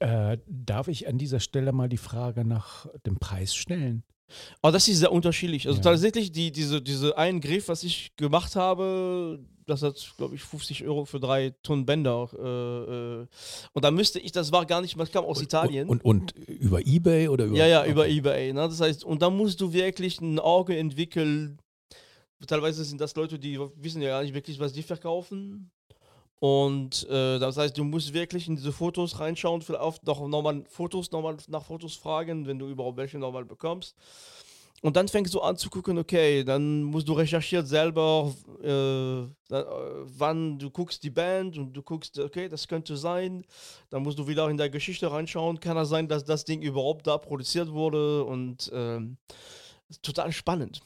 äh, 0.00 0.38
darf 0.46 0.88
ich 0.88 1.08
an 1.08 1.18
dieser 1.18 1.40
Stelle 1.40 1.72
mal 1.72 1.88
die 1.88 1.96
Frage 1.96 2.44
nach 2.44 2.86
dem 3.06 3.18
Preis 3.18 3.54
stellen? 3.54 4.02
Oh, 4.62 4.70
das 4.70 4.88
ist 4.88 4.98
sehr 4.98 5.12
unterschiedlich. 5.12 5.66
Also 5.66 5.78
ja. 5.78 5.84
tatsächlich, 5.84 6.32
die, 6.32 6.50
diese, 6.50 6.80
diese 6.80 7.16
einen 7.16 7.40
Griff, 7.40 7.68
was 7.68 7.82
ich 7.82 8.16
gemacht 8.16 8.56
habe, 8.56 9.38
das 9.66 9.82
hat, 9.82 10.14
glaube 10.16 10.34
ich, 10.34 10.42
50 10.42 10.84
Euro 10.84 11.04
für 11.04 11.20
drei 11.20 11.54
Tonnen 11.62 11.86
Bänder. 11.86 12.28
Äh, 12.32 13.22
äh. 13.22 13.26
Und 13.72 13.84
da 13.84 13.90
müsste 13.90 14.18
ich, 14.18 14.32
das 14.32 14.52
war 14.52 14.66
gar 14.66 14.80
nicht, 14.80 14.98
das 14.98 15.10
kam 15.10 15.24
aus 15.24 15.38
und, 15.38 15.44
Italien. 15.44 15.88
Und, 15.88 16.04
und, 16.04 16.36
und, 16.36 16.48
über 16.48 16.86
Ebay 16.86 17.28
oder 17.28 17.46
über. 17.46 17.56
Ja, 17.56 17.66
ja, 17.66 17.80
okay. 17.82 17.90
über 17.90 18.08
Ebay. 18.08 18.52
Ne? 18.52 18.60
Das 18.60 18.80
heißt, 18.80 19.04
und 19.04 19.22
da 19.22 19.30
musst 19.30 19.60
du 19.60 19.72
wirklich 19.72 20.20
ein 20.20 20.38
Auge 20.38 20.76
entwickeln. 20.76 21.58
Teilweise 22.46 22.84
sind 22.84 23.00
das 23.00 23.14
Leute, 23.14 23.38
die 23.38 23.58
wissen 23.76 24.02
ja 24.02 24.10
gar 24.10 24.22
nicht 24.22 24.34
wirklich, 24.34 24.58
was 24.58 24.72
die 24.72 24.82
verkaufen. 24.82 25.70
Und 26.40 27.08
äh, 27.08 27.38
das 27.38 27.56
heißt, 27.56 27.76
du 27.78 27.84
musst 27.84 28.12
wirklich 28.12 28.48
in 28.48 28.56
diese 28.56 28.72
Fotos 28.72 29.18
reinschauen, 29.18 29.62
vielleicht 29.62 30.04
noch 30.04 30.28
nochmal 30.28 30.64
Fotos, 30.68 31.10
nochmal 31.10 31.36
nach 31.48 31.64
Fotos 31.64 31.96
fragen, 31.96 32.46
wenn 32.46 32.58
du 32.58 32.68
überhaupt 32.68 32.98
welche 32.98 33.18
nochmal 33.18 33.44
bekommst. 33.44 33.94
Und 34.84 34.96
dann 34.96 35.08
fängst 35.08 35.32
du 35.32 35.40
an 35.40 35.56
zu 35.56 35.70
gucken, 35.70 35.96
okay, 35.96 36.44
dann 36.44 36.82
musst 36.82 37.08
du 37.08 37.14
recherchieren 37.14 37.64
selber, 37.64 38.34
äh, 38.62 39.22
äh, 39.22 39.26
wann 39.48 40.58
du 40.58 40.68
guckst 40.70 41.02
die 41.02 41.08
Band 41.08 41.56
und 41.56 41.72
du 41.72 41.82
guckst, 41.82 42.18
okay, 42.18 42.50
das 42.50 42.68
könnte 42.68 42.94
sein. 42.98 43.46
Dann 43.88 44.02
musst 44.02 44.18
du 44.18 44.28
wieder 44.28 44.46
in 44.50 44.58
der 44.58 44.68
Geschichte 44.68 45.10
reinschauen. 45.10 45.58
Kann 45.58 45.78
es 45.78 45.88
sein, 45.88 46.06
dass 46.06 46.22
das 46.24 46.44
Ding 46.44 46.60
überhaupt 46.60 47.06
da 47.06 47.16
produziert 47.16 47.72
wurde? 47.72 48.24
Und 48.24 48.70
äh, 48.72 49.00
total 50.02 50.32
spannend. 50.32 50.82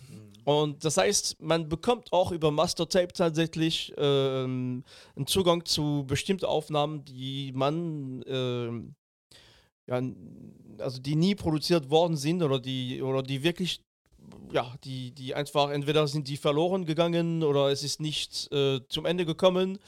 Und 0.48 0.82
das 0.82 0.96
heißt, 0.96 1.42
man 1.42 1.68
bekommt 1.68 2.10
auch 2.10 2.32
über 2.32 2.50
Master 2.50 2.88
Tape 2.88 3.12
tatsächlich 3.12 3.92
ähm, 3.98 4.82
einen 5.14 5.26
Zugang 5.26 5.66
zu 5.66 6.04
bestimmten 6.06 6.46
Aufnahmen, 6.46 7.04
die 7.04 7.52
man 7.54 8.24
ähm, 8.26 8.94
ja, 9.86 10.00
also 10.78 11.02
die 11.02 11.16
nie 11.16 11.34
produziert 11.34 11.90
worden 11.90 12.16
sind 12.16 12.42
oder 12.42 12.58
die 12.58 13.02
oder 13.02 13.22
die 13.22 13.42
wirklich 13.42 13.82
ja, 14.50 14.74
die, 14.84 15.10
die 15.10 15.34
einfach 15.34 15.68
entweder 15.68 16.08
sind 16.08 16.26
die 16.28 16.38
verloren 16.38 16.86
gegangen 16.86 17.42
oder 17.42 17.68
es 17.68 17.82
ist 17.82 18.00
nicht 18.00 18.50
äh, 18.50 18.80
zum 18.88 19.04
Ende 19.04 19.26
gekommen. 19.26 19.78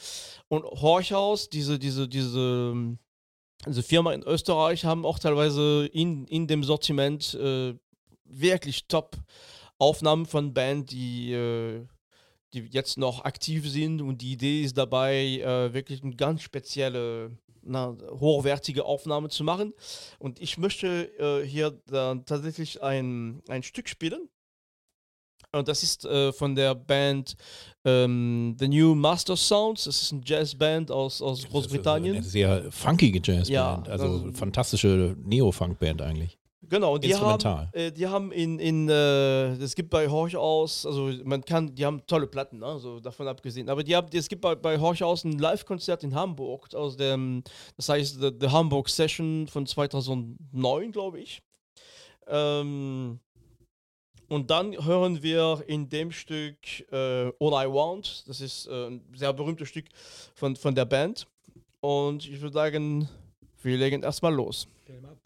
Und 0.48 0.64
Horchhaus, 0.64 1.48
diese, 1.48 1.78
diese, 1.78 2.06
diese, 2.06 2.98
diese 3.66 3.82
Firma 3.82 4.12
in 4.12 4.24
Österreich, 4.24 4.84
haben 4.84 5.06
auch 5.06 5.18
teilweise 5.18 5.88
in, 5.90 6.26
in 6.26 6.46
dem 6.46 6.64
Sortiment 6.64 7.32
äh, 7.32 7.74
wirklich 8.26 8.88
top 8.88 9.16
Aufnahmen 9.80 10.26
von 10.26 10.52
Band, 10.52 10.92
die, 10.92 11.32
äh, 11.32 11.86
die 12.52 12.68
jetzt 12.70 12.98
noch 12.98 13.24
aktiv 13.24 13.68
sind 13.68 14.02
und 14.02 14.20
die 14.20 14.32
Idee 14.32 14.62
ist 14.62 14.76
dabei, 14.76 15.40
äh, 15.40 15.72
wirklich 15.72 16.02
eine 16.02 16.14
ganz 16.14 16.42
spezielle, 16.42 17.30
na, 17.62 17.96
hochwertige 18.10 18.84
Aufnahme 18.84 19.30
zu 19.30 19.42
machen. 19.42 19.72
Und 20.18 20.40
ich 20.40 20.58
möchte 20.58 21.10
äh, 21.18 21.46
hier 21.46 21.80
dann 21.86 22.24
tatsächlich 22.26 22.82
ein, 22.82 23.42
ein 23.48 23.62
Stück 23.62 23.88
spielen. 23.88 24.28
Und 25.52 25.66
das 25.66 25.82
ist 25.82 26.04
äh, 26.04 26.32
von 26.32 26.54
der 26.54 26.74
Band 26.74 27.34
ähm, 27.84 28.56
The 28.58 28.68
New 28.68 28.94
Master 28.94 29.36
Sounds. 29.36 29.84
Das 29.84 30.02
ist 30.02 30.12
eine 30.12 30.22
Jazzband 30.24 30.90
aus, 30.90 31.20
aus 31.20 31.48
Großbritannien. 31.48 32.16
Eine 32.16 32.24
sehr 32.24 32.70
funkige 32.70 33.18
Jazzband, 33.18 33.48
ja, 33.48 33.82
also, 33.88 34.04
also 34.04 34.32
fantastische 34.32 35.16
Neo-Funk-Band 35.18 36.02
eigentlich. 36.02 36.39
Genau, 36.68 36.98
die 36.98 37.14
haben, 37.14 37.68
äh, 37.72 37.90
die 37.90 38.06
haben 38.06 38.32
in, 38.32 38.58
in 38.58 38.88
äh, 38.88 39.52
es 39.54 39.74
gibt 39.74 39.88
bei 39.88 40.08
Horchaus, 40.08 40.84
also 40.84 41.10
man 41.24 41.42
kann, 41.42 41.74
die 41.74 41.86
haben 41.86 42.06
tolle 42.06 42.26
Platten, 42.26 42.58
ne? 42.58 42.66
also 42.66 43.00
davon 43.00 43.26
abgesehen, 43.28 43.70
aber 43.70 43.82
die 43.82 43.96
haben, 43.96 44.08
es 44.12 44.28
gibt 44.28 44.42
bei, 44.42 44.54
bei 44.54 44.78
Horchaus 44.78 45.24
ein 45.24 45.38
Live-Konzert 45.38 46.04
in 46.04 46.14
Hamburg, 46.14 46.74
aus 46.74 46.98
dem, 46.98 47.42
das 47.76 47.88
heißt 47.88 48.20
The, 48.20 48.30
The 48.38 48.48
Hamburg 48.48 48.90
Session 48.90 49.48
von 49.48 49.66
2009, 49.66 50.92
glaube 50.92 51.20
ich. 51.20 51.42
Ähm, 52.26 53.20
und 54.28 54.50
dann 54.50 54.84
hören 54.84 55.22
wir 55.22 55.64
in 55.66 55.88
dem 55.88 56.12
Stück 56.12 56.56
äh, 56.92 57.32
All 57.40 57.66
I 57.66 57.72
Want, 57.72 58.28
das 58.28 58.40
ist 58.40 58.66
äh, 58.66 58.86
ein 58.86 59.02
sehr 59.14 59.32
berühmtes 59.32 59.68
Stück 59.68 59.86
von, 60.34 60.54
von 60.54 60.74
der 60.74 60.84
Band. 60.84 61.26
Und 61.80 62.28
ich 62.28 62.40
würde 62.40 62.54
sagen, 62.54 63.08
wir 63.62 63.76
legen 63.76 64.02
erstmal 64.02 64.32
los. 64.32 64.68
Film 64.84 65.04
ab. 65.06 65.19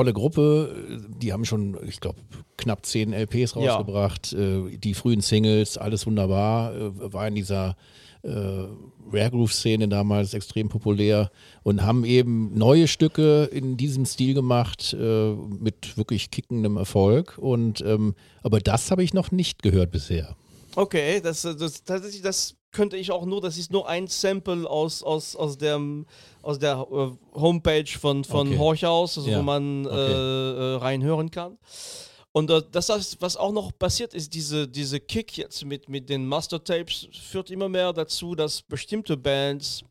Tolle 0.00 0.12
Gruppe. 0.12 0.98
Die 1.20 1.32
haben 1.32 1.44
schon, 1.44 1.76
ich 1.86 2.00
glaube, 2.00 2.18
knapp 2.56 2.86
zehn 2.86 3.12
LPs 3.12 3.54
Ja. 3.54 3.76
rausgebracht. 3.76 4.32
Äh, 4.32 4.76
die 4.78 4.94
frühen 4.94 5.20
Singles, 5.20 5.76
alles 5.78 6.06
wunderbar. 6.06 6.74
Äh, 6.74 7.12
war 7.12 7.28
in 7.28 7.34
dieser 7.34 7.76
äh, 8.22 8.28
Rare 9.12 9.30
Groove-Szene 9.30 9.88
damals 9.88 10.34
extrem 10.34 10.68
populär 10.68 11.30
und 11.62 11.82
haben 11.82 12.04
eben 12.04 12.56
neue 12.56 12.86
Stücke 12.86 13.44
in 13.44 13.76
diesem 13.76 14.04
Stil 14.06 14.34
gemacht 14.34 14.94
äh, 14.98 15.32
mit 15.34 15.96
wirklich 15.96 16.30
kickendem 16.30 16.76
Erfolg. 16.76 17.38
Und 17.38 17.80
ähm, 17.82 18.14
aber 18.42 18.60
das 18.60 18.90
habe 18.90 19.02
ich 19.02 19.14
noch 19.14 19.30
nicht 19.30 19.62
gehört 19.62 19.90
bisher. 19.90 20.36
Okay, 20.76 21.20
das, 21.20 21.42
das, 21.42 21.82
tatsächlich, 21.84 22.22
das 22.22 22.54
könnte 22.72 22.96
ich 22.96 23.10
auch 23.10 23.24
nur, 23.26 23.40
das 23.40 23.58
ist 23.58 23.72
nur 23.72 23.88
ein 23.88 24.06
Sample 24.06 24.68
aus, 24.68 25.02
aus, 25.02 25.34
aus, 25.36 25.58
dem, 25.58 26.06
aus 26.42 26.58
der 26.58 26.86
äh, 26.90 27.38
Homepage 27.38 27.86
von, 27.86 28.24
von 28.24 28.48
Okay. 28.48 28.58
Horchhaus, 28.58 29.18
also 29.18 29.30
Ja, 29.30 29.38
wo 29.38 29.42
man 29.42 29.86
okay. 29.86 29.96
äh, 29.96 30.74
äh, 30.74 30.76
reinhören 30.76 31.30
kann. 31.30 31.58
Und 32.32 32.50
äh, 32.50 32.62
das, 32.70 32.88
was 33.20 33.36
auch 33.36 33.52
noch 33.52 33.76
passiert 33.76 34.14
ist, 34.14 34.32
diese, 34.34 34.68
diese 34.68 35.00
Kick 35.00 35.36
jetzt 35.36 35.64
mit, 35.64 35.88
mit 35.88 36.08
den 36.08 36.26
Mastertapes 36.26 37.08
führt 37.12 37.50
immer 37.50 37.68
mehr 37.68 37.92
dazu, 37.92 38.36
dass 38.36 38.62
bestimmte 38.62 39.16
Bands, 39.16 39.82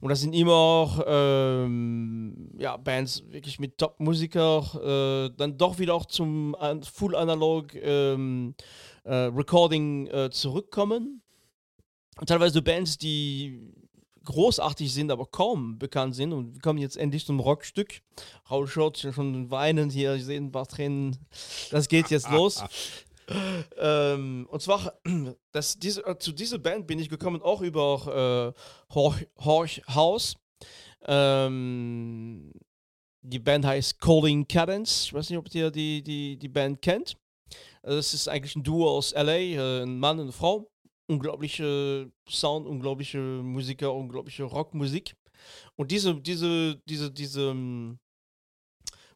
und 0.00 0.10
das 0.10 0.20
sind 0.20 0.32
immer 0.32 0.54
auch 0.54 1.00
ähm, 1.06 2.50
ja, 2.56 2.76
Bands 2.76 3.24
wirklich 3.30 3.58
mit 3.58 3.78
Top-Musiker, 3.78 5.26
äh, 5.26 5.36
dann 5.36 5.58
doch 5.58 5.78
wieder 5.78 5.94
auch 5.94 6.06
zum 6.06 6.54
an 6.54 6.84
Full 6.84 7.16
Analog 7.16 7.74
ähm, 7.74 8.54
äh, 9.02 9.14
Recording 9.14 10.08
zurückkommen. 10.30 11.22
Teilweise 12.24 12.62
Bands, 12.62 12.96
die 12.96 13.60
großartig 14.24 14.92
sind, 14.92 15.10
aber 15.10 15.26
kaum 15.26 15.78
bekannt 15.78 16.14
sind. 16.14 16.32
Und 16.32 16.54
wir 16.54 16.60
kommen 16.60 16.78
jetzt 16.78 16.96
endlich 16.96 17.24
zum 17.24 17.40
Rockstück. 17.40 18.02
Raul 18.50 18.66
Schott 18.66 18.98
schon 18.98 19.50
weinend 19.50 19.92
hier, 19.92 20.14
ich 20.14 20.24
sehe 20.24 20.38
ein 20.38 20.52
paar 20.52 20.66
Tränen. 20.66 21.16
Das 21.70 21.88
geht 21.88 22.10
jetzt 22.10 22.30
los. 22.30 22.62
ähm, 23.78 24.46
und 24.50 24.62
zwar, 24.62 24.94
das, 25.52 25.78
diese, 25.78 26.04
äh, 26.06 26.18
zu 26.18 26.32
dieser 26.32 26.58
Band 26.58 26.86
bin 26.86 26.98
ich 26.98 27.08
gekommen 27.08 27.40
auch 27.40 27.62
über 27.62 28.54
äh, 28.56 28.94
Horch, 28.94 29.26
Horch 29.38 29.82
House. 29.88 30.36
Ähm, 31.06 32.52
die 33.22 33.38
Band 33.38 33.64
heißt 33.64 34.00
Calling 34.00 34.46
Cadence. 34.46 35.06
Ich 35.06 35.14
weiß 35.14 35.30
nicht, 35.30 35.38
ob 35.38 35.52
ihr 35.54 35.70
die, 35.70 36.02
die, 36.02 36.36
die 36.36 36.48
Band 36.48 36.82
kennt. 36.82 37.16
Es 37.82 38.14
ist 38.14 38.28
eigentlich 38.28 38.56
ein 38.56 38.64
Duo 38.64 38.88
aus 38.88 39.14
LA, 39.14 39.32
äh, 39.32 39.82
ein 39.82 39.98
Mann 39.98 40.18
und 40.18 40.24
eine 40.24 40.32
Frau. 40.32 40.68
Unglaubliche 41.08 42.10
Sound, 42.28 42.66
unglaubliche 42.66 43.18
Musiker, 43.18 43.94
unglaubliche 43.94 44.44
Rockmusik. 44.44 45.14
Und 45.76 45.90
diese, 45.90 46.20
diese, 46.20 46.76
diese, 46.86 47.10
diese 47.10 47.50
ähm, 47.50 47.98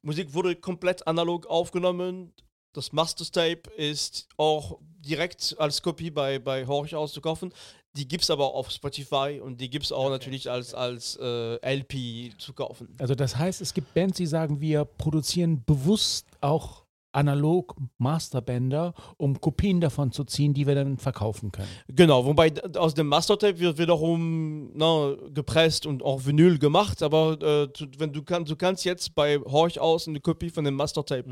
Musik 0.03 0.33
wurde 0.33 0.57
komplett 0.57 1.07
analog 1.07 1.46
aufgenommen. 1.46 2.33
Das 2.72 2.92
Mastertape 2.92 3.68
ist 3.76 4.29
auch 4.37 4.79
direkt 4.81 5.57
als 5.59 5.83
Kopie 5.83 6.11
bei, 6.11 6.38
bei 6.38 6.66
Horch 6.66 6.94
auszukaufen. 6.94 7.53
Die 7.96 8.07
gibt 8.07 8.22
es 8.22 8.31
aber 8.31 8.55
auf 8.55 8.70
Spotify 8.70 9.40
und 9.42 9.61
die 9.61 9.68
gibt 9.68 9.87
es 9.87 9.92
auch 9.92 10.11
natürlich 10.11 10.48
als, 10.48 10.74
als 10.74 11.18
äh, 11.20 11.57
LP 11.76 12.38
zu 12.38 12.53
kaufen. 12.53 12.94
Also 12.98 13.16
das 13.16 13.37
heißt, 13.37 13.61
es 13.61 13.74
gibt 13.74 13.92
Bands, 13.94 14.16
die 14.16 14.26
sagen, 14.26 14.61
wir 14.61 14.85
produzieren 14.85 15.64
bewusst 15.64 16.29
auch 16.40 16.85
analog 17.12 17.77
Masterbänder, 17.99 18.94
um 19.16 19.40
Kopien 19.40 19.81
davon 19.81 20.12
zu 20.12 20.25
ziehen, 20.25 20.55
die 20.55 20.66
wir 20.66 20.75
dann 20.75 20.99
verkaufen 20.99 21.53
können. 21.53 21.68
Genau, 21.88 22.25
wobei 22.25 22.53
aus 22.77 22.94
dem 22.94 23.09
Mastertape 23.09 23.59
wird 23.59 23.79
wiederum 23.79 24.70
na, 24.75 25.16
gepresst 25.33 25.87
und 25.87 26.03
auch 26.03 26.25
Vinyl 26.25 26.59
gemacht, 26.59 27.03
aber 27.03 27.33
äh, 27.40 27.68
du, 27.68 27.87
wenn 27.99 28.12
du, 28.12 28.23
kann, 28.23 28.44
du 28.44 28.57
kannst 28.57 28.85
jetzt 28.85 29.14
bei 29.14 29.38
Horch 29.38 29.81
aus 29.81 30.09
eine 30.09 30.20
Kopie 30.20 30.51
von 30.51 30.64
dem 30.64 30.75
Mastertape 30.75 31.31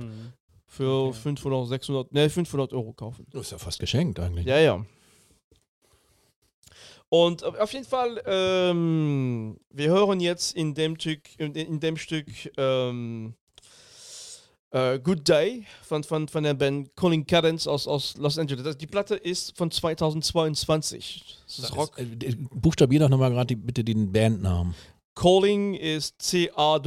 für 0.67 1.13
500, 1.13 1.69
600, 1.69 2.13
ne, 2.13 2.29
500 2.29 2.73
Euro 2.73 2.93
kaufen. 2.93 3.27
Das 3.31 3.43
ist 3.43 3.53
ja 3.53 3.59
fast 3.59 3.79
geschenkt 3.79 4.21
eigentlich. 4.21 4.47
Ja, 4.47 4.59
ja. 4.59 4.85
Und 7.11 7.43
auf 7.43 7.59
auf 7.59 7.73
jeden 7.73 7.87
Fall, 7.87 8.23
ähm, 8.27 9.59
wir 9.71 9.89
hören 9.89 10.21
jetzt 10.21 10.55
in 10.55 10.75
dem 10.75 10.97
Stück, 10.97 11.23
in, 11.39 11.55
in 11.55 11.81
dem 11.81 11.97
Stück 11.97 12.27
ähm, 12.59 13.35
äh, 14.71 14.99
Good 14.99 15.29
Day 15.29 15.65
von, 15.83 16.05
von, 16.05 16.29
von 16.29 16.45
der 16.45 16.55
Band 16.55 16.95
Calling 16.97 17.27
Cadence 17.27 17.67
aus, 17.67 17.87
aus 17.87 18.17
Los 18.17 18.39
Angeles. 18.39 18.65
Das, 18.65 18.79
die 18.79 18.87
Platte 18.87 19.15
ist 19.17 19.57
von 19.57 19.71
2022. 19.71 21.37
Das 21.47 21.59
ist 21.59 21.77
Rock. 21.77 21.99
Äh, 21.99 22.03
äh, 22.27 22.37
Buchstabier 22.51 23.01
doch 23.01 23.09
nochmal 23.09 23.31
gerade 23.31 23.57
bitte 23.57 23.83
den 23.85 24.13
Bandnamen. 24.13 24.75
Calling 25.15 25.75
ist 25.75 26.21
C-A-L-L-I-N-G 26.23 26.85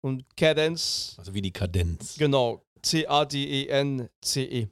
und 0.00 0.24
Cadence, 0.36 1.14
Also 1.18 1.34
wie 1.34 1.42
die 1.42 1.50
Kadenz. 1.50 2.16
genau, 2.16 2.64
C-A-D-E-N-C-E. 2.80 4.68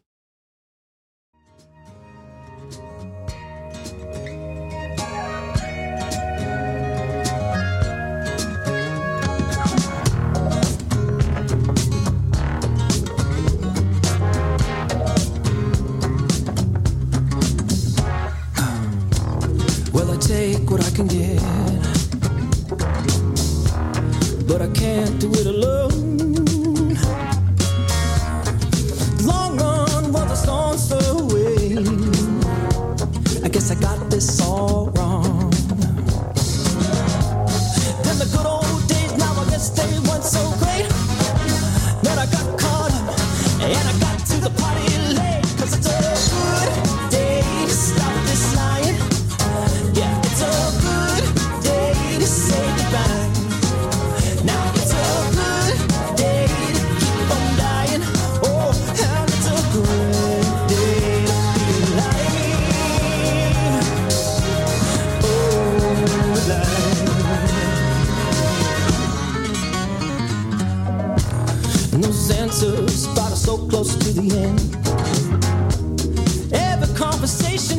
But 21.02 21.10
I 24.62 24.68
can't 24.68 25.18
do 25.18 25.32
it 25.32 25.46
alone. 25.46 25.91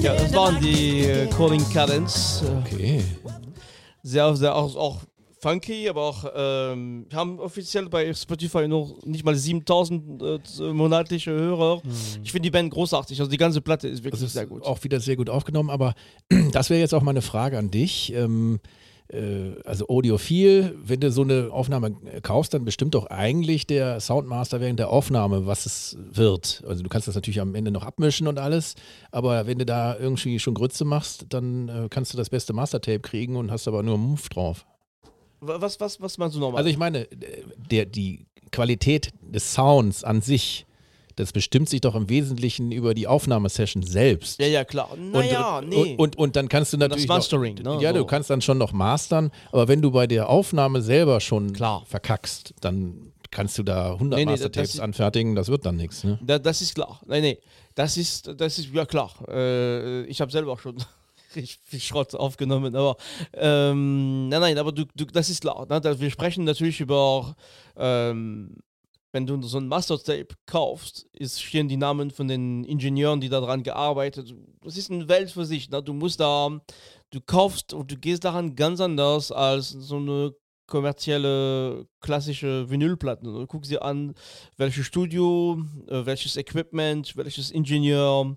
Ja, 0.03 0.13
das 0.15 0.33
waren 0.33 0.59
die 0.61 1.05
äh, 1.05 1.27
Calling 1.27 1.63
Cadence. 1.71 2.43
Okay. 2.59 3.01
sehr, 4.03 4.35
sehr 4.35 4.53
auch, 4.55 4.75
auch 4.75 4.97
funky, 5.41 5.89
aber 5.89 6.01
auch 6.01 6.25
ähm, 6.35 7.05
wir 7.09 7.17
haben 7.17 7.39
offiziell 7.39 7.89
bei 7.89 8.13
Spotify 8.13 8.67
noch 8.67 8.97
nicht 9.05 9.25
mal 9.25 9.33
7000 9.33 10.21
äh, 10.21 10.39
monatliche 10.73 11.31
Hörer. 11.31 11.81
Ich 12.23 12.31
finde 12.31 12.47
die 12.47 12.51
Band 12.51 12.71
großartig, 12.71 13.19
also 13.19 13.31
die 13.31 13.37
ganze 13.37 13.61
Platte 13.61 13.87
ist 13.87 14.03
wirklich 14.03 14.21
ist 14.21 14.33
sehr 14.33 14.45
gut. 14.45 14.63
auch 14.63 14.83
wieder 14.83 14.99
sehr 14.99 15.15
gut 15.15 15.29
aufgenommen, 15.29 15.69
aber 15.69 15.95
das 16.51 16.69
wäre 16.69 16.79
jetzt 16.81 16.93
auch 16.93 17.01
meine 17.01 17.21
Frage 17.21 17.57
an 17.57 17.71
dich. 17.71 18.13
Ähm, 18.13 18.59
äh, 18.63 18.67
also 19.65 19.88
Audiophil, 19.89 20.76
wenn 20.84 20.99
du 20.99 21.12
so 21.12 21.21
eine 21.21 21.49
Aufnahme 21.52 21.95
äh, 22.12 22.21
kaufst, 22.21 22.54
dann 22.54 22.65
bestimmt 22.65 22.95
doch 22.95 23.08
eigentlich 23.08 23.67
der 23.67 23.99
Soundmaster 23.99 24.60
während 24.60 24.80
der 24.80 24.89
Aufnahme, 24.89 25.45
was 25.45 25.65
es 25.65 25.97
wird. 26.12 26.63
Also 26.67 26.82
du 26.84 26.89
kannst 26.89 27.08
das 27.08 27.15
natürlich 27.15 27.39
am 27.41 27.54
Ende 27.56 27.71
noch 27.71 27.84
abmischen 27.84 28.28
und 28.28 28.39
alles, 28.39 28.76
aber 29.12 29.45
wenn 29.45 29.60
du 29.60 29.65
da 29.65 29.95
irgendwie 29.97 30.39
schon 30.39 30.54
Grütze 30.54 30.84
machst, 30.86 31.26
dann 31.30 31.69
äh, 31.69 31.88
kannst 31.89 32.13
du 32.13 32.17
das 32.17 32.30
beste 32.30 32.54
Mastertape 32.54 33.02
kriegen 33.02 33.36
und 33.36 33.52
hast 33.52 33.67
aber 33.67 33.84
nur 33.84 33.95
einen 33.95 34.04
Move 34.04 34.30
drauf. 34.30 34.65
Wa- 35.41 35.62
was, 35.62 35.80
was, 35.80 36.02
was 36.02 36.17
meinst 36.17 36.36
du 36.36 36.39
nochmal? 36.39 36.58
Also 36.60 36.69
ich 36.69 36.78
meine, 36.78 37.10
äh, 37.12 37.43
der, 37.69 37.86
die 37.86 38.26
Qualität 38.52 39.10
des 39.21 39.54
Sounds 39.54 40.04
an 40.04 40.21
sich, 40.21 40.65
das 41.15 41.32
bestimmt 41.32 41.69
sich 41.69 41.82
doch 41.82 41.95
im 41.95 42.10
Wesentlichen 42.10 42.71
über 42.71 42.93
die 42.93 43.08
Aufnahmesession 43.08 43.84
selbst. 43.84 44.39
ja, 44.39 44.47
ja, 44.47 44.63
klar. 44.65 44.89
Naja, 44.97 45.60
und, 45.60 45.69
nee. 45.69 45.76
und, 45.76 45.99
und, 45.99 46.15
und 46.17 46.36
dann 46.36 46.49
kannst 46.49 46.73
du 46.73 46.78
natürlich. 46.78 47.08
Mastering, 47.08 47.56
noch, 47.63 47.78
ne, 47.78 47.84
Ja, 47.84 47.91
so. 47.91 47.99
du 47.99 48.06
kannst 48.06 48.30
dann 48.30 48.41
schon 48.41 48.58
noch 48.58 48.71
mastern, 48.73 49.32
aber 49.52 49.67
wenn 49.67 49.82
du 49.82 49.91
bei 49.91 50.08
der 50.08 50.30
Aufnahme 50.30 50.82
selber 50.82 51.19
schon 51.19 51.54
Klar. 51.54 51.84
verkackst, 51.86 52.54
dann 52.62 53.12
kannst 53.32 53.58
du 53.58 53.63
da 53.63 53.93
100 53.93 54.17
Nee, 54.19 54.26
nee, 54.26 54.32
das- 54.32 54.39
Mastertapes 54.41 54.71
das 54.73 54.80
anfertigen, 54.80 55.36
das 55.36 55.47
wird 55.49 55.65
dann 55.65 55.76
nichts. 55.76 56.04
Ne? 56.04 56.19
da, 56.21 56.38
das 56.39 56.62
ist 56.62 56.76
klar. 56.76 56.99
Nee, 57.08 57.21
nee. 57.21 57.38
Das 57.76 57.97
ist, 57.97 58.32
das 58.38 58.60
ist 58.60 58.71
ja 58.71 58.86
klar. 58.86 59.12
Äh, 59.28 60.04
ich 60.06 60.21
habe 60.21 60.32
selber 60.32 60.52
auch 60.52 60.60
schon 60.60 60.76
richtig 61.36 61.60
viel 61.63 61.80
Schrott 61.80 62.13
aufgenommen, 62.13 62.76
aber 62.76 62.95
ähm, 63.34 64.30
nein, 64.30 64.41
nein, 64.41 64.58
aber 64.60 64.71
du, 64.71 64.86
du, 64.95 65.06
das 65.06 65.30
ist 65.32 65.41
klar. 65.41 65.65
Ne? 65.67 65.99
Wir 65.99 66.12
sprechen 66.12 66.43
natürlich 66.43 66.80
über, 66.80 67.36
ähm, 67.76 68.58
wenn 69.13 69.28
du 69.28 69.41
so 69.43 69.60
ein 69.60 69.67
Master-Tape 69.67 70.36
kaufst, 70.47 71.08
ist, 71.13 71.41
stehen 71.41 71.67
die 71.67 71.78
Namen 71.78 72.10
von 72.10 72.28
den 72.28 72.63
Ingenieuren, 72.63 73.21
die 73.21 73.30
daran 73.30 73.62
gearbeitet 73.62 74.32
haben. 74.32 74.58
Das 74.63 74.76
ist 74.76 74.91
eine 74.91 75.08
Welt 75.08 75.32
für 75.32 75.45
sich. 75.45 75.69
Ne? 75.69 75.84
Du 75.84 75.93
musst 75.93 76.19
da, 76.19 76.49
du 77.12 77.21
kaufst 77.21 77.73
und 77.73 77.91
du 77.91 77.95
gehst 77.95 78.26
daran 78.26 78.56
ganz 78.56 78.82
anders 78.82 79.32
als 79.32 79.69
so 79.69 79.97
eine 79.97 80.34
kommerzielle 80.65 81.86
klassische 82.02 82.67
Vinylplatten. 82.69 83.32
Du 83.32 83.45
guckst 83.45 83.69
dir 83.69 83.84
an, 83.84 84.15
welches 84.58 84.88
Studio, 84.88 85.63
äh, 85.88 86.06
welches 86.06 86.36
Equipment, 86.36 87.15
welches 87.15 87.52
Ingenieur. 87.52 88.36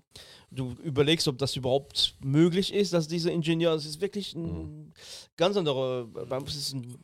Du 0.51 0.75
überlegst, 0.83 1.27
ob 1.27 1.39
das 1.39 1.55
überhaupt 1.55 2.15
möglich 2.23 2.73
ist, 2.73 2.93
dass 2.93 3.07
dieser 3.07 3.31
Ingenieur, 3.31 3.73
es 3.73 3.85
ist 3.85 3.99
wirklich 3.99 4.35
ein 4.35 4.93
ganz 5.37 5.55
andere, 5.55 6.05
bei 6.05 6.37
uns 6.37 6.55
ist 6.55 6.73
ein, 6.73 6.97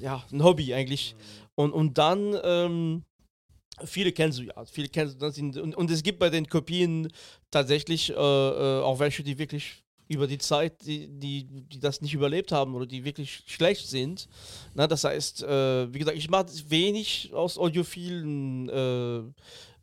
ja, 0.00 0.24
ein 0.32 0.42
Hobby 0.42 0.72
eigentlich. 0.72 1.14
Und, 1.54 1.72
und 1.72 1.98
dann, 1.98 2.36
ähm, 2.42 3.02
viele 3.84 4.12
kennst 4.12 4.38
du 4.38 4.44
ja, 4.44 4.64
viele 4.64 4.88
kennst 4.88 5.20
du, 5.20 5.30
sind, 5.30 5.56
und, 5.56 5.74
und 5.74 5.90
es 5.90 6.02
gibt 6.02 6.18
bei 6.18 6.30
den 6.30 6.46
Kopien 6.46 7.12
tatsächlich 7.50 8.10
äh, 8.10 8.14
äh, 8.14 8.82
auch 8.82 8.98
welche, 8.98 9.22
die 9.22 9.38
wirklich 9.38 9.82
über 10.08 10.26
die 10.26 10.38
Zeit, 10.38 10.84
die, 10.84 11.06
die, 11.06 11.44
die 11.44 11.78
das 11.78 12.00
nicht 12.00 12.14
überlebt 12.14 12.50
haben 12.50 12.74
oder 12.74 12.84
die 12.84 13.04
wirklich 13.04 13.44
schlecht 13.46 13.86
sind. 13.86 14.28
Na, 14.74 14.88
das 14.88 15.04
heißt, 15.04 15.44
äh, 15.44 15.94
wie 15.94 16.00
gesagt, 16.00 16.18
ich 16.18 16.28
mache 16.28 16.48
wenig 16.68 17.30
aus 17.32 17.56
audiophilen 17.56 18.68
äh, 18.68 19.18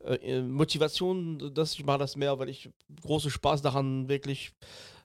äh, 0.04 0.42
Motivationen, 0.42 1.52
ich 1.56 1.84
mache 1.84 1.98
das 1.98 2.14
mehr, 2.16 2.38
weil 2.38 2.50
ich 2.50 2.68
großen 3.02 3.30
Spaß 3.30 3.62
daran 3.62 4.08
wirklich 4.08 4.52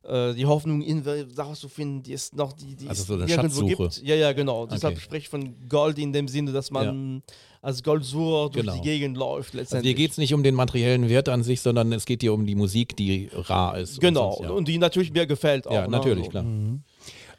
äh, 0.03 0.33
die 0.33 0.45
Hoffnung 0.45 0.81
in 0.81 1.03
Sachen 1.33 1.55
zu 1.55 1.69
finden, 1.69 2.03
die 2.03 2.13
es 2.13 2.33
noch 2.33 2.53
die, 2.53 2.75
die 2.75 2.87
Also 2.89 3.01
es 3.01 3.07
so 3.07 3.13
eine 3.15 3.27
Schatzsuche. 3.29 3.75
gibt. 3.75 4.01
Ja, 4.03 4.15
ja, 4.15 4.33
genau. 4.33 4.65
Deshalb 4.65 4.93
Okay. 4.95 5.03
spreche 5.03 5.21
ich 5.23 5.29
von 5.29 5.55
Gold 5.69 5.97
in 5.99 6.11
dem 6.13 6.27
Sinne, 6.27 6.51
dass 6.51 6.71
man 6.71 7.23
als 7.61 7.81
Goldsucher 7.83 8.49
durch 8.49 8.65
Genau. 8.65 8.75
die 8.75 8.81
Gegend 8.81 9.15
läuft 9.17 9.49
Also 9.53 9.57
letztendlich. 9.59 9.95
dir 9.95 9.97
geht 9.97 10.11
es 10.11 10.17
nicht 10.17 10.33
um 10.33 10.43
den 10.43 10.55
materiellen 10.55 11.07
Wert 11.07 11.29
an 11.29 11.43
sich, 11.43 11.61
sondern 11.61 11.93
es 11.93 12.05
geht 12.05 12.21
dir 12.21 12.33
um 12.33 12.45
die 12.45 12.55
Musik, 12.55 12.95
die 12.97 13.29
rar 13.33 13.77
ist. 13.77 13.93
und 13.93 14.01
Genau, 14.01 14.31
sonst, 14.33 14.43
ja. 14.49 14.51
und 14.51 14.67
die 14.67 14.77
natürlich 14.77 15.13
mir 15.13 15.25
gefällt 15.25 15.67
auch. 15.67 15.73
ja, 15.73 15.81
ne? 15.83 15.89
natürlich, 15.89 16.25
Also, 16.25 16.31
klar. 16.31 16.43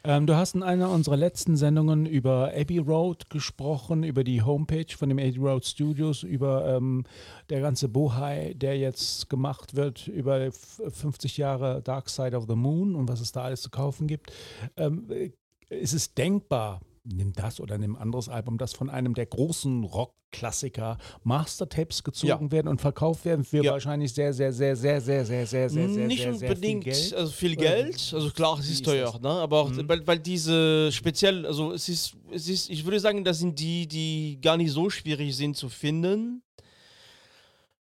Ähm, 0.07 0.27
du 0.27 0.35
hast 0.35 0.53
in 0.53 0.61
einer 0.61 0.91
unserer 0.91 1.17
letzten 1.17 1.57
Sendungen 1.57 2.05
über 2.05 2.51
Abbey 2.55 2.77
Road 2.77 3.29
gesprochen, 3.31 4.03
über 4.03 4.23
die 4.23 4.43
Homepage 4.43 4.85
von 4.95 5.09
dem 5.09 5.17
Abbey 5.17 5.39
Road 5.39 5.65
Studios, 5.65 6.21
über 6.21 6.75
ähm, 6.75 7.05
der 7.49 7.59
ganze 7.61 7.89
Bohai, 7.89 8.53
der 8.55 8.77
jetzt 8.77 9.29
gemacht 9.31 9.75
wird, 9.75 10.07
über 10.07 10.41
f- 10.41 10.79
50 10.87 11.37
Jahre 11.37 11.81
Dark 11.81 12.09
Side 12.09 12.37
of 12.37 12.45
the 12.47 12.55
Moon 12.55 12.93
und 12.95 13.09
was 13.09 13.19
es 13.19 13.31
da 13.31 13.41
alles 13.43 13.61
zu 13.63 13.71
kaufen 13.71 14.05
gibt. 14.05 14.31
Ähm, 14.77 15.07
äh, 15.09 15.31
ist 15.69 15.93
es 15.95 16.13
denkbar, 16.13 16.81
nimm 17.05 17.33
das 17.33 17.59
oder 17.59 17.77
nimm 17.77 17.95
ein 17.95 18.01
anderes 18.01 18.29
Album, 18.29 18.57
das 18.57 18.73
von 18.73 18.89
einem 18.89 19.13
der 19.13 19.25
großen 19.27 19.83
Rockklassiker 19.83 20.97
Mastertapes 21.23 22.03
gezogen 22.03 22.45
Ja. 22.45 22.51
werden 22.51 22.67
und 22.67 22.81
verkauft 22.81 23.25
werden 23.25 23.45
für 23.45 23.63
Ja. 23.63 23.71
wahrscheinlich 23.71 24.13
sehr, 24.13 24.33
sehr, 24.33 24.51
sehr, 24.51 24.75
sehr, 24.75 24.99
sehr, 25.01 25.25
sehr, 25.25 25.45
sehr, 25.47 25.69
sehr, 25.69 25.69
sehr, 25.89 26.07
nicht 26.07 26.21
sehr, 26.21 26.33
sehr 26.33 26.49
unbedingt 26.49 26.83
viel 26.83 26.93
Geld? 26.93 27.13
also 27.13 27.31
viel 27.31 27.55
Geld, 27.55 28.11
also 28.13 28.29
klar, 28.31 28.59
es 28.59 28.67
wie 28.67 28.71
ist 28.71 28.79
ist 28.79 28.85
teuer, 28.85 29.11
das? 29.11 29.21
ne? 29.21 29.29
aber 29.29 29.61
auch, 29.61 29.69
Mhm. 29.69 29.87
weil, 29.87 30.05
weil 30.07 30.19
diese 30.19 30.91
speziell, 30.91 31.45
also 31.45 31.71
es 31.71 31.87
ist, 31.89 32.15
es 32.31 32.49
ist, 32.49 32.69
ich 32.69 32.83
würde 32.83 32.99
sagen, 32.99 33.23
das 33.23 33.39
sind 33.39 33.57
die, 33.59 33.87
die 33.87 34.39
gar 34.41 34.57
nicht 34.57 34.71
so 34.71 34.89
schwierig 34.89 35.35
sind 35.35 35.55
zu 35.55 35.69
finden, 35.69 36.41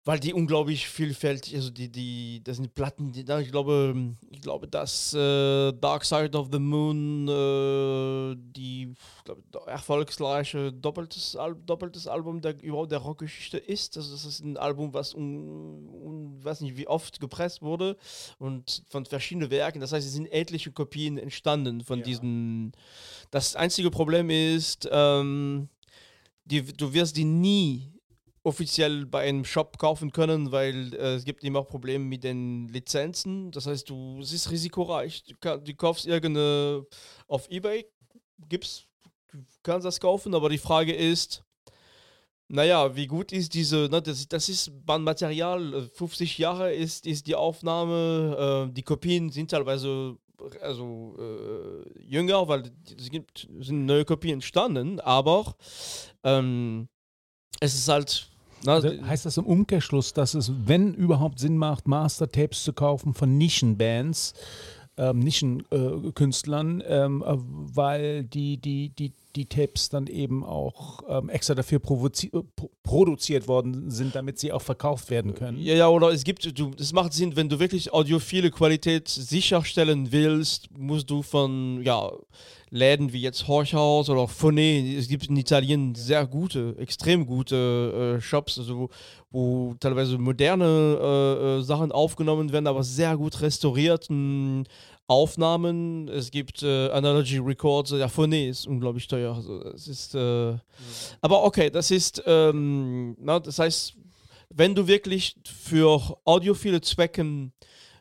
weil 0.06 0.20
die 0.20 0.32
unglaublich 0.32 0.88
vielfältig, 0.88 1.56
also 1.56 1.68
die, 1.70 1.90
die, 1.90 2.40
das 2.44 2.58
sind 2.58 2.72
Platten, 2.76 3.10
die, 3.10 3.22
ich 3.22 3.50
glaube, 3.50 4.14
ich 4.30 4.40
glaube, 4.40 4.68
dass 4.68 5.12
äh, 5.14 5.72
Dark 5.72 6.04
Side 6.04 6.38
of 6.38 6.46
the 6.52 6.60
Moon 6.60 7.26
äh, 7.26 8.36
die 8.38 8.94
ich 8.94 9.24
glaube, 9.24 9.42
erfolgreiche 9.66 10.72
doppeltes, 10.72 11.34
Al 11.34 11.56
doppeltes 11.56 12.06
Album 12.06 12.40
der 12.40 12.62
überhaupt 12.62 12.92
der 12.92 13.00
Rockgeschichte 13.00 13.58
ist. 13.58 13.96
Also 13.96 14.12
das 14.12 14.24
ist 14.24 14.44
ein 14.44 14.56
Album, 14.56 14.94
was 14.94 15.12
un, 15.12 15.88
un, 15.88 16.44
weiß 16.44 16.60
nicht 16.60 16.76
wie 16.76 16.86
oft 16.86 17.18
gepresst 17.18 17.60
wurde 17.60 17.96
und 18.38 18.84
von 18.88 19.04
verschiedenen 19.06 19.50
Werken. 19.50 19.80
Das 19.80 19.92
heißt, 19.92 20.06
es 20.06 20.12
sind 20.12 20.30
etliche 20.30 20.70
Kopien 20.70 21.18
entstanden 21.18 21.80
von 21.80 22.04
diesem. 22.04 22.70
Das 23.32 23.56
einzige 23.56 23.90
Problem 23.90 24.30
ist, 24.30 24.88
ähm, 24.88 25.68
die, 26.44 26.62
du 26.62 26.94
wirst 26.94 27.16
die 27.16 27.24
nie 27.24 27.95
offiziell 28.46 29.06
bei 29.06 29.28
einem 29.28 29.44
Shop 29.44 29.76
kaufen 29.76 30.12
können, 30.12 30.52
weil 30.52 30.94
äh, 30.94 31.14
es 31.14 31.24
gibt 31.24 31.42
immer 31.42 31.64
Probleme 31.64 32.04
mit 32.04 32.22
den 32.22 32.68
Lizenzen. 32.68 33.50
Das 33.50 33.66
heißt, 33.66 33.90
du, 33.90 34.20
es 34.20 34.32
ist 34.32 34.50
risikoreich. 34.52 35.24
Du, 35.24 35.34
kann, 35.40 35.64
du 35.64 35.74
kaufst 35.74 36.06
irgendeine 36.06 36.86
auf 37.26 37.50
Ebay, 37.50 37.86
gibt's, 38.48 38.86
du 39.32 39.40
kannst 39.64 39.84
das 39.84 39.98
kaufen, 39.98 40.32
aber 40.32 40.48
die 40.48 40.58
Frage 40.58 40.94
ist, 40.94 41.42
naja, 42.46 42.94
wie 42.94 43.08
gut 43.08 43.32
ist 43.32 43.52
diese, 43.52 43.88
ne, 43.90 44.00
das, 44.00 44.28
das 44.28 44.48
ist 44.48 44.70
Bandmaterial, 44.86 45.74
äh, 45.74 45.82
50 45.94 46.38
Jahre 46.38 46.72
ist, 46.72 47.04
ist 47.04 47.26
die 47.26 47.34
Aufnahme, 47.34 48.68
äh, 48.68 48.72
die 48.72 48.82
Kopien 48.82 49.30
sind 49.30 49.50
teilweise 49.50 50.16
also 50.60 51.16
äh, 51.18 52.00
jünger, 52.00 52.46
weil 52.46 52.70
es 52.96 53.10
gibt 53.10 53.48
sind 53.58 53.86
neue 53.86 54.04
Kopien 54.04 54.34
entstanden, 54.34 55.00
aber 55.00 55.56
ähm, 56.22 56.88
es 57.58 57.74
ist 57.74 57.88
halt 57.88 58.30
Also 58.64 58.88
heißt 58.88 59.26
das 59.26 59.36
im 59.36 59.44
Umkehrschluss, 59.44 60.12
dass 60.12 60.34
es, 60.34 60.50
wenn 60.66 60.94
überhaupt 60.94 61.38
Sinn 61.38 61.58
macht, 61.58 61.86
Mastertapes 61.88 62.64
zu 62.64 62.72
kaufen 62.72 63.14
von 63.14 63.36
Nischenbands, 63.36 64.34
ähm, 64.96 65.18
Nischenkünstlern, 65.18 66.82
ähm, 66.86 67.22
äh, 67.26 67.34
weil 67.36 68.24
die, 68.24 68.56
die, 68.56 68.88
die, 68.90 69.12
die 69.36 69.46
Tapes 69.46 69.88
dann 69.88 70.06
eben 70.06 70.44
auch 70.44 71.00
ähm, 71.08 71.28
extra 71.28 71.54
dafür 71.54 71.78
äh, 71.78 71.80
pro 71.80 72.70
produziert 72.82 73.48
worden 73.48 73.90
sind, 73.90 74.14
damit 74.14 74.38
sie 74.38 74.52
auch 74.52 74.62
verkauft 74.62 75.10
werden 75.10 75.34
können. 75.34 75.58
Ja, 75.58 75.74
ja, 75.74 75.88
oder 75.88 76.10
es 76.10 76.22
gibt, 76.22 76.58
du, 76.58 76.70
es 76.78 76.92
macht 76.92 77.12
Sinn, 77.12 77.34
wenn 77.34 77.48
du 77.48 77.58
wirklich 77.58 77.92
audiophile 77.92 78.50
Qualität 78.50 79.08
sicherstellen 79.08 80.12
willst, 80.12 80.68
musst 80.78 81.10
du 81.10 81.22
von, 81.22 81.82
ja, 81.82 82.10
Läden 82.70 83.12
wie 83.12 83.20
jetzt 83.20 83.46
Horchhaus 83.46 84.10
oder 84.10 84.24
Phoné, 84.24 84.96
es 84.98 85.08
gibt 85.08 85.28
in 85.28 85.36
Italien 85.36 85.94
sehr 85.94 86.26
gute, 86.26 86.74
extrem 86.78 87.26
gute 87.26 88.16
äh, 88.16 88.20
Shops, 88.20 88.58
also 88.58 88.90
wo, 89.30 89.74
teilweise 89.78 90.18
moderne 90.18 90.64
äh, 91.00 91.58
äh, 91.58 91.62
Sachen 91.62 91.92
aufgenommen 91.92 92.52
werden, 92.52 92.66
aber 92.66 92.82
sehr 92.82 93.16
gut 93.16 93.40
restaurierten 93.40 94.66
Aufnahmen. 95.08 96.08
Es 96.08 96.30
gibt 96.30 96.62
äh, 96.62 96.88
Analogy 96.90 97.38
Records, 97.38 97.92
ja, 97.92 98.06
Phoné 98.06 98.48
ist 98.48 98.66
unglaublich 98.66 99.06
teuer. 99.06 99.34
Also, 99.34 99.62
es 99.74 99.88
ist, 99.88 100.14
äh, 100.14 100.54
aber 101.20 101.44
okay, 101.44 101.70
das 101.70 101.90
ist, 101.90 102.22
ähm, 102.26 103.16
na, 103.20 103.38
das 103.38 103.58
heißt, 103.58 103.94
wenn 104.50 104.74
du 104.74 104.86
wirklich 104.86 105.36
für 105.44 106.18
audiophile 106.24 106.80
Zwecken 106.80 107.52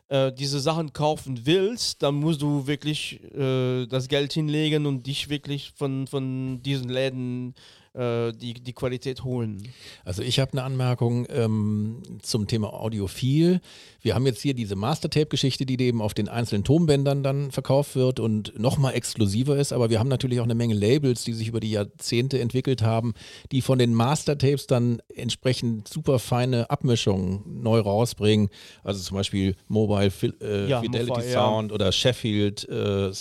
äh, 0.08 0.32
diese 0.32 0.60
Sachen 0.60 0.92
kaufen 0.92 1.40
willst, 1.44 2.02
dann 2.02 2.16
musst 2.16 2.42
du 2.42 2.66
wirklich 2.66 3.20
äh, 3.34 3.86
das 3.86 4.08
Geld 4.08 4.32
hinlegen 4.32 4.86
und 4.86 5.06
dich 5.06 5.28
wirklich 5.28 5.72
von, 5.76 6.06
von 6.06 6.62
diesen 6.62 6.88
Läden 6.88 7.54
äh, 7.96 8.32
die, 8.32 8.54
die 8.54 8.72
Qualität 8.72 9.24
holen. 9.24 9.62
Also 10.04 10.22
ich 10.22 10.38
habe 10.38 10.52
eine 10.52 10.62
Anmerkung 10.62 11.26
ähm, 11.30 12.02
zum 12.22 12.46
Thema 12.46 12.72
Audiophil. 12.72 13.60
Wir 14.00 14.14
haben 14.14 14.26
jetzt 14.26 14.40
hier 14.40 14.54
diese 14.54 14.76
Mastertape-Geschichte, 14.76 15.66
die 15.66 15.80
eben 15.80 16.00
auf 16.00 16.14
den 16.14 16.28
einzelnen 16.28 16.62
Tonbändern 16.62 17.22
dann 17.22 17.50
verkauft 17.50 17.96
wird 17.96 18.20
und 18.20 18.58
nochmal 18.58 18.94
exklusiver 18.94 19.56
ist. 19.56 19.72
Aber 19.72 19.90
wir 19.90 19.98
haben 19.98 20.08
natürlich 20.08 20.40
auch 20.40 20.44
eine 20.44 20.54
Menge 20.54 20.74
Labels, 20.74 21.24
die 21.24 21.32
sich 21.32 21.48
über 21.48 21.60
die 21.60 21.70
Jahrzehnte 21.70 22.38
entwickelt 22.38 22.82
haben, 22.82 23.14
die 23.50 23.62
von 23.62 23.78
den 23.78 23.94
Mastertapes 23.94 24.66
dann 24.66 25.00
entsprechend 25.14 25.88
super 25.88 26.18
feine 26.18 26.70
Abmischungen 26.70 27.62
neu 27.62 27.80
rausbringen. 27.80 28.50
Also 28.84 29.02
zum 29.02 29.16
Beispiel 29.16 29.56
Mobile 29.68 30.10
Fil 30.10 30.34
äh, 30.40 30.68
Ja, 30.68 30.80
Fidelity 30.80 31.10
Mofi, 31.10 31.26
ja. 31.26 31.32
Sound 31.32 31.72
oder 31.72 31.92
Sheffield 31.92 32.68
äh, 32.68 33.08
äh, 33.08 33.12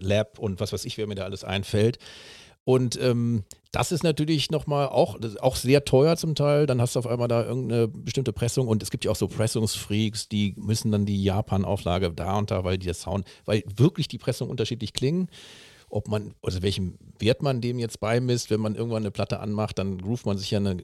Lab 0.00 0.38
und 0.38 0.60
was 0.60 0.72
weiß 0.72 0.84
ich, 0.84 0.98
wer 0.98 1.06
mir 1.06 1.14
da 1.14 1.24
alles 1.24 1.44
einfällt. 1.44 1.98
Und 2.68 3.00
ähm, 3.00 3.44
das 3.72 3.92
ist 3.92 4.04
natürlich 4.04 4.50
nochmal 4.50 4.88
auch, 4.88 5.18
auch 5.40 5.56
sehr 5.56 5.86
teuer 5.86 6.18
zum 6.18 6.34
Teil. 6.34 6.66
Dann 6.66 6.82
hast 6.82 6.96
du 6.96 6.98
auf 6.98 7.06
einmal 7.06 7.26
da 7.26 7.42
irgendeine 7.42 7.88
bestimmte 7.88 8.34
Pressung 8.34 8.68
und 8.68 8.82
es 8.82 8.90
gibt 8.90 9.06
ja 9.06 9.10
auch 9.10 9.16
so 9.16 9.26
Pressungsfreaks, 9.26 10.28
die 10.28 10.52
müssen 10.58 10.92
dann 10.92 11.06
die 11.06 11.24
Japan-Auflage 11.24 12.12
da 12.12 12.36
und 12.36 12.50
da, 12.50 12.64
weil 12.64 12.76
die 12.76 12.92
Sound, 12.92 13.26
weil 13.46 13.64
wirklich 13.74 14.06
die 14.06 14.18
Pressungen 14.18 14.50
unterschiedlich 14.50 14.92
klingen. 14.92 15.30
Ob 15.88 16.08
man, 16.08 16.34
also 16.42 16.60
welchem 16.60 16.98
Wert 17.18 17.40
man 17.40 17.62
dem 17.62 17.78
jetzt 17.78 18.00
beimisst, 18.00 18.50
wenn 18.50 18.60
man 18.60 18.74
irgendwann 18.74 19.02
eine 19.02 19.12
Platte 19.12 19.40
anmacht, 19.40 19.78
dann 19.78 20.00
ruft 20.00 20.26
man 20.26 20.36
sich 20.36 20.50
ja 20.50 20.58
eine, 20.58 20.76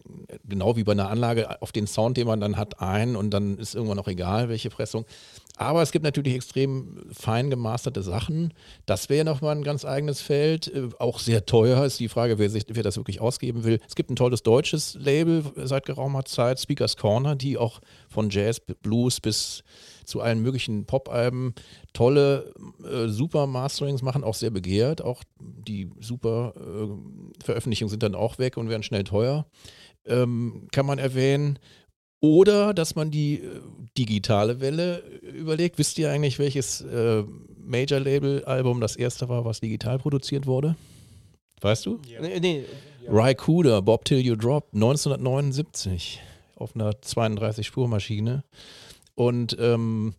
genau 0.48 0.76
wie 0.76 0.84
bei 0.84 0.92
einer 0.92 1.10
Anlage 1.10 1.60
auf 1.60 1.70
den 1.70 1.86
Sound, 1.86 2.16
den 2.16 2.26
man 2.26 2.40
dann 2.40 2.56
hat, 2.56 2.80
ein 2.80 3.14
und 3.14 3.28
dann 3.28 3.58
ist 3.58 3.74
irgendwann 3.74 3.98
auch 3.98 4.08
egal, 4.08 4.48
welche 4.48 4.70
Pressung. 4.70 5.04
Aber 5.56 5.82
es 5.82 5.92
gibt 5.92 6.04
natürlich 6.04 6.34
extrem 6.34 7.04
fein 7.12 7.48
gemasterte 7.48 8.02
Sachen. 8.02 8.52
Das 8.86 9.08
wäre 9.08 9.24
nochmal 9.24 9.54
ein 9.54 9.62
ganz 9.62 9.84
eigenes 9.84 10.20
Feld. 10.20 10.68
Äh, 10.68 10.88
auch 10.98 11.20
sehr 11.20 11.46
teuer 11.46 11.84
ist 11.84 12.00
die 12.00 12.08
Frage, 12.08 12.38
wer, 12.38 12.50
sich, 12.50 12.64
wer 12.68 12.82
das 12.82 12.96
wirklich 12.96 13.20
ausgeben 13.20 13.62
will. 13.64 13.80
Es 13.86 13.94
gibt 13.94 14.10
ein 14.10 14.16
tolles 14.16 14.42
deutsches 14.42 14.94
Label 14.94 15.44
seit 15.56 15.86
geraumer 15.86 16.24
Zeit, 16.24 16.58
Speakers 16.58 16.96
Corner, 16.96 17.36
die 17.36 17.56
auch 17.56 17.80
von 18.08 18.30
Jazz, 18.30 18.60
Blues 18.82 19.20
bis 19.20 19.62
zu 20.04 20.20
allen 20.20 20.40
möglichen 20.40 20.86
Pop-Alben 20.86 21.54
tolle, 21.92 22.52
äh, 22.84 23.08
super 23.08 23.46
Masterings 23.46 24.02
machen, 24.02 24.24
auch 24.24 24.34
sehr 24.34 24.50
begehrt. 24.50 25.02
Auch 25.02 25.22
die 25.40 25.88
super 26.00 26.52
äh, 26.56 27.44
Veröffentlichungen 27.44 27.90
sind 27.90 28.02
dann 28.02 28.14
auch 28.14 28.38
weg 28.38 28.56
und 28.56 28.68
werden 28.68 28.82
schnell 28.82 29.04
teuer. 29.04 29.46
Ähm, 30.06 30.68
kann 30.72 30.84
man 30.84 30.98
erwähnen. 30.98 31.58
Oder 32.24 32.72
dass 32.72 32.94
man 32.94 33.10
die 33.10 33.34
äh, 33.34 33.60
digitale 33.98 34.58
Welle 34.60 35.00
überlegt. 35.20 35.76
Wisst 35.76 35.98
ihr 35.98 36.10
eigentlich, 36.10 36.38
welches 36.38 36.80
äh, 36.80 37.22
Major-Label-Album 37.62 38.80
das 38.80 38.96
erste 38.96 39.28
war, 39.28 39.44
was 39.44 39.60
digital 39.60 39.98
produziert 39.98 40.46
wurde? 40.46 40.74
Weißt 41.60 41.84
du? 41.84 42.00
Nee, 42.22 42.40
nee. 42.40 42.64
Rycuda, 43.06 43.82
Bob 43.82 44.06
Till 44.06 44.20
You 44.20 44.36
Drop, 44.36 44.68
1979 44.72 46.22
auf 46.56 46.74
einer 46.74 46.92
32-Spur-Maschine. 46.92 48.42
Und 49.14 49.54
ähm, 49.60 50.14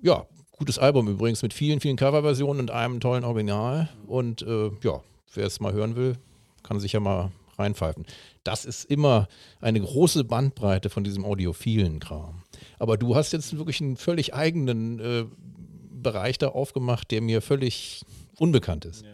ja, 0.00 0.24
gutes 0.52 0.78
Album 0.78 1.06
übrigens 1.06 1.42
mit 1.42 1.52
vielen, 1.52 1.80
vielen 1.80 1.98
Coverversionen 1.98 2.60
und 2.60 2.70
einem 2.70 2.98
tollen 2.98 3.24
Original. 3.24 3.90
Und 4.06 4.40
äh, 4.40 4.70
ja, 4.82 5.02
wer 5.34 5.46
es 5.46 5.60
mal 5.60 5.74
hören 5.74 5.96
will, 5.96 6.16
kann 6.62 6.80
sich 6.80 6.92
ja 6.92 7.00
mal 7.00 7.30
reinpfeifen. 7.58 8.06
Das 8.44 8.64
ist 8.64 8.84
immer 8.84 9.28
eine 9.60 9.80
große 9.80 10.24
Bandbreite 10.24 10.90
von 10.90 11.04
diesem 11.04 11.24
audiophilen 11.24 12.00
Kram. 12.00 12.42
Aber 12.78 12.96
du 12.96 13.14
hast 13.14 13.32
jetzt 13.32 13.56
wirklich 13.56 13.80
einen 13.80 13.96
völlig 13.96 14.34
eigenen 14.34 14.98
äh, 14.98 15.24
Bereich 15.90 16.38
da 16.38 16.48
aufgemacht, 16.48 17.10
der 17.10 17.22
mir 17.22 17.40
völlig 17.40 18.02
unbekannt 18.38 18.84
ist. 18.84 19.04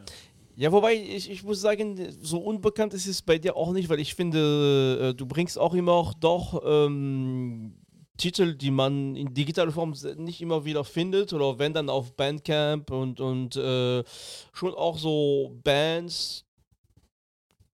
Ja, 0.56 0.72
wobei 0.72 0.94
ich, 0.94 1.30
ich 1.30 1.44
muss 1.44 1.60
sagen, 1.60 1.96
so 2.20 2.38
unbekannt 2.38 2.92
ist 2.92 3.06
es 3.06 3.22
bei 3.22 3.38
dir 3.38 3.56
auch 3.56 3.72
nicht, 3.72 3.88
weil 3.88 4.00
ich 4.00 4.16
finde, 4.16 5.10
äh, 5.10 5.14
du 5.14 5.24
bringst 5.24 5.56
auch 5.56 5.72
immer 5.72 5.92
auch 5.92 6.14
doch 6.14 6.60
ähm, 6.66 7.74
Titel, 8.16 8.56
die 8.56 8.72
man 8.72 9.14
in 9.14 9.32
digitaler 9.32 9.70
Form 9.70 9.94
nicht 10.16 10.42
immer 10.42 10.64
wieder 10.64 10.82
findet 10.82 11.32
oder 11.32 11.60
wenn 11.60 11.72
dann 11.72 11.88
auf 11.88 12.16
Bandcamp 12.16 12.90
und, 12.90 13.20
und 13.20 13.54
äh, 13.54 14.02
schon 14.52 14.74
auch 14.74 14.98
so 14.98 15.56
Bands, 15.62 16.44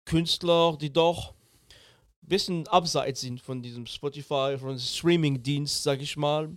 Künstler, 0.05 0.77
die 0.81 0.93
doch 0.93 1.35
ein 2.23 2.29
bisschen 2.29 2.69
abseits 2.69 3.21
sind 3.21 3.41
von 3.41 3.63
diesem 3.63 3.87
Spotify, 3.87 4.57
von 4.59 4.79
Streaming-Dienst, 4.79 5.83
sag 5.83 6.01
ich 6.01 6.17
mal. 6.17 6.51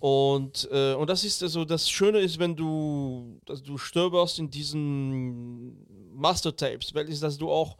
Und, 0.00 0.68
äh, 0.70 0.94
und 0.94 1.10
das 1.10 1.24
ist 1.24 1.42
also 1.42 1.64
das 1.64 1.90
Schöne 1.90 2.20
ist, 2.20 2.38
wenn 2.38 2.54
du, 2.54 3.40
dass 3.44 3.62
du 3.62 3.78
stöberst 3.78 4.38
in 4.38 4.48
diesen 4.48 6.14
Mastertapes, 6.14 6.94
weil 6.94 7.08
ist, 7.08 7.22
dass 7.22 7.36
du 7.36 7.50
auch 7.50 7.76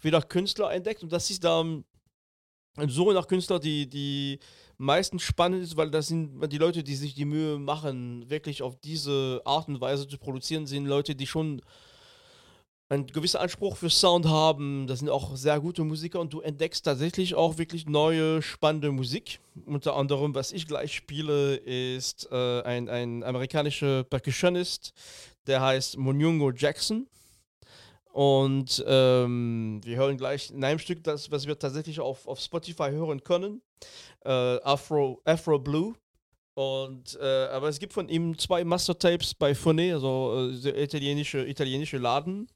wieder 0.00 0.20
Künstler 0.22 0.72
entdeckst 0.72 1.04
und 1.04 1.12
das 1.12 1.30
ist 1.30 1.44
dann 1.44 1.84
eine 2.76 2.90
Suche 2.90 3.14
nach 3.14 3.26
Künstlern, 3.26 3.60
die, 3.60 3.88
die 3.88 4.38
meistens 4.78 5.22
spannend 5.22 5.62
ist, 5.62 5.76
weil 5.76 5.90
das 5.90 6.08
sind 6.08 6.40
die 6.50 6.58
Leute, 6.58 6.82
die 6.82 6.94
sich 6.94 7.14
die 7.14 7.24
Mühe 7.24 7.58
machen, 7.58 8.28
wirklich 8.30 8.62
auf 8.62 8.76
diese 8.76 9.42
Art 9.44 9.68
und 9.68 9.80
Weise 9.80 10.08
zu 10.08 10.18
produzieren, 10.18 10.66
sind 10.66 10.86
Leute, 10.86 11.14
die 11.14 11.26
schon 11.26 11.60
einen 12.90 13.06
gewissen 13.06 13.36
Anspruch 13.38 13.76
für 13.76 13.88
Sound 13.88 14.26
haben. 14.26 14.86
Das 14.86 14.98
sind 14.98 15.08
auch 15.08 15.36
sehr 15.36 15.60
gute 15.60 15.84
Musiker 15.84 16.18
und 16.20 16.32
du 16.32 16.40
entdeckst 16.40 16.84
tatsächlich 16.84 17.36
auch 17.36 17.56
wirklich 17.56 17.86
neue, 17.86 18.42
spannende 18.42 18.90
Musik. 18.90 19.38
Unter 19.64 19.96
anderem, 19.96 20.34
was 20.34 20.50
ich 20.52 20.66
gleich 20.66 20.94
spiele, 20.94 21.54
ist 21.56 22.28
äh, 22.32 22.62
ein, 22.62 22.88
ein 22.88 23.22
amerikanischer 23.22 24.02
Percussionist, 24.02 24.92
der 25.46 25.62
heißt 25.62 25.98
Munyungo 25.98 26.50
Jackson. 26.50 27.06
Und 28.12 28.84
ähm, 28.88 29.80
wir 29.84 29.96
hören 29.96 30.16
gleich 30.16 30.50
in 30.50 30.64
einem 30.64 30.80
Stück, 30.80 31.04
das, 31.04 31.30
was 31.30 31.46
wir 31.46 31.56
tatsächlich 31.56 32.00
auf, 32.00 32.26
auf 32.26 32.40
Spotify 32.40 32.90
hören 32.90 33.22
können. 33.22 33.62
Äh, 34.24 34.30
Afro, 34.30 35.22
Afro 35.24 35.60
Blue. 35.60 35.94
Und, 36.54 37.18
äh, 37.20 37.46
aber 37.46 37.68
es 37.68 37.78
gibt 37.78 37.92
von 37.92 38.08
ihm 38.08 38.36
zwei 38.36 38.64
Mastertapes 38.64 39.34
bei 39.34 39.52
Phoné, 39.52 39.94
also 39.94 40.50
äh, 40.50 40.60
der 40.60 40.82
italienische, 40.82 41.46
italienische 41.46 41.98
Laden. 41.98 42.48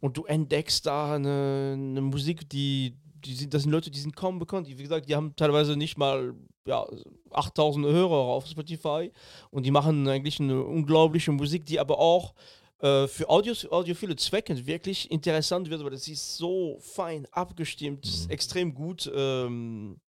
Und 0.00 0.16
du 0.16 0.24
entdeckst 0.24 0.86
da 0.86 1.14
eine, 1.14 1.72
eine 1.74 2.00
Musik, 2.00 2.48
die, 2.48 2.96
die 3.24 3.34
sind, 3.34 3.54
das 3.54 3.62
sind 3.62 3.72
Leute, 3.72 3.90
die 3.90 3.98
sind 3.98 4.16
kaum 4.16 4.38
bekannt. 4.38 4.66
Die, 4.66 4.78
wie 4.78 4.82
gesagt, 4.82 5.08
die 5.08 5.14
haben 5.14 5.34
teilweise 5.36 5.76
nicht 5.76 5.96
mal 5.96 6.34
ja, 6.66 6.86
8000 7.30 7.86
Hörer 7.86 8.10
auf 8.10 8.46
Spotify. 8.46 9.12
Und 9.50 9.64
die 9.64 9.70
machen 9.70 10.08
eigentlich 10.08 10.40
eine 10.40 10.62
unglaubliche 10.62 11.32
Musik, 11.32 11.66
die 11.66 11.78
aber 11.78 11.98
auch 11.98 12.34
äh, 12.80 13.06
für 13.06 13.28
Audios, 13.28 13.70
audiophile 13.70 14.16
Zwecke 14.16 14.66
wirklich 14.66 15.10
interessant 15.10 15.70
wird, 15.70 15.82
weil 15.82 15.90
das 15.90 16.08
ist 16.08 16.36
so 16.36 16.78
fein 16.80 17.26
abgestimmt, 17.30 18.26
extrem 18.28 18.74
gut. 18.74 19.10
Ähm, 19.14 20.00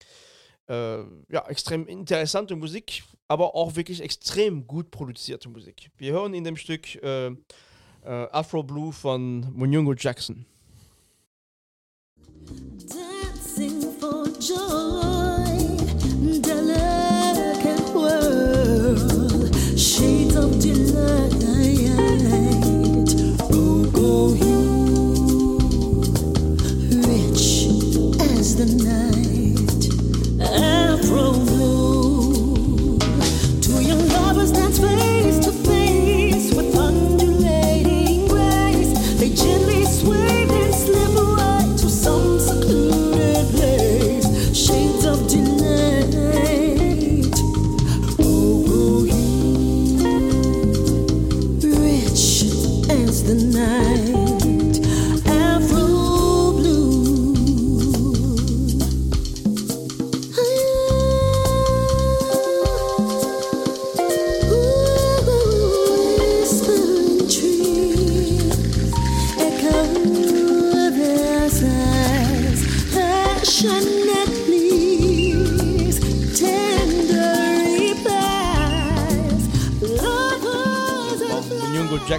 äh, 0.69 0.99
ja, 1.31 1.47
extrem 1.49 1.87
interessante 1.87 2.57
Musik, 2.57 3.03
aber 3.27 3.55
auch 3.55 3.77
wirklich 3.77 4.01
extrem 4.01 4.67
gut 4.67 4.91
produzierte 4.91 5.49
Musik. 5.49 5.91
Wir 5.97 6.13
hören 6.13 6.35
in 6.35 6.45
dem 6.45 6.57
Stück 6.57 6.95
äh, 7.03 7.29
äh, 7.29 7.35
Afro 8.05 8.63
Blue 8.63 8.93
von 8.93 9.53
Munyungo 9.55 9.95
Jackson. 9.95 10.45
Dancing 12.89 13.83
for 13.99 14.25
joy, 14.39 15.69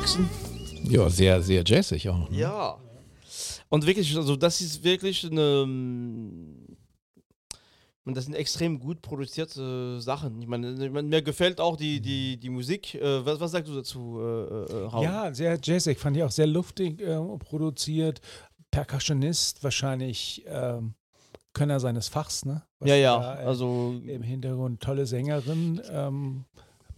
Jackson. 0.09 0.29
Ja, 0.89 1.09
sehr, 1.09 1.41
sehr 1.41 1.63
jazzig 1.65 2.09
auch. 2.09 2.29
Ne? 2.29 2.37
Ja. 2.37 2.77
Und 3.69 3.85
wirklich, 3.85 4.15
also 4.15 4.35
das 4.35 4.61
ist 4.61 4.83
wirklich 4.83 5.25
eine. 5.25 5.41
ähm, 5.63 6.65
Und 8.05 8.17
das 8.17 8.25
sind 8.25 8.33
extrem 8.33 8.79
gut 8.79 9.01
produzierte 9.03 10.01
Sachen. 10.01 10.41
Ich 10.41 10.47
meine, 10.47 10.71
ich 10.83 10.91
meine, 10.91 11.07
mir 11.07 11.21
gefällt 11.21 11.61
auch 11.61 11.77
die, 11.77 12.01
die, 12.01 12.37
die 12.37 12.49
Musik. 12.49 12.95
Äh, 12.95 13.23
was, 13.25 13.39
was 13.39 13.51
sagst 13.51 13.69
du 13.69 13.75
dazu, 13.75 14.19
äh, 14.19 14.23
äh, 14.23 14.85
Raul? 14.85 15.03
Ja, 15.03 15.33
sehr 15.33 15.59
jazzig, 15.61 15.99
fand 15.99 16.17
ich 16.17 16.23
auch 16.23 16.31
sehr 16.31 16.47
luftig 16.47 17.01
äh, 17.01 17.19
produziert. 17.37 18.19
Percussionist, 18.71 19.63
wahrscheinlich 19.63 20.43
ähm, 20.47 20.93
Könner 21.53 21.79
seines 21.79 22.07
Fachs, 22.07 22.45
ne? 22.45 22.63
Was 22.79 22.89
ja, 22.89 22.95
ja. 22.95 23.19
da, 23.19 23.41
äh, 23.41 23.45
Also, 23.45 23.95
Im 24.05 24.23
Hintergrund 24.23 24.81
tolle 24.81 25.05
Sängerin. 25.05 25.81
Ähm, 25.91 26.45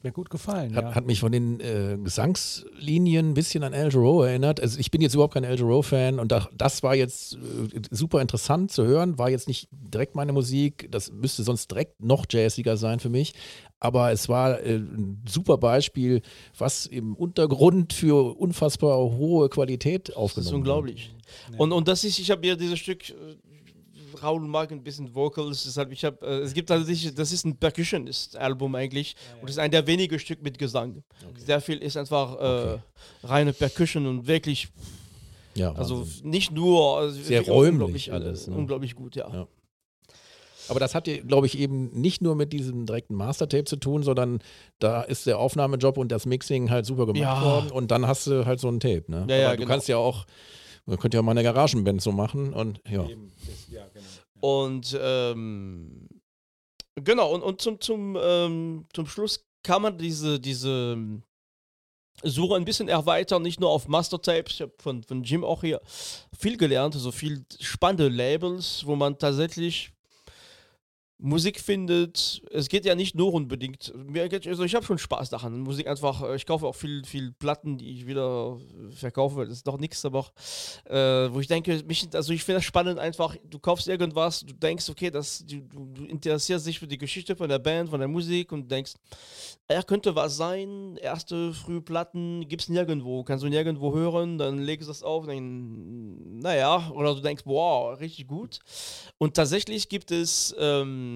mir 0.03 0.11
gut 0.11 0.29
gefallen. 0.29 0.75
Hat, 0.75 0.83
ja. 0.83 0.95
hat 0.95 1.05
mich 1.05 1.19
von 1.19 1.31
den 1.31 1.59
äh, 1.59 1.97
Gesangslinien 2.01 3.29
ein 3.29 3.33
bisschen 3.33 3.63
an 3.63 3.73
El 3.73 3.89
Giro 3.89 4.23
erinnert. 4.23 4.59
Also 4.59 4.79
ich 4.79 4.91
bin 4.91 5.01
jetzt 5.01 5.13
überhaupt 5.13 5.33
kein 5.33 5.43
El 5.43 5.57
Giro-Fan 5.57 6.19
und 6.19 6.31
da, 6.31 6.47
das 6.57 6.83
war 6.83 6.95
jetzt 6.95 7.35
äh, 7.35 7.81
super 7.91 8.21
interessant 8.21 8.71
zu 8.71 8.85
hören. 8.85 9.17
War 9.17 9.29
jetzt 9.29 9.47
nicht 9.47 9.69
direkt 9.71 10.15
meine 10.15 10.33
Musik. 10.33 10.87
Das 10.91 11.11
müsste 11.11 11.43
sonst 11.43 11.69
direkt 11.69 12.03
noch 12.03 12.25
jazziger 12.29 12.77
sein 12.77 12.99
für 12.99 13.09
mich. 13.09 13.33
Aber 13.79 14.11
es 14.11 14.29
war 14.29 14.61
äh, 14.61 14.75
ein 14.75 15.23
super 15.27 15.57
Beispiel, 15.57 16.21
was 16.57 16.85
im 16.85 17.15
Untergrund 17.15 17.93
für 17.93 18.37
unfassbar 18.37 18.97
hohe 18.97 19.49
Qualität 19.49 20.09
das 20.09 20.15
aufgenommen 20.15 20.47
ist 20.47 20.53
unglaublich. 20.53 21.15
Und, 21.57 21.71
und 21.71 21.87
das 21.87 22.03
ist, 22.03 22.19
ich 22.19 22.29
habe 22.29 22.45
ja 22.45 22.55
dieses 22.55 22.77
Stück, 22.77 23.09
äh, 23.09 23.13
Raul 24.21 24.41
mag 24.47 24.71
ein 24.71 24.83
bisschen 24.83 25.13
Vocals, 25.13 25.63
deshalb 25.63 25.91
ich 25.91 26.03
habe, 26.05 26.25
äh, 26.25 26.39
es 26.39 26.53
gibt 26.53 26.69
tatsächlich, 26.69 27.13
das 27.15 27.31
ist 27.31 27.45
ein 27.45 27.57
Percussionist-Album 27.57 28.75
eigentlich 28.75 29.15
und 29.41 29.49
es 29.49 29.55
ist 29.55 29.59
ein 29.59 29.71
der 29.71 29.85
wenigen 29.87 30.19
Stück 30.19 30.41
mit 30.41 30.57
Gesang. 30.57 31.03
Sehr 31.37 31.61
viel 31.61 31.77
ist 31.77 31.97
einfach 31.97 32.39
äh, 32.39 32.79
reine 33.23 33.53
Percussion 33.53 34.05
und 34.07 34.27
wirklich, 34.27 34.67
Ja, 35.55 35.73
also 35.73 36.07
nicht 36.23 36.51
nur, 36.51 36.97
also 36.97 37.21
Sehr 37.21 37.41
räumlich 37.41 38.07
äh, 38.09 38.11
alles, 38.11 38.47
ne? 38.47 38.55
Unglaublich 38.55 38.95
gut, 38.95 39.15
ja. 39.15 39.29
Ja. 39.33 39.47
Aber 40.69 40.79
das 40.79 40.95
hat, 40.95 41.09
glaube 41.27 41.47
ich, 41.47 41.57
eben 41.59 41.89
nicht 41.99 42.21
nur 42.21 42.35
mit 42.35 42.53
diesem 42.53 42.85
direkten 42.85 43.15
Mastertape 43.15 43.65
zu 43.65 43.75
tun, 43.75 44.03
sondern 44.03 44.39
da 44.79 45.01
ist 45.01 45.25
der 45.25 45.37
Aufnahmejob 45.39 45.97
und 45.97 46.11
das 46.13 46.25
Mixing 46.25 46.69
halt 46.69 46.85
super 46.85 47.05
gemacht 47.07 47.21
Ja. 47.21 47.43
worden 47.43 47.71
und 47.71 47.91
dann 47.91 48.07
hast 48.07 48.27
du 48.27 48.45
halt 48.45 48.61
so 48.61 48.69
ein 48.69 48.79
Tape. 48.79 49.03
Ne? 49.07 49.25
Ja, 49.27 49.35
ja, 49.35 49.51
du 49.51 49.57
genau. 49.57 49.67
kannst 49.69 49.89
ja 49.89 49.97
auch, 49.97 50.25
man 50.85 50.97
könnte 50.97 51.17
ja 51.17 51.21
mal 51.21 51.31
eine 51.31 51.43
Garagenband 51.43 52.01
so 52.01 52.11
machen 52.11 52.53
und 52.53 52.81
ja. 52.89 53.07
Und 54.39 54.97
ähm, 54.99 56.07
genau, 56.95 57.33
und, 57.33 57.43
und 57.43 57.61
zum, 57.61 57.79
zum, 57.79 58.17
ähm, 58.21 58.85
zum 58.93 59.05
Schluss 59.05 59.45
kann 59.63 59.83
man 59.83 59.97
diese, 59.97 60.39
diese 60.39 60.93
ähm, 60.93 61.23
Suche 62.23 62.55
ein 62.55 62.65
bisschen 62.65 62.87
erweitern, 62.87 63.41
nicht 63.41 63.59
nur 63.59 63.69
auf 63.69 63.87
Mastertapes. 63.87 64.55
Ich 64.55 64.61
habe 64.61 64.73
von, 64.79 65.03
von 65.03 65.23
Jim 65.23 65.43
auch 65.43 65.61
hier 65.61 65.81
viel 66.37 66.57
gelernt, 66.57 66.95
also 66.95 67.11
viel 67.11 67.45
spannende 67.59 68.09
Labels, 68.09 68.85
wo 68.85 68.95
man 68.95 69.17
tatsächlich 69.17 69.91
Musik 71.23 71.59
findet. 71.59 72.41
Es 72.51 72.67
geht 72.67 72.83
ja 72.83 72.95
nicht 72.95 73.13
nur 73.13 73.31
unbedingt. 73.31 73.93
Also 74.47 74.63
ich 74.63 74.73
habe 74.73 74.83
schon 74.83 74.97
Spaß 74.97 75.29
daran. 75.29 75.59
Musik 75.59 75.85
einfach, 75.85 76.23
äh, 76.23 76.35
ich 76.35 76.47
kaufe 76.47 76.65
auch 76.65 76.75
viel, 76.75 77.03
viel 77.05 77.31
Platten, 77.31 77.77
die 77.77 77.91
ich 77.91 78.07
wieder 78.07 78.57
verkaufe, 78.89 79.35
weil 79.35 79.45
das 79.45 79.57
ist 79.57 79.67
doch 79.67 79.77
nichts, 79.77 80.03
aber 80.03 80.25
äh, 80.85 81.31
wo 81.31 81.39
ich 81.39 81.47
denke, 81.47 81.83
mich, 81.85 82.09
also 82.13 82.33
ich 82.33 82.43
finde 82.43 82.57
das 82.57 82.65
spannend 82.65 82.97
einfach, 82.97 83.35
du 83.47 83.59
kaufst 83.59 83.87
irgendwas, 83.87 84.39
du 84.39 84.53
denkst, 84.53 84.89
okay, 84.89 85.11
das, 85.11 85.45
du, 85.45 85.61
du, 85.61 86.05
interessierst 86.05 86.65
dich 86.65 86.79
für 86.79 86.87
die 86.87 86.97
Geschichte 86.97 87.35
von 87.35 87.49
der 87.49 87.59
Band, 87.59 87.91
von 87.91 87.99
der 87.99 88.09
Musik 88.09 88.51
und 88.51 88.71
denkst, 88.71 88.93
er 89.67 89.83
könnte 89.83 90.15
was 90.15 90.37
sein, 90.37 90.97
erste 90.97 91.53
frühe 91.53 91.81
Platten 91.81 92.47
es 92.51 92.67
nirgendwo, 92.67 93.23
kannst 93.23 93.43
du 93.43 93.47
nirgendwo 93.47 93.93
hören, 93.93 94.39
dann 94.39 94.57
legst 94.57 94.87
du 94.87 94.91
das 94.91 95.03
auf, 95.03 95.27
dann, 95.27 96.39
naja, 96.39 96.91
oder 96.95 97.13
du 97.13 97.21
denkst, 97.21 97.43
wow, 97.45 97.99
richtig 97.99 98.27
gut. 98.27 98.59
Und 99.19 99.35
tatsächlich 99.35 99.87
gibt 99.87 100.09
es, 100.11 100.55
ähm, 100.59 101.10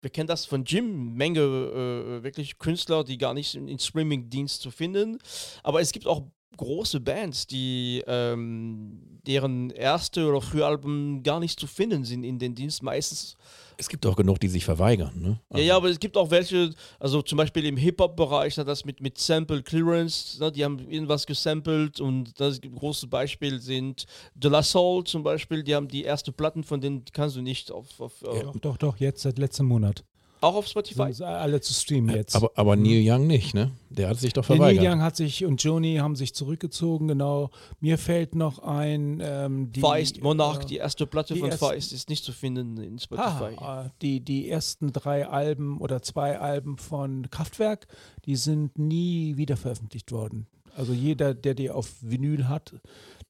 wir 0.00 0.10
kennen 0.10 0.28
das 0.28 0.46
von 0.46 0.64
Jim, 0.64 1.14
Menge 1.14 1.40
äh, 1.40 2.22
wirklich 2.22 2.58
Künstler, 2.58 3.04
die 3.04 3.18
gar 3.18 3.34
nicht 3.34 3.54
in 3.54 3.78
Streaming-Dienst 3.78 4.60
zu 4.60 4.70
finden. 4.70 5.18
Aber 5.62 5.80
es 5.80 5.92
gibt 5.92 6.06
auch 6.06 6.22
große 6.56 7.00
Bands, 7.00 7.46
die 7.46 8.02
ähm, 8.06 9.20
deren 9.26 9.70
erste 9.70 10.26
oder 10.26 10.40
frühe 10.40 10.64
Alben 10.64 11.22
gar 11.22 11.40
nicht 11.40 11.60
zu 11.60 11.66
finden 11.66 12.04
sind 12.04 12.24
in 12.24 12.38
den 12.38 12.54
Dienst. 12.54 12.82
Meistens 12.82 13.36
Es 13.76 13.88
gibt 13.88 14.04
auch 14.06 14.16
genug, 14.16 14.40
die 14.40 14.48
sich 14.48 14.64
verweigern. 14.64 15.12
Ne? 15.20 15.40
ja, 15.54 15.58
ja, 15.60 15.76
aber 15.76 15.88
es 15.88 16.00
gibt 16.00 16.16
auch 16.16 16.30
welche, 16.30 16.74
also 16.98 17.22
zum 17.22 17.36
Beispiel 17.36 17.64
im 17.66 17.76
Hip-Hop-Bereich, 17.76 18.54
das 18.54 18.84
mit, 18.84 19.00
mit 19.00 19.18
Sample 19.18 19.62
Clearance, 19.62 20.40
ne, 20.40 20.50
die 20.50 20.64
haben 20.64 20.78
irgendwas 20.78 21.26
gesampelt 21.26 22.00
und 22.00 22.40
das 22.40 22.60
große 22.60 23.06
Beispiel 23.06 23.60
sind 23.60 24.06
De 24.34 24.50
La 24.50 24.62
Soul 24.62 25.04
zum 25.04 25.22
Beispiel, 25.22 25.62
die 25.62 25.74
haben 25.74 25.88
die 25.88 26.04
erste 26.04 26.32
Platten 26.32 26.64
von 26.64 26.80
denen, 26.80 27.04
die 27.04 27.12
kannst 27.12 27.36
du 27.36 27.42
nicht 27.42 27.70
auf, 27.70 28.00
auf 28.00 28.22
äh, 28.22 28.42
Doch, 28.42 28.56
doch, 28.58 28.76
doch, 28.76 28.96
jetzt 28.96 29.22
seit 29.22 29.38
letztem 29.38 29.66
Monat. 29.66 30.04
Auch 30.40 30.54
auf 30.54 30.66
Spotify. 30.66 31.12
Sind 31.12 31.26
alle 31.26 31.60
zu 31.60 31.72
streamen 31.72 32.14
jetzt. 32.14 32.34
Aber, 32.36 32.50
aber 32.54 32.76
Neil 32.76 33.02
Young 33.04 33.26
nicht, 33.26 33.54
ne? 33.54 33.72
Der 33.90 34.08
hat 34.08 34.18
sich 34.18 34.32
doch 34.32 34.46
Der 34.46 34.56
verweigert. 34.56 34.82
Neil 34.82 34.92
Young 34.92 35.02
hat 35.02 35.16
sich 35.16 35.44
und 35.44 35.62
Joni 35.62 35.96
haben 35.96 36.16
sich 36.16 36.34
zurückgezogen, 36.34 37.08
genau. 37.08 37.50
Mir 37.80 37.98
fällt 37.98 38.34
noch 38.34 38.58
ein, 38.60 39.20
ähm, 39.22 39.72
die. 39.72 39.80
Feist, 39.80 40.22
Monarch, 40.22 40.62
äh, 40.62 40.66
die 40.66 40.76
erste 40.76 41.06
Platte 41.06 41.34
die 41.34 41.40
von 41.40 41.50
ersten- 41.50 41.64
Feist 41.66 41.92
ist 41.92 42.08
nicht 42.08 42.24
zu 42.24 42.32
finden 42.32 42.76
in 42.78 42.98
Spotify. 42.98 43.56
Ah, 43.56 43.86
äh, 43.86 43.90
die, 44.02 44.20
die 44.20 44.48
ersten 44.48 44.92
drei 44.92 45.26
Alben 45.26 45.78
oder 45.78 46.02
zwei 46.02 46.38
Alben 46.38 46.76
von 46.78 47.30
Kraftwerk, 47.30 47.86
die 48.26 48.36
sind 48.36 48.78
nie 48.78 49.36
wieder 49.36 49.56
veröffentlicht 49.56 50.12
worden. 50.12 50.46
Also 50.76 50.92
jeder, 50.92 51.34
der 51.34 51.54
die 51.54 51.70
auf 51.70 51.90
Vinyl 52.02 52.48
hat, 52.48 52.72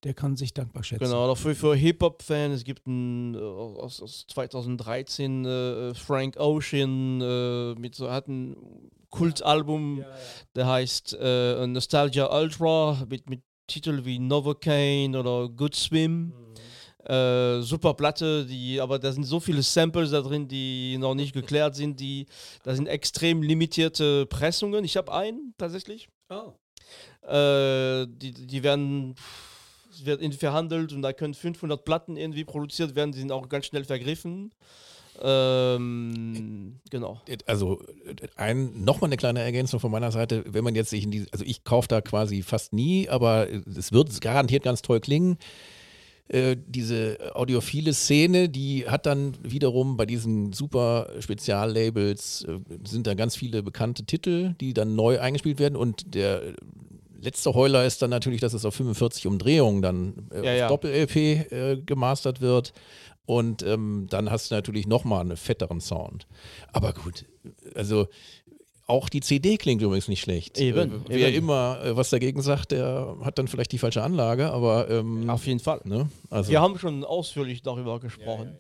der 0.05 0.15
kann 0.15 0.37
sich 0.37 0.55
dankbar 0.55 0.85
schätzen. 0.85 1.05
Genau, 1.05 1.27
noch 1.27 1.37
für, 1.37 1.75
Hip-Hop-Fans, 1.75 2.55
es 2.55 2.65
gibt 2.65 2.87
ein 2.87 3.35
äh, 3.35 3.39
aus, 3.39 4.01
aus 4.01 4.27
2013 4.29 5.45
äh, 5.45 5.95
Frank 5.95 6.37
Ocean 6.39 7.21
äh, 7.21 7.75
mit 7.75 7.95
so 7.95 8.11
hat 8.11 8.29
ein 8.29 8.57
Kultalbum, 9.11 10.05
der 10.55 10.67
heißt 10.67 11.17
äh, 11.19 11.67
Nostalgia 11.67 12.31
Ultra 12.31 13.05
mit, 13.09 13.29
mit 13.29 13.43
Titeln 13.67 14.05
wie 14.05 14.19
Novocaine 14.19 15.19
oder 15.19 15.49
Good 15.49 15.75
Swim. 15.75 16.33
Äh, 17.05 17.63
super 17.63 17.95
Platte, 17.95 18.45
die, 18.45 18.81
aber 18.81 18.99
da 18.99 19.11
sind 19.13 19.25
so 19.25 19.41
viele 19.41 19.63
Samples 19.63 20.11
da 20.11 20.21
drin, 20.21 20.47
die 20.47 20.99
noch 20.99 21.15
nicht 21.15 21.33
geklärt 21.33 21.75
sind. 21.75 21.99
Die, 22.01 22.27
da 22.65 22.75
sind 22.75 22.87
extrem 22.87 23.43
limitierte 23.43 24.27
Pressungen. 24.27 24.85
Ich 24.85 24.97
habe 24.97 25.13
einen 25.13 25.55
tatsächlich. 25.57 26.09
Äh, 27.23 28.07
die, 28.09 28.33
die 28.33 28.63
werden 28.63 29.15
wird 30.05 30.21
irgendwie 30.23 30.39
verhandelt 30.39 30.93
und 30.93 31.03
da 31.03 31.13
können 31.13 31.35
500 31.35 31.85
Platten 31.85 32.17
irgendwie 32.17 32.45
produziert 32.45 32.95
werden, 32.95 33.13
die 33.13 33.19
sind 33.19 33.33
auch 33.33 33.49
ganz 33.49 33.67
schnell 33.67 33.85
vergriffen. 33.85 34.53
Ähm, 35.21 36.79
genau. 36.91 37.21
Also 37.47 37.81
ein, 38.37 38.85
nochmal 38.85 39.09
eine 39.09 39.17
kleine 39.17 39.41
Ergänzung 39.41 39.81
von 39.81 39.91
meiner 39.91 40.13
Seite, 40.13 40.45
wenn 40.47 40.63
man 40.63 40.75
jetzt 40.75 40.91
sich 40.91 41.05
in 41.05 41.11
die, 41.11 41.27
also 41.33 41.45
ich 41.45 41.65
kaufe 41.65 41.89
da 41.89 42.01
quasi 42.01 42.43
fast 42.43 42.73
nie, 42.73 43.09
aber 43.09 43.49
es 43.51 43.93
wird 43.93 44.21
garantiert 44.21 44.63
ganz 44.63 44.83
toll 44.83 45.01
klingen. 45.01 45.39
Äh, 46.29 46.57
diese 46.67 47.35
audiophile 47.35 47.95
Szene, 47.95 48.51
die 48.51 48.87
hat 48.87 49.07
dann 49.07 49.35
wiederum 49.43 49.97
bei 49.97 50.05
diesen 50.05 50.53
super 50.53 51.11
Speziallabels, 51.21 52.45
äh, 52.45 52.59
sind 52.87 53.07
da 53.07 53.15
ganz 53.15 53.35
viele 53.35 53.63
bekannte 53.63 54.05
Titel, 54.05 54.55
die 54.61 54.75
dann 54.75 54.95
neu 54.95 55.19
eingespielt 55.21 55.59
werden 55.59 55.75
und 55.75 56.15
der 56.15 56.43
letzte 57.21 57.55
Heuler 57.55 57.85
ist 57.85 58.03
dann 58.03 58.11
natürlich, 58.11 58.41
dass 58.41 58.53
es 58.55 58.65
auf 58.65 58.75
45 58.75 59.27
Umdrehungen 59.27 59.83
dann 59.83 60.29
äh, 60.33 60.45
Ja, 60.45 60.53
ja. 60.53 60.69
Doppel-LP 60.69 61.17
äh, 61.53 61.77
gemastert 61.85 62.41
wird. 62.41 62.73
Und 63.27 63.63
ähm, 63.63 64.07
dann 64.09 64.31
hast 64.31 64.51
du 64.51 64.55
natürlich 64.55 64.87
nochmal 64.87 65.21
einen 65.21 65.37
fetteren 65.37 65.81
Sound. 65.81 66.27
Aber 66.73 66.95
gut, 66.95 67.27
also 67.75 68.09
auch 68.87 69.11
die 69.11 69.21
CD 69.21 69.59
klingt 69.59 69.83
übrigens 69.83 70.09
nicht 70.09 70.23
schlecht. 70.23 70.59
Eben, 70.59 70.93
äh, 70.93 71.01
wer 71.09 71.29
eben. 71.29 71.45
immer 71.45 71.79
äh, 71.85 71.95
was 71.95 72.09
dagegen 72.09 72.41
sagt, 72.41 72.73
der 72.73 73.17
hat 73.23 73.39
dann 73.39 73.47
vielleicht 73.47 73.73
die 73.73 73.79
falsche 73.79 74.03
Anlage, 74.03 74.51
aber 74.51 74.89
ähm, 74.89 75.29
Auf 75.29 75.47
jeden 75.47 75.61
Fall. 75.61 75.81
ne? 75.85 76.09
also, 76.31 76.51
Wir 76.51 76.63
haben 76.63 76.79
schon 76.79 77.05
ausführlich 77.05 77.61
darüber 77.61 78.01
gesprochen. 78.01 78.57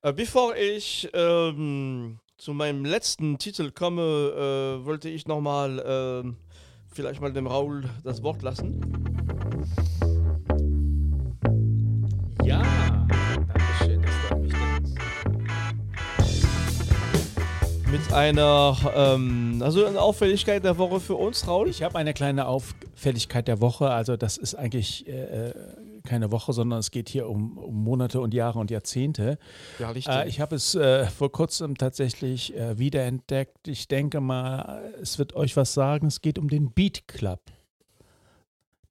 Äh, 0.00 0.14
bevor 0.14 0.56
ich 0.56 1.10
ähm, 1.12 2.20
zu 2.38 2.54
meinem 2.54 2.86
letzten 2.86 3.36
Titel 3.36 3.70
komme, 3.70 4.00
äh, 4.80 4.86
wollte 4.86 5.10
ich 5.10 5.26
nochmal 5.26 5.84
ähm, 5.86 6.36
vielleicht 6.92 7.20
mal 7.20 7.32
dem 7.32 7.46
Raul 7.46 7.84
das 8.04 8.22
Wort 8.22 8.42
lassen. 8.42 8.80
Ja, 12.44 12.62
danke 13.08 13.84
schön, 13.84 14.02
das 14.02 14.10
freut 14.26 14.42
mich. 14.42 14.52
Mit 17.90 18.12
einer, 18.12 18.76
ähm, 18.94 19.60
also 19.64 19.84
eine 19.84 20.00
Auffälligkeit 20.00 20.64
der 20.64 20.78
Woche 20.78 21.00
für 21.00 21.16
uns, 21.16 21.46
Raul. 21.48 21.68
Ich 21.68 21.82
habe 21.82 21.98
eine 21.98 22.14
kleine 22.14 22.46
Auffälligkeit 22.46 23.48
der 23.48 23.60
Woche. 23.60 23.90
Also 23.90 24.16
das 24.16 24.36
ist 24.36 24.54
eigentlich 24.54 25.08
äh, 25.08 25.52
keine 26.10 26.32
Woche, 26.32 26.52
sondern 26.52 26.80
es 26.80 26.90
geht 26.90 27.08
hier 27.08 27.28
um, 27.28 27.56
um 27.56 27.84
Monate 27.84 28.20
und 28.20 28.34
Jahre 28.34 28.58
und 28.58 28.68
Jahrzehnte. 28.72 29.38
Ja. 29.78 29.92
Äh, 29.92 30.28
ich 30.28 30.40
habe 30.40 30.56
es 30.56 30.74
äh, 30.74 31.06
vor 31.06 31.30
kurzem 31.30 31.76
tatsächlich 31.78 32.56
äh, 32.56 32.76
wiederentdeckt. 32.80 33.68
Ich 33.68 33.86
denke 33.86 34.20
mal, 34.20 34.92
es 35.00 35.20
wird 35.20 35.36
euch 35.36 35.56
was 35.56 35.72
sagen. 35.72 36.08
Es 36.08 36.20
geht 36.20 36.36
um 36.36 36.48
den 36.48 36.72
Beat 36.72 37.06
Club. 37.06 37.40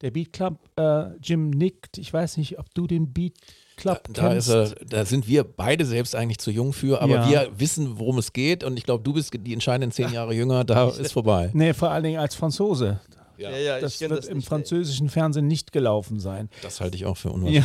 Der 0.00 0.10
Beat 0.10 0.32
Club, 0.32 0.58
äh, 0.76 1.14
Jim 1.22 1.50
nickt. 1.50 1.98
Ich 1.98 2.10
weiß 2.10 2.38
nicht, 2.38 2.58
ob 2.58 2.72
du 2.72 2.86
den 2.86 3.12
Beat 3.12 3.34
Club 3.76 4.08
da, 4.14 4.32
ist 4.32 4.48
er, 4.48 4.70
da 4.88 5.04
sind 5.04 5.28
wir 5.28 5.44
beide 5.44 5.84
selbst 5.84 6.14
eigentlich 6.14 6.38
zu 6.38 6.50
jung 6.50 6.72
für, 6.72 7.02
aber 7.02 7.16
Ja. 7.16 7.28
wir 7.28 7.50
wissen, 7.60 7.98
worum 7.98 8.16
es 8.16 8.32
geht 8.32 8.64
und 8.64 8.78
ich 8.78 8.84
glaube, 8.84 9.04
du 9.04 9.12
bist 9.12 9.32
die 9.34 9.52
entscheidenden 9.52 9.90
zehn 9.92 10.08
Jahre 10.12 10.32
jünger, 10.32 10.64
da 10.64 10.88
ist 10.88 11.12
vorbei. 11.12 11.50
Nee, 11.52 11.74
vor 11.74 11.90
allen 11.90 12.04
Dingen 12.04 12.18
als 12.18 12.34
Franzose. 12.34 13.00
Ja, 13.40 13.56
ja, 13.56 13.80
Das 13.80 14.00
wird 14.00 14.26
im 14.26 14.38
nicht. 14.38 14.48
französischen 14.48 15.08
Fernsehen 15.08 15.46
nicht 15.46 15.72
gelaufen 15.72 16.20
sein. 16.20 16.48
Das 16.62 16.80
halte 16.80 16.96
ich 16.96 17.06
auch 17.06 17.16
für 17.16 17.30
unwahrscheinlich. 17.30 17.64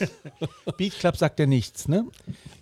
Ja. 0.00 0.72
Beat 0.76 0.98
Club 0.98 1.16
sagt 1.16 1.38
ja 1.40 1.46
nichts, 1.46 1.88
ne? 1.88 2.04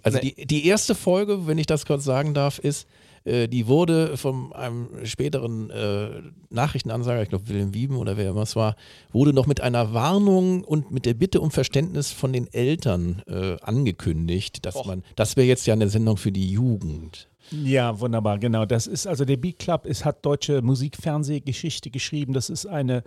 Also 0.03 0.19
die, 0.19 0.47
die 0.47 0.67
erste 0.67 0.95
Folge, 0.95 1.47
wenn 1.47 1.59
ich 1.59 1.67
das 1.67 1.85
kurz 1.87 2.05
sagen 2.05 2.35
darf, 2.35 2.59
ist, 2.59 2.87
Äh, 3.27 3.49
die 3.49 3.67
wurde 3.67 4.17
von 4.17 4.53
einem 4.53 4.87
späteren 5.05 5.69
äh, 5.71 6.23
Nachrichtenansager, 6.49 7.23
ich 7.23 7.29
glaube 7.29 7.49
Wilhelm 7.49 7.75
Wieben 7.75 7.97
oder 7.97 8.17
wer 8.17 8.31
immer 8.31 8.43
es 8.43 8.55
war, 8.55 8.77
wurde 9.13 9.33
noch 9.33 9.49
mit 9.49 9.61
einer 9.61 9.93
Warnung 9.93 10.63
und 10.63 10.93
mit 10.93 11.07
der 11.07 11.15
Bitte 11.15 11.41
um 11.41 11.51
Verständnis 11.51 12.13
von 12.13 12.33
den 12.33 12.47
Eltern 12.53 13.23
äh, 13.27 13.57
angekündigt, 13.63 14.65
dass 14.65 14.77
Och. 14.77 14.87
man, 14.87 15.03
das 15.17 15.37
wäre 15.37 15.49
jetzt 15.49 15.67
ja 15.67 15.75
eine 15.75 15.89
Sendung 15.89 16.19
für 16.19 16.31
die 16.31 16.49
Jugend. 16.49 17.29
Ja, 17.51 18.01
wunderbar, 18.01 18.39
genau. 18.39 18.65
Das 18.65 18.87
ist 18.87 19.07
also 19.07 19.25
der 19.25 19.37
Beat 19.37 19.59
Club 19.59 19.87
ist, 19.87 20.05
hat 20.05 20.25
deutsche 20.25 20.63
Musikfernsehgeschichte 20.63 21.91
geschrieben. 21.91 22.33
Das 22.33 22.51
ist 22.51 22.67
eine 22.67 23.05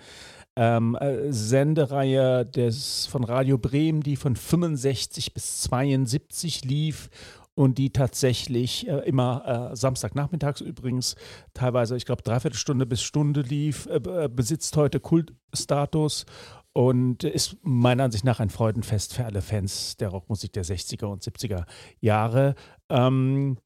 ähm, 0.56 0.96
äh, 0.96 1.32
Sendereihe 1.32 2.46
des, 2.46 3.06
von 3.08 3.24
Radio 3.24 3.58
Bremen, 3.58 4.02
die 4.02 4.16
von 4.16 4.36
65 4.36 5.34
bis 5.34 5.62
72 5.62 6.64
lief 6.66 7.10
und 7.56 7.78
die 7.78 7.92
tatsächlich 7.92 8.88
äh, 8.88 9.00
immer 9.00 9.72
äh, 9.72 9.76
Samstagnachmittags 9.76 10.62
übrigens 10.62 11.16
teilweise, 11.54 11.98
ich 11.98 12.06
glaube, 12.06 12.24
dreiviertel 12.24 12.58
Stunde 12.58 12.86
bis 12.86 13.02
Stunde 13.02 13.42
lief, 13.42 13.86
äh, 13.88 13.96
äh, 13.96 14.30
besitzt 14.30 14.78
heute 14.78 15.02
Kultstatus 15.02 16.26
und 16.72 17.26
ist 17.26 17.58
meiner 17.64 18.06
Ansicht 18.06 18.24
nach 18.24 18.40
ein 18.40 18.50
Freudenfest 18.50 19.14
für 19.14 19.26
alle 19.26 19.42
Fans 19.42 19.98
der 19.98 20.10
Rockmusik 20.10 20.54
der 20.54 20.64
60er 20.64 21.06
und 21.06 21.24
70er 21.24 21.66
Jahre. 22.00 22.56
Ähm, 22.90 23.58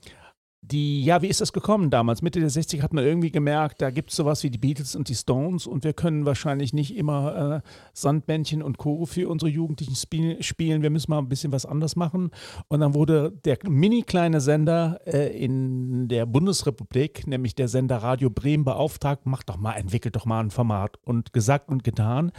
die, 0.72 1.03
ja, 1.03 1.22
wie 1.22 1.28
ist 1.28 1.41
das 1.41 1.51
gekommen 1.51 1.89
damals? 1.89 2.22
Mitte 2.22 2.39
der 2.39 2.49
60er 2.49 2.82
hat 2.82 2.93
man 2.93 3.03
irgendwie 3.03 3.32
gemerkt, 3.32 3.82
da 3.82 3.89
gibt 3.89 4.11
es 4.11 4.16
sowas 4.16 4.43
wie 4.43 4.49
die 4.49 4.57
Beatles 4.57 4.95
und 4.95 5.09
die 5.09 5.16
Stones 5.16 5.68
und 5.68 5.84
wir 5.84 5.91
können 5.91 6.26
wahrscheinlich 6.26 6.74
nicht 6.74 6.95
immer 6.95 7.61
äh, 7.64 7.70
Sandmännchen 7.93 8.64
und 8.64 8.78
Co. 8.78 9.05
für 9.05 9.28
unsere 9.30 9.51
Jugendlichen 9.51 9.95
spiel 9.95 10.41
spielen. 10.41 10.82
Wir 10.82 10.89
müssen 10.89 11.11
mal 11.11 11.18
ein 11.18 11.28
bisschen 11.28 11.51
was 11.51 11.66
anders 11.66 11.95
machen. 11.95 12.32
Und 12.70 12.80
dann 12.80 12.93
wurde 12.93 13.34
der 13.43 13.57
mini 13.68 14.03
kleine 14.03 14.39
Sender 14.39 15.01
äh, 15.05 15.38
in 15.38 16.07
der 16.07 16.26
Bundesrepublik, 16.26 17.28
nämlich 17.28 17.55
der 17.55 17.68
Sender 17.68 17.97
Radio 17.97 18.30
Bremen, 18.30 18.64
beauftragt, 18.64 19.26
macht 19.26 19.49
doch 19.49 19.57
mal, 19.57 19.74
entwickelt 19.74 20.16
doch 20.16 20.26
mal 20.26 20.39
ein 20.39 20.51
Format. 20.51 20.97
Und 21.03 21.34
gesagt 21.34 21.70
und 21.70 21.84
getan. 21.84 22.32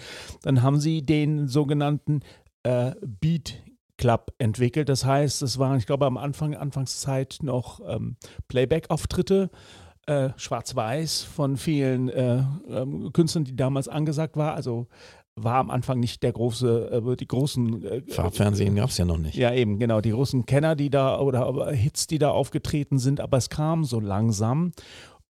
Dann 0.43 0.63
haben 0.63 0.81
sie 0.81 1.05
den 1.05 1.47
sogenannten 1.47 2.21
äh, 2.63 2.93
Beat 3.03 3.63
Club 3.97 4.33
entwickelt. 4.39 4.89
Das 4.89 5.05
heißt, 5.05 5.43
es 5.43 5.59
waren, 5.59 5.79
ich 5.79 5.87
glaube, 5.87 6.07
am 6.07 6.17
Anfang, 6.17 6.55
Anfangszeit 6.55 7.39
noch 7.43 7.81
ähm, 7.87 8.17
Playback-Auftritte, 8.49 9.51
äh, 10.07 10.31
schwarz-weiß 10.37 11.23
von 11.23 11.57
vielen 11.57 12.09
äh, 12.09 12.43
ähm, 12.69 13.13
Künstlern, 13.13 13.45
die 13.45 13.57
damals 13.57 13.89
angesagt 13.89 14.37
war. 14.37 14.55
Also 14.55 14.89
war 15.37 15.57
am 15.57 15.71
Anfang 15.71 15.99
nicht 15.99 16.23
der 16.23 16.33
große, 16.33 17.03
äh, 17.13 17.17
die 17.17 17.27
großen 17.27 17.85
äh, 17.85 18.03
Farbfernsehen 18.09 18.77
gab 18.77 18.91
es 18.91 18.99
ja 18.99 19.05
noch 19.05 19.19
nicht. 19.19 19.35
ja, 19.35 19.53
eben, 19.53 19.79
genau. 19.79 20.01
Die 20.01 20.11
großen 20.11 20.47
Kenner, 20.47 20.77
die 20.77 20.91
da 20.91 21.19
oder 21.19 21.71
Hits, 21.73 22.07
die 22.07 22.19
da 22.19 22.31
aufgetreten 22.31 22.99
sind, 22.99 23.21
aber 23.21 23.39
es 23.39 23.49
kam 23.49 23.85
so 23.85 23.99
langsam. 23.99 24.73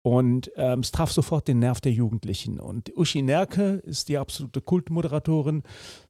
Und 0.06 0.52
ähm, 0.56 0.80
es 0.80 0.92
traf 0.92 1.10
sofort 1.10 1.48
den 1.48 1.60
Nerv 1.60 1.80
der 1.80 1.92
Jugendlichen. 1.92 2.60
Und 2.60 2.94
Uschi 2.94 3.22
Nerke 3.22 3.80
ist 3.86 4.10
die 4.10 4.18
absolute 4.18 4.60
Kultmoderatorin. 4.60 5.62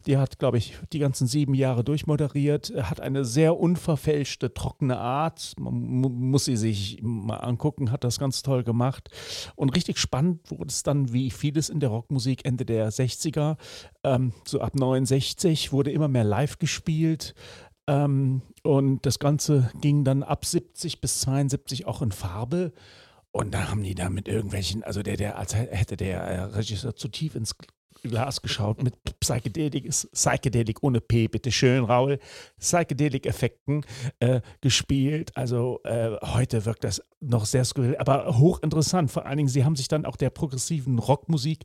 Die 0.09 0.17
hat, 0.17 0.41
glaube 0.41 0.59
ich, 0.59 0.77
die 0.93 0.99
ganzen 0.99 1.29
sieben 1.29 1.55
Jahre 1.55 1.85
durchmoderiert, 1.85 2.73
hat 2.77 3.01
eine 3.01 3.25
sehr 3.25 3.57
unverfälschte, 3.57 4.53
trockene 4.53 4.99
Art. 4.99 5.53
Man 5.61 5.75
mu 5.75 6.09
muss 6.09 6.47
sie 6.47 6.57
sich 6.57 6.99
mal 7.03 7.37
angucken, 7.37 7.93
hat 7.93 8.03
das 8.03 8.19
ganz 8.19 8.43
toll 8.43 8.65
gemacht. 8.65 9.11
Und 9.55 9.77
richtig 9.77 9.99
spannend 9.99 10.51
wurde 10.51 10.71
es 10.71 10.83
dann, 10.83 11.13
wie 11.13 11.31
vieles 11.31 11.69
in 11.69 11.79
der 11.79 11.91
Rockmusik 11.91 12.45
Ende 12.45 12.65
der 12.65 12.91
60er, 12.91 13.57
ähm, 14.03 14.33
so 14.45 14.61
ab 14.61 14.75
69 14.75 15.73
wurde 15.73 15.93
immer 15.93 16.09
mehr 16.09 16.25
live 16.25 16.59
gespielt. 16.59 17.37
Ähm, 17.87 18.43
und 18.65 19.07
das 19.07 19.21
Ganze 19.21 19.71
ging 19.81 20.03
dann 20.03 20.25
ab 20.25 20.45
70 20.45 21.01
bis 21.01 21.21
72 21.21 21.87
auch 21.87 22.03
in 22.03 22.11
Farbe. 22.11 22.73
Und 23.37 23.53
dann 23.53 23.69
haben 23.69 23.83
die 23.83 23.97
da 23.97 24.11
mit 24.11 24.29
irgendwelchen, 24.29 24.85
also 24.85 25.03
der, 25.03 25.17
der, 25.17 25.37
als 25.37 25.57
hätte 25.57 25.97
der 25.97 26.21
äh, 26.21 26.41
Regisseur 26.43 26.95
zu 26.95 27.09
tief 27.09 27.35
ins 27.35 27.57
Glas 28.05 28.43
geschaut 28.43 28.81
mit 28.83 28.95
Psychedelic, 29.19 29.89
Psychedelic 29.89 30.83
ohne 30.83 31.01
P, 31.01 31.27
bitte 31.27 31.51
schön, 31.51 31.83
Raul, 31.85 32.21
Psychedelic-Effekten 32.61 33.85
äh, 34.21 34.41
gespielt. 34.61 35.33
Also 35.37 35.81
äh, 35.83 36.11
heute 36.23 36.65
wirkt 36.65 36.85
das 36.85 37.03
noch 37.21 37.45
sehr 37.45 37.65
skurril, 37.65 37.97
aber 37.97 38.39
hochinteressant. 38.39 39.11
Vor 39.11 39.27
allen 39.27 39.39
Dingen, 39.39 39.49
sie 39.49 39.65
haben 39.65 39.75
sich 39.75 39.89
dann 39.89 40.05
auch 40.05 40.17
der 40.17 40.31
progressiven 40.31 41.01
Rockmusik 41.01 41.65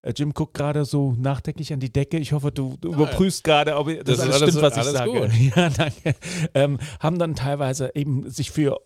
äh, 0.00 0.12
Jim 0.16 0.32
guckt 0.32 0.54
gerade 0.54 0.84
so 0.86 1.12
nachdenklich 1.12 1.72
an 1.74 1.80
die 1.80 1.92
Decke. 1.92 2.16
Ich 2.18 2.32
hoffe, 2.32 2.52
du, 2.52 2.76
du 2.80 2.92
überprüfst 2.94 3.44
gerade, 3.44 3.76
ob 3.76 3.86
das, 3.88 4.04
Das 4.04 4.20
alles 4.20 4.34
alles- 4.42 4.50
stimmt, 4.50 4.62
was 4.62 4.72
ich 4.74 4.78
alles 4.80 4.92
sage. 4.92 5.10
gut. 5.10 5.30
Ja, 5.56 5.68
danke. 5.68 6.14
Ähm, 6.54 6.78
haben 7.00 7.18
dann 7.18 7.34
teilweise 7.34 7.90
eben 7.94 8.30
sich 8.30 8.50
für 8.50 8.80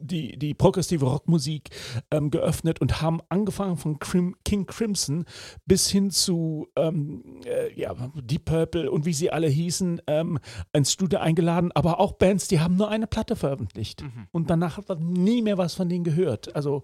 die, 0.00 0.38
die 0.38 0.54
progressive 0.54 1.04
Rockmusik 1.04 1.70
ähm, 2.10 2.30
geöffnet 2.30 2.80
und 2.80 3.00
haben 3.00 3.20
angefangen 3.28 3.76
von 3.76 3.98
Crim 3.98 4.36
King 4.44 4.66
Crimson 4.66 5.24
bis 5.64 5.88
hin 5.88 6.10
zu 6.10 6.68
ähm, 6.76 7.40
äh, 7.44 7.72
ja, 7.78 7.94
Deep 8.14 8.44
Purple 8.44 8.90
und 8.90 9.06
wie 9.06 9.12
sie 9.12 9.30
alle 9.30 9.48
hießen, 9.48 10.02
ähm, 10.06 10.38
ins 10.72 10.92
Studio 10.92 11.20
eingeladen, 11.20 11.72
aber 11.72 12.00
auch 12.00 12.12
Bands, 12.12 12.48
die 12.48 12.60
haben 12.60 12.76
nur 12.76 12.88
eine 12.88 13.06
Platte 13.06 13.36
veröffentlicht. 13.36 14.02
Und 14.32 14.50
danach 14.50 14.76
hat 14.76 14.88
man 14.88 15.12
nie 15.12 15.42
mehr 15.42 15.58
was 15.58 15.74
von 15.74 15.88
denen 15.88 16.04
gehört. 16.04 16.54
Also 16.54 16.82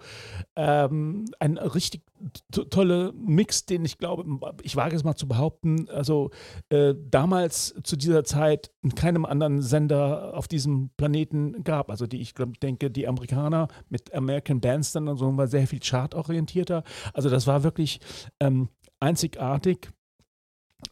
ähm, 0.57 1.27
ein 1.39 1.59
richtig 1.59 2.03
tolle 2.51 3.13
Mix, 3.15 3.67
den 3.67 3.85
ich 3.85 3.99
glaube, 3.99 4.25
ich 4.63 4.77
wage 4.77 4.97
es 4.97 5.05
mal 5.05 5.15
zu 5.15 5.27
behaupten, 5.29 5.89
also 5.89 6.31
äh, 6.69 6.95
damals 7.11 7.75
zu 7.83 7.97
dieser 7.97 8.25
Zeit 8.25 8.71
in 8.83 8.95
keinem 8.95 9.25
anderen 9.25 9.63
Sender 9.63 10.37
auf 10.37 10.49
diesem 10.49 10.91
Planeten 10.97 11.65
gab. 11.65 11.91
Also 11.91 12.07
die, 12.07 12.21
ich 12.21 12.35
glaube, 12.35 12.53
denke, 12.63 12.91
die 12.91 13.07
Amerikaner 13.07 13.69
mit 13.89 14.13
American 14.15 14.61
Bandstand 14.61 15.09
und 15.09 15.17
so 15.17 15.37
war 15.37 15.47
sehr 15.47 15.67
viel 15.67 15.81
chartorientierter. 15.81 16.85
Also 17.13 17.29
das 17.31 17.47
war 17.47 17.63
wirklich 17.63 18.01
ähm, 18.41 18.69
einzigartig. 19.01 19.91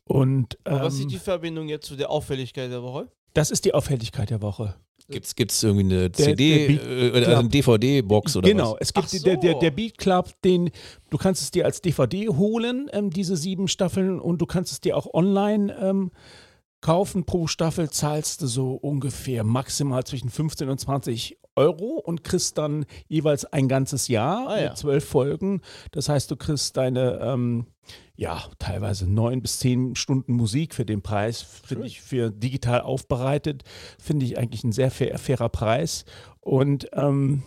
Und 0.05 0.59
Aber 0.65 0.83
was 0.83 0.95
ist 0.95 1.03
ähm, 1.03 1.09
die 1.09 1.19
Verbindung 1.19 1.69
jetzt 1.69 1.87
zu 1.87 1.97
der 1.97 2.11
Auffälligkeit 2.11 2.71
der 2.71 2.83
Woche? 2.83 3.11
das 3.35 3.51
ist 3.51 3.65
die 3.65 3.75
Auffälligkeit 3.75 4.31
der 4.31 4.43
Woche. 4.43 4.77
Gibt 5.11 5.51
es 5.53 5.63
irgendwie 5.63 5.85
eine 5.95 6.11
Der- 6.11 6.25
CD, 6.27 6.77
der 6.77 6.87
äh, 6.87 7.11
also 7.11 7.21
Club. 7.27 7.39
eine 7.39 7.49
DVD-Box 7.49 8.37
oder 8.37 8.49
genau, 8.49 8.73
was? 8.73 8.79
es 8.81 8.93
gibt 8.95 9.13
die- 9.13 9.19
der, 9.21 9.37
der, 9.37 9.53
so. 9.55 9.59
der 9.61 9.71
Beat 9.71 9.99
Club, 9.99 10.31
den 10.45 10.71
du 11.11 11.19
kannst 11.19 11.43
es 11.43 11.51
dir 11.51 11.65
als 11.65 11.81
DVD 11.83 12.29
holen, 12.29 12.89
ähm, 12.93 13.11
diese 13.11 13.37
sieben 13.37 13.69
Staffeln, 13.69 14.21
und 14.21 14.39
du 14.41 14.47
kannst 14.47 14.73
es 14.73 14.81
dir 14.81 14.97
auch 14.97 15.13
online 15.13 15.77
ähm, 15.81 16.11
kaufen. 16.81 17.25
Pro 17.25 17.47
Staffel 17.47 17.91
zahlst 17.91 18.43
du 18.43 18.47
so 18.47 18.73
ungefähr 18.75 19.45
maximal 19.45 20.05
zwischen 20.05 20.31
15 20.31 20.69
und 20.69 20.79
20 20.79 21.39
Euro 21.57 22.01
und 22.05 22.25
kriegst 22.25 22.59
dann 22.59 22.87
jeweils 23.09 23.45
ein 23.45 23.69
ganzes 23.69 24.09
Jahr 24.09 24.49
Ah, 24.49 24.61
ja. 24.61 24.69
mit 24.69 24.79
zwölf 24.79 25.05
Folgen. 25.05 25.61
Das 25.91 26.09
heißt, 26.09 26.31
du 26.31 26.37
kriegst 26.37 26.77
deine 26.77 27.19
ähm, 27.23 27.67
ja, 28.17 28.45
teilweise 28.59 29.11
neun 29.11 29.43
bis 29.43 29.59
zehn 29.59 29.97
Stunden 29.97 30.35
Musik 30.35 30.75
für 30.75 30.85
den 30.85 31.03
Preis, 31.03 31.41
finde 31.43 31.87
ich, 31.87 32.01
für 32.01 32.31
digital 32.31 32.83
aufbereitet, 32.83 33.65
finde 33.99 34.27
ich 34.27 34.39
eigentlich 34.39 34.63
ein 34.63 34.73
sehr 34.73 34.91
fair, 34.91 35.19
fairer 35.19 35.49
Preis. 35.49 36.05
Und 36.41 36.89
ähm, 36.93 37.43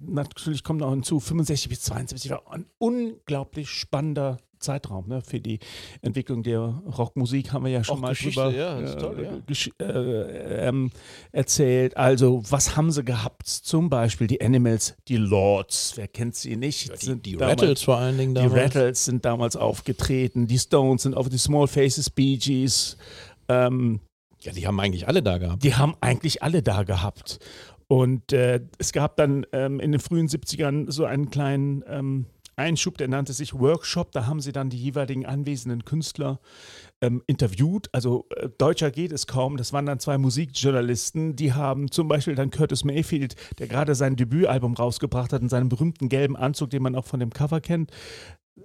natürlich 0.00 0.62
kommt 0.62 0.80
noch 0.80 0.90
hinzu, 0.90 1.20
65 1.20 1.68
bis 1.70 1.80
72 1.82 2.30
war 2.30 2.52
ein 2.52 2.66
unglaublich 2.78 3.70
spannender 3.70 4.38
Zeitraum 4.64 5.06
ne, 5.08 5.20
für 5.22 5.40
die 5.40 5.58
Entwicklung 6.02 6.42
der 6.42 6.60
Rockmusik, 6.98 7.52
haben 7.52 7.64
wir 7.64 7.72
ja 7.72 7.84
schon 7.84 7.96
Auch 7.96 8.00
mal 8.00 8.08
Geschichte, 8.10 8.40
drüber 8.42 8.56
ja, 8.56 8.80
äh, 8.80 8.96
toll, 8.96 9.42
ja. 9.78 9.86
äh, 9.86 10.68
ähm, 10.68 10.90
erzählt. 11.32 11.96
Also, 11.96 12.42
was 12.50 12.76
haben 12.76 12.90
sie 12.90 13.04
gehabt? 13.04 13.46
Zum 13.46 13.88
Beispiel 13.90 14.26
die 14.26 14.40
Animals, 14.40 14.96
die 15.08 15.16
Lords, 15.16 15.92
wer 15.96 16.08
kennt 16.08 16.34
sie 16.34 16.56
nicht? 16.56 16.90
Die, 17.02 17.06
Sind 17.06 17.26
die 17.26 17.32
damals- 17.36 17.62
Rattles 17.62 17.82
vor 17.82 17.98
allen 17.98 18.18
Dingen 18.18 18.34
die 18.34 18.40
damals. 18.42 18.60
Rattles 18.74 19.04
sind 19.04 19.24
damals 19.24 19.56
aufgetreten, 19.56 20.46
die 20.46 20.58
Stones 20.58 21.02
sind 21.02 21.14
auf 21.16 21.28
die 21.28 21.38
Small 21.38 21.66
Faces, 21.68 22.10
Bee 22.10 22.36
Gees. 22.36 22.96
Ähm, 23.48 24.00
Ja, 24.40 24.52
die 24.52 24.66
haben 24.66 24.78
eigentlich 24.80 25.06
alle 25.08 25.22
da 25.22 25.38
gehabt. 25.38 25.62
die 25.62 25.74
haben 25.74 25.94
eigentlich 26.00 26.42
alle 26.42 26.62
da 26.62 26.82
gehabt. 26.82 27.38
Und 27.86 28.32
äh, 28.32 28.60
es 28.78 28.92
gab 28.92 29.16
dann 29.16 29.44
ähm, 29.52 29.78
in 29.78 29.92
den 29.92 30.00
frühen 30.00 30.26
70ern 30.26 30.90
so 30.90 31.04
einen 31.04 31.28
kleinen 31.28 31.84
ähm, 31.86 32.24
Einschub, 32.56 32.98
der 32.98 33.08
nannte 33.08 33.32
sich 33.32 33.54
Workshop. 33.54 34.12
Da 34.12 34.26
haben 34.26 34.40
sie 34.40 34.52
dann 34.52 34.70
die 34.70 34.78
jeweiligen 34.78 35.26
anwesenden 35.26 35.84
Künstler 35.84 36.40
ähm, 37.00 37.22
interviewt. 37.26 37.88
Also 37.92 38.26
äh, 38.36 38.48
deutscher 38.58 38.90
geht 38.90 39.12
es 39.12 39.26
kaum. 39.26 39.56
Das 39.56 39.72
waren 39.72 39.86
dann 39.86 40.00
zwei 40.00 40.18
Musikjournalisten, 40.18 41.36
die 41.36 41.52
haben 41.52 41.90
zum 41.90 42.08
Beispiel 42.08 42.34
dann 42.34 42.50
Curtis 42.50 42.84
Mayfield, 42.84 43.36
der 43.58 43.68
gerade 43.68 43.94
sein 43.94 44.16
Debütalbum 44.16 44.74
rausgebracht 44.74 45.32
hat, 45.32 45.42
in 45.42 45.48
seinem 45.48 45.68
berühmten 45.68 46.08
gelben 46.08 46.36
Anzug, 46.36 46.70
den 46.70 46.82
man 46.82 46.94
auch 46.94 47.06
von 47.06 47.20
dem 47.20 47.30
Cover 47.30 47.60
kennt, 47.60 47.90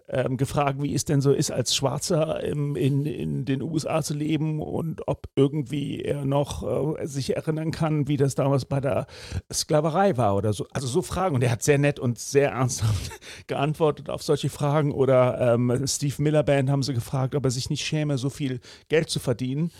ähm, 0.07 0.37
gefragt, 0.37 0.81
wie 0.81 0.93
es 0.93 1.05
denn 1.05 1.21
so 1.21 1.31
ist, 1.31 1.51
als 1.51 1.75
Schwarzer 1.75 2.43
im, 2.43 2.75
in, 2.75 3.05
in 3.05 3.45
den 3.45 3.61
USA 3.61 4.01
zu 4.01 4.13
leben 4.13 4.61
und 4.61 5.07
ob 5.07 5.27
irgendwie 5.35 6.01
er 6.01 6.25
noch 6.25 6.97
äh, 6.97 7.05
sich 7.07 7.35
erinnern 7.35 7.71
kann, 7.71 8.07
wie 8.07 8.17
das 8.17 8.35
damals 8.35 8.65
bei 8.65 8.79
der 8.79 9.07
Sklaverei 9.51 10.17
war 10.17 10.35
oder 10.35 10.53
so. 10.53 10.67
Also 10.73 10.87
so 10.87 11.01
Fragen. 11.01 11.35
Und 11.35 11.43
er 11.43 11.51
hat 11.51 11.63
sehr 11.63 11.77
nett 11.77 11.99
und 11.99 12.19
sehr 12.19 12.51
ernsthaft 12.51 13.11
geantwortet 13.47 14.09
auf 14.09 14.21
solche 14.21 14.49
Fragen. 14.49 14.91
Oder 14.91 15.53
ähm, 15.53 15.87
Steve 15.87 16.21
Miller 16.21 16.43
Band 16.43 16.69
haben 16.69 16.83
sie 16.83 16.93
gefragt, 16.93 17.35
ob 17.35 17.45
er 17.45 17.51
sich 17.51 17.69
nicht 17.69 17.85
schäme, 17.85 18.17
so 18.17 18.29
viel 18.29 18.59
Geld 18.89 19.09
zu 19.09 19.19
verdienen. 19.19 19.71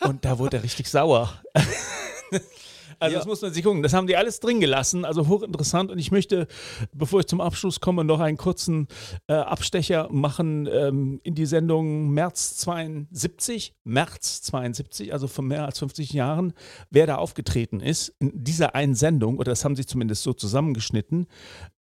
Und 0.00 0.24
da 0.24 0.38
wurde 0.38 0.58
er 0.58 0.62
richtig 0.62 0.88
sauer. 0.88 1.32
Also 3.00 3.12
Ja. 3.12 3.18
das 3.18 3.26
muss 3.26 3.42
man 3.42 3.52
sich 3.52 3.62
gucken. 3.64 3.82
Das 3.82 3.92
haben 3.94 4.06
die 4.06 4.16
alles 4.16 4.40
drin 4.40 4.60
gelassen, 4.60 5.04
also 5.04 5.28
hochinteressant. 5.28 5.90
Und 5.90 5.98
ich 5.98 6.10
möchte, 6.10 6.46
bevor 6.92 7.20
ich 7.20 7.26
zum 7.26 7.40
Abschluss 7.40 7.80
komme, 7.80 8.04
noch 8.04 8.20
einen 8.20 8.36
kurzen 8.36 8.88
äh, 9.28 9.34
Abstecher 9.34 10.08
machen 10.10 10.68
ähm, 10.72 11.20
in 11.22 11.34
die 11.34 11.46
Sendung 11.46 12.10
März 12.10 12.56
72, 12.58 13.74
März 13.84 14.42
72, 14.42 15.12
also 15.12 15.28
vor 15.28 15.44
mehr 15.44 15.64
als 15.64 15.78
50 15.78 16.12
Jahren, 16.12 16.52
wer 16.90 17.06
da 17.06 17.16
aufgetreten 17.16 17.80
ist 17.80 18.14
in 18.18 18.32
dieser 18.44 18.74
einen 18.74 18.94
Sendung, 18.94 19.38
oder 19.38 19.52
das 19.52 19.64
haben 19.64 19.76
sie 19.76 19.86
zumindest 19.86 20.22
so 20.22 20.32
zusammengeschnitten. 20.32 21.26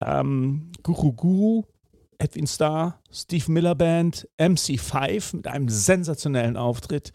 Ähm, 0.02 0.72
Guru 0.84 1.14
Guru, 1.14 1.64
Edwin 2.18 2.48
Starr, 2.48 3.02
Steve 3.12 3.52
Miller 3.52 3.76
Band, 3.76 4.28
MC5 4.38 5.36
mit 5.36 5.48
einem 5.48 5.70
sensationellen 5.70 6.58
Auftritt, 6.58 7.12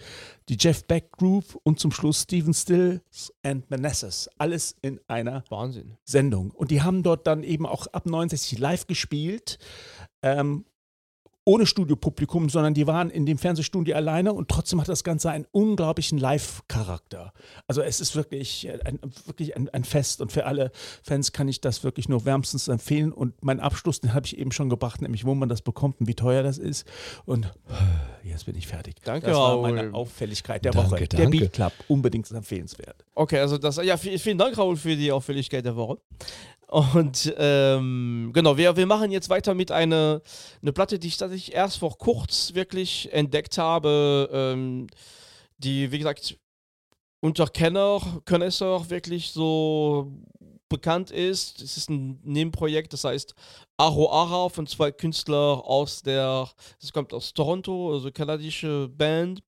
die 0.49 0.57
Jeff 0.59 0.85
Beck 0.85 1.13
Group 1.13 1.59
und 1.63 1.79
zum 1.79 1.93
Schluss 1.93 2.23
Stephen 2.23 2.55
Stills 2.55 3.33
and 3.43 3.71
Manassas. 3.71 4.29
Alles 4.39 4.77
in 4.83 5.01
einer 5.07 5.45
Wahnsinn. 5.49 5.97
Sendung. 6.05 6.51
Und 6.51 6.71
die 6.71 6.83
haben 6.83 7.03
dort 7.03 7.27
dann 7.27 7.43
eben 7.43 7.67
auch 7.67 7.87
ab 7.89 8.07
69 8.07 8.59
live 8.59 8.87
gespielt. 8.87 9.59
Ähm, 10.23 10.65
ohne 11.45 11.67
Studiopublikum, 11.67 12.49
sondern 12.51 12.75
die 12.75 12.87
waren 12.87 13.11
in 13.11 13.25
dem 13.27 13.39
Fernsehstudio 13.39 13.97
alleine 13.97 14.33
und 14.33 14.49
trotzdem 14.49 14.81
hat 14.81 14.89
das 14.89 15.05
Ganze 15.05 15.31
einen 15.31 15.47
unglaublichen 15.53 16.19
Live-Charakter. 16.19 17.33
Also 17.67 17.83
es 17.83 18.01
ist 18.01 18.15
wirklich, 18.15 18.69
äh, 18.69 18.79
ein, 18.85 18.99
wirklich 19.27 19.57
ein, 19.57 19.69
ein 19.71 19.85
Fest 19.85 20.21
und 20.21 20.33
für 20.33 20.45
alle 20.47 20.71
Fans 21.03 21.33
kann 21.33 21.49
ich 21.49 21.61
das 21.61 21.83
wirklich 21.83 22.09
nur 22.09 22.25
wärmstens 22.25 22.69
empfehlen. 22.69 23.13
Und 23.13 23.43
meinen 23.43 23.61
Abschluss, 23.61 24.01
den 24.01 24.13
habe 24.15 24.27
ich 24.27 24.39
eben 24.39 24.53
schon 24.53 24.69
gebracht, 24.69 25.01
nämlich 25.01 25.25
wo 25.25 25.35
man 25.35 25.49
das 25.49 25.63
bekommt 25.63 25.99
und 26.01 26.07
wie 26.07 26.15
teuer 26.15 26.43
das 26.43 26.59
ist. 26.59 26.87
Und 27.25 27.53
jetzt 28.23 28.47
bin 28.47 28.57
ich 28.57 28.67
fertig. 28.67 28.97
Danke, 29.03 29.27
das 29.29 29.37
war 29.37 29.61
meine 29.63 29.93
Auffälligkeit 29.95 30.65
der 30.65 30.73
Danke, 30.73 30.91
Woche. 30.93 31.09
Der 31.09 31.21
danke. 31.21 31.39
Beat 31.39 31.53
Club, 31.55 31.73
unbedingt 31.89 32.31
empfehlenswert. 32.31 33.05
Okay, 33.15 33.39
also 33.41 33.57
das, 33.59 33.77
ja, 33.77 33.95
vi- 33.95 34.19
vielen 34.19 34.39
Dank, 34.39 34.57
Raoul, 34.59 34.77
für 34.77 34.95
die 34.95 35.11
Auffälligkeit 35.11 35.65
der 35.65 35.75
Woche. 35.77 35.99
Und 36.71 37.35
ähm, 37.37 38.31
genau, 38.33 38.57
wir, 38.57 38.77
wir 38.77 38.87
machen 38.87 39.11
jetzt 39.11 39.29
weiter 39.29 39.55
mit 39.55 39.73
einer 39.73 40.21
eine 40.63 40.73
Platte, 40.73 41.01
die 41.01 41.09
ich 41.09 41.17
tatsächlich 41.17 41.53
erst 41.53 41.79
vor 41.79 41.99
kurz 41.99 42.55
wirklich 42.55 43.13
entdeckt 43.13 43.59
habe, 43.59 44.31
ähm, 44.33 44.87
die, 45.59 45.91
wie 45.91 45.99
gesagt, 45.99 46.39
unter 47.21 47.49
Kenner, 47.49 48.01
Connoisseur 48.25 48.89
wirklich 48.89 49.33
so 49.33 50.13
bekannt 50.69 51.11
ist. 51.11 51.61
Es 51.61 51.77
ist 51.77 51.91
ein 51.91 52.21
Nebenprojekt, 52.23 52.93
das 52.93 53.03
heißt 53.03 53.35
Aro 53.77 54.09
Ara 54.13 54.49
von 54.49 54.69
zwei 54.69 54.93
Künstlern 54.93 55.59
aus 55.59 56.03
der, 56.03 56.49
es 56.81 56.93
kommt 56.93 57.13
aus 57.13 57.35
Toronto, 57.35 57.93
also 57.93 58.13
kanadische 58.13 58.89
Band, 58.89 59.43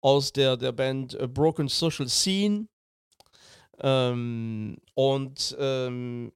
aus 0.00 0.32
der, 0.32 0.56
der 0.56 0.72
Band 0.72 1.12
äh, 1.20 1.28
Broken 1.28 1.68
Social 1.68 2.08
Scene. 2.08 2.66
Ähm, 3.78 4.78
und, 4.94 5.54
ähm, 5.58 6.32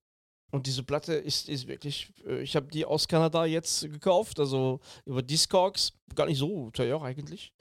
und 0.50 0.66
diese 0.66 0.82
Platte 0.82 1.14
ist, 1.14 1.48
ist 1.48 1.66
wirklich, 1.66 2.12
äh, 2.26 2.40
ich 2.40 2.56
habe 2.56 2.66
die 2.68 2.84
aus 2.84 3.08
Kanada 3.08 3.44
jetzt 3.44 3.82
gekauft, 3.82 4.38
also 4.40 4.80
über 5.04 5.22
Discogs, 5.22 5.92
gar 6.14 6.26
nicht 6.26 6.38
so 6.38 6.70
teuer 6.70 7.02
eigentlich. 7.02 7.52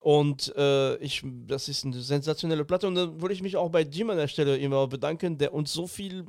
Und 0.00 0.52
äh, 0.56 0.96
ich, 0.96 1.22
das 1.46 1.68
ist 1.68 1.84
eine 1.84 2.00
sensationelle 2.00 2.64
Platte 2.64 2.88
und 2.88 2.96
dann 2.96 3.20
würde 3.20 3.34
ich 3.34 3.42
mich 3.42 3.56
auch 3.56 3.70
bei 3.70 3.82
Jim 3.82 4.10
an 4.10 4.16
der 4.16 4.28
Stelle 4.28 4.56
immer 4.56 4.88
bedanken, 4.88 5.38
der 5.38 5.54
uns 5.54 5.72
so 5.72 5.86
viel 5.86 6.24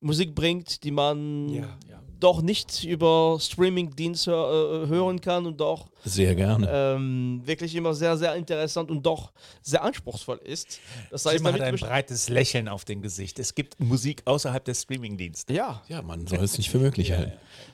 Musik 0.00 0.34
bringt, 0.34 0.82
die 0.82 0.90
man 0.90 1.48
ja. 1.48 1.78
doch 2.18 2.42
nicht 2.42 2.84
über 2.84 3.38
Streaming-Dienste 3.40 4.32
äh, 4.32 4.88
hören 4.88 5.20
kann 5.20 5.46
und 5.46 5.60
doch 5.60 5.88
Sehr 6.04 6.34
gerne. 6.34 6.68
ähm, 6.70 7.42
wirklich 7.44 7.74
immer 7.74 7.94
sehr, 7.94 8.16
sehr 8.16 8.34
interessant 8.34 8.90
und 8.90 9.04
doch 9.04 9.32
sehr 9.62 9.82
anspruchsvoll 9.82 10.38
ist. 10.44 10.80
Das 11.10 11.24
heißt, 11.24 11.36
Jim 11.36 11.46
hat 11.46 11.60
ein 11.60 11.76
breites 11.76 12.28
Lächeln 12.28 12.68
auf 12.68 12.84
dem 12.84 13.00
Gesicht. 13.00 13.38
Es 13.38 13.54
gibt 13.54 13.80
Musik 13.80 14.22
außerhalb 14.26 14.64
des 14.64 14.82
Streamingdienstes. 14.82 15.54
ja, 15.54 15.82
ja, 15.88 16.02
man 16.02 16.26
soll 16.26 16.44
es 16.44 16.58
nicht 16.58 16.70
für 16.70 16.78
möglich 16.78 17.12
halten. 17.12 17.32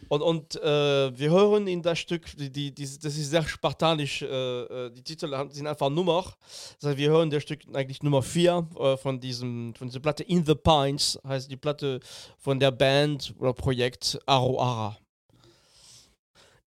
und, 0.09 0.23
und 0.23 0.57
äh, 0.57 1.19
wir 1.19 1.31
hören 1.31 1.67
in 1.67 1.83
das 1.83 1.99
Stück, 1.99 2.27
die, 2.37 2.51
die, 2.51 2.73
die, 2.73 2.85
das 2.85 3.17
ist 3.17 3.31
sehr 3.31 3.43
spartanisch, 3.43 4.23
äh, 4.23 4.27
äh, 4.27 4.91
die 4.91 5.03
Titel 5.03 5.35
sind 5.51 5.67
einfach 5.67 5.91
Nummer. 5.91 6.25
Das 6.81 6.91
heißt, 6.91 6.99
wir 6.99 7.11
hören 7.11 7.31
das 7.31 7.43
Stück 7.43 7.61
eigentlich 7.73 8.03
Nummer 8.03 8.23
4 8.23 8.69
äh, 8.79 8.97
von, 8.97 9.21
diesem, 9.21 9.75
von 9.75 9.89
dieser 9.89 10.01
Platte 10.01 10.23
In 10.25 10.45
the 10.45 10.55
Pines, 10.55 11.19
heißt 11.27 11.51
die 11.51 11.57
Platte 11.57 12.01
von 12.39 12.61
der 12.61 12.71
Band 12.71 13.35
oder 13.39 13.53
Projekt 13.53 14.19
Aro 14.27 14.61
Ara. 14.61 14.97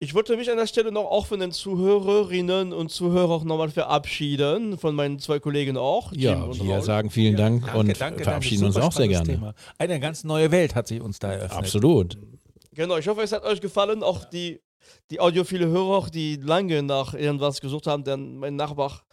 Ich 0.02 0.14
wollte 0.14 0.36
mich 0.36 0.50
an 0.50 0.56
der 0.56 0.66
Stelle 0.66 0.90
noch 0.90 1.04
auch 1.04 1.26
von 1.26 1.38
den 1.38 1.52
Zuhörerinnen 1.52 2.72
und 2.72 2.90
Zuhörern 2.90 3.46
nochmal 3.46 3.70
verabschieden, 3.70 4.76
von 4.76 4.96
meinen 4.96 5.20
zwei 5.20 5.38
Kollegen 5.38 5.76
auch. 5.76 6.12
Ja, 6.12 6.32
Jim 6.32 6.42
und 6.42 6.64
wir 6.64 6.72
Raoul. 6.72 6.82
sagen 6.82 7.08
vielen 7.08 7.36
Dank 7.36 7.66
Danke, 7.66 7.78
und 7.78 8.00
danke, 8.00 8.24
verabschieden 8.24 8.62
danke. 8.62 8.78
uns 8.78 8.84
auch 8.84 8.92
sehr 8.92 9.06
gerne. 9.06 9.28
Thema. 9.28 9.54
Eine 9.78 10.00
ganz 10.00 10.24
neue 10.24 10.50
Welt 10.50 10.74
hat 10.74 10.88
sich 10.88 11.00
uns 11.00 11.20
da 11.20 11.30
eröffnet. 11.30 11.56
Absolut. 11.56 12.18
Genau, 12.74 12.96
ich 12.96 13.06
hoffe, 13.06 13.22
es 13.22 13.30
hat 13.30 13.44
euch 13.44 13.60
gefallen. 13.60 14.02
Auch 14.02 14.24
die, 14.24 14.60
die 15.12 15.20
audiophile 15.20 15.68
Hörer, 15.68 16.10
die 16.10 16.34
lange 16.34 16.82
nach 16.82 17.14
irgendwas 17.14 17.60
gesucht 17.60 17.86
haben, 17.86 18.02
denn 18.02 18.38
mein 18.38 18.56
Nachbar 18.56 19.04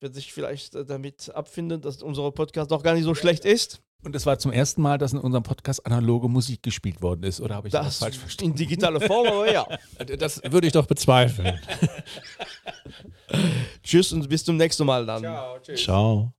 wird 0.00 0.16
sich 0.16 0.32
vielleicht 0.32 0.74
äh, 0.74 0.84
damit 0.84 1.30
abfinden, 1.32 1.80
dass 1.80 2.02
unser 2.02 2.28
Podcast 2.32 2.72
doch 2.72 2.82
gar 2.82 2.94
nicht 2.94 3.04
so 3.04 3.14
schlecht 3.14 3.44
ist. 3.44 3.80
Und 4.04 4.16
es 4.16 4.26
war 4.26 4.38
zum 4.38 4.50
ersten 4.52 4.82
Mal, 4.82 4.98
dass 4.98 5.12
in 5.12 5.18
unserem 5.20 5.44
Podcast 5.44 5.86
analoge 5.86 6.28
Musik 6.28 6.62
gespielt 6.62 7.00
worden 7.02 7.22
ist. 7.22 7.40
Oder 7.40 7.54
habe 7.54 7.68
ich 7.68 7.72
das, 7.72 7.86
Das 7.86 7.98
falsch 7.98 8.18
verstanden? 8.18 8.52
in 8.52 8.56
digitaler 8.58 9.00
Form, 9.00 9.26
aber 9.28 9.52
ja. 9.52 9.66
Das 10.18 10.42
würde 10.44 10.66
ich 10.66 10.72
doch 10.72 10.86
bezweifeln. 10.86 11.60
Tschüss 13.84 14.12
und 14.12 14.28
bis 14.28 14.44
zum 14.44 14.56
nächsten 14.56 14.84
Mal 14.86 15.06
dann. 15.06 15.22
Ciao. 15.76 16.32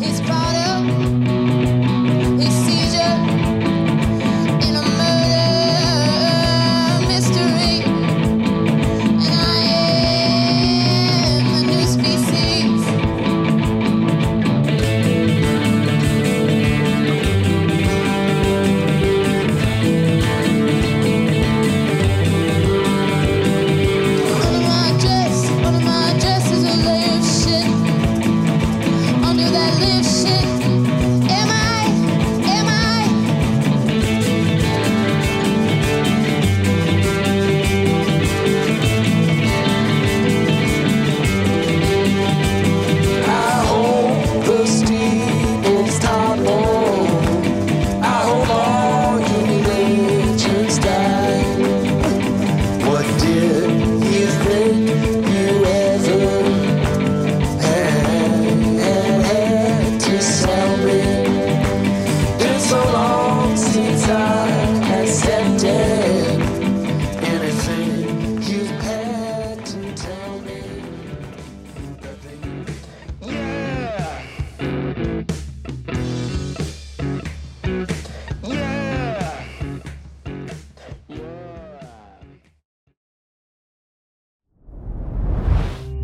His 0.00 0.20
father, 0.20 0.80
his 0.80 1.41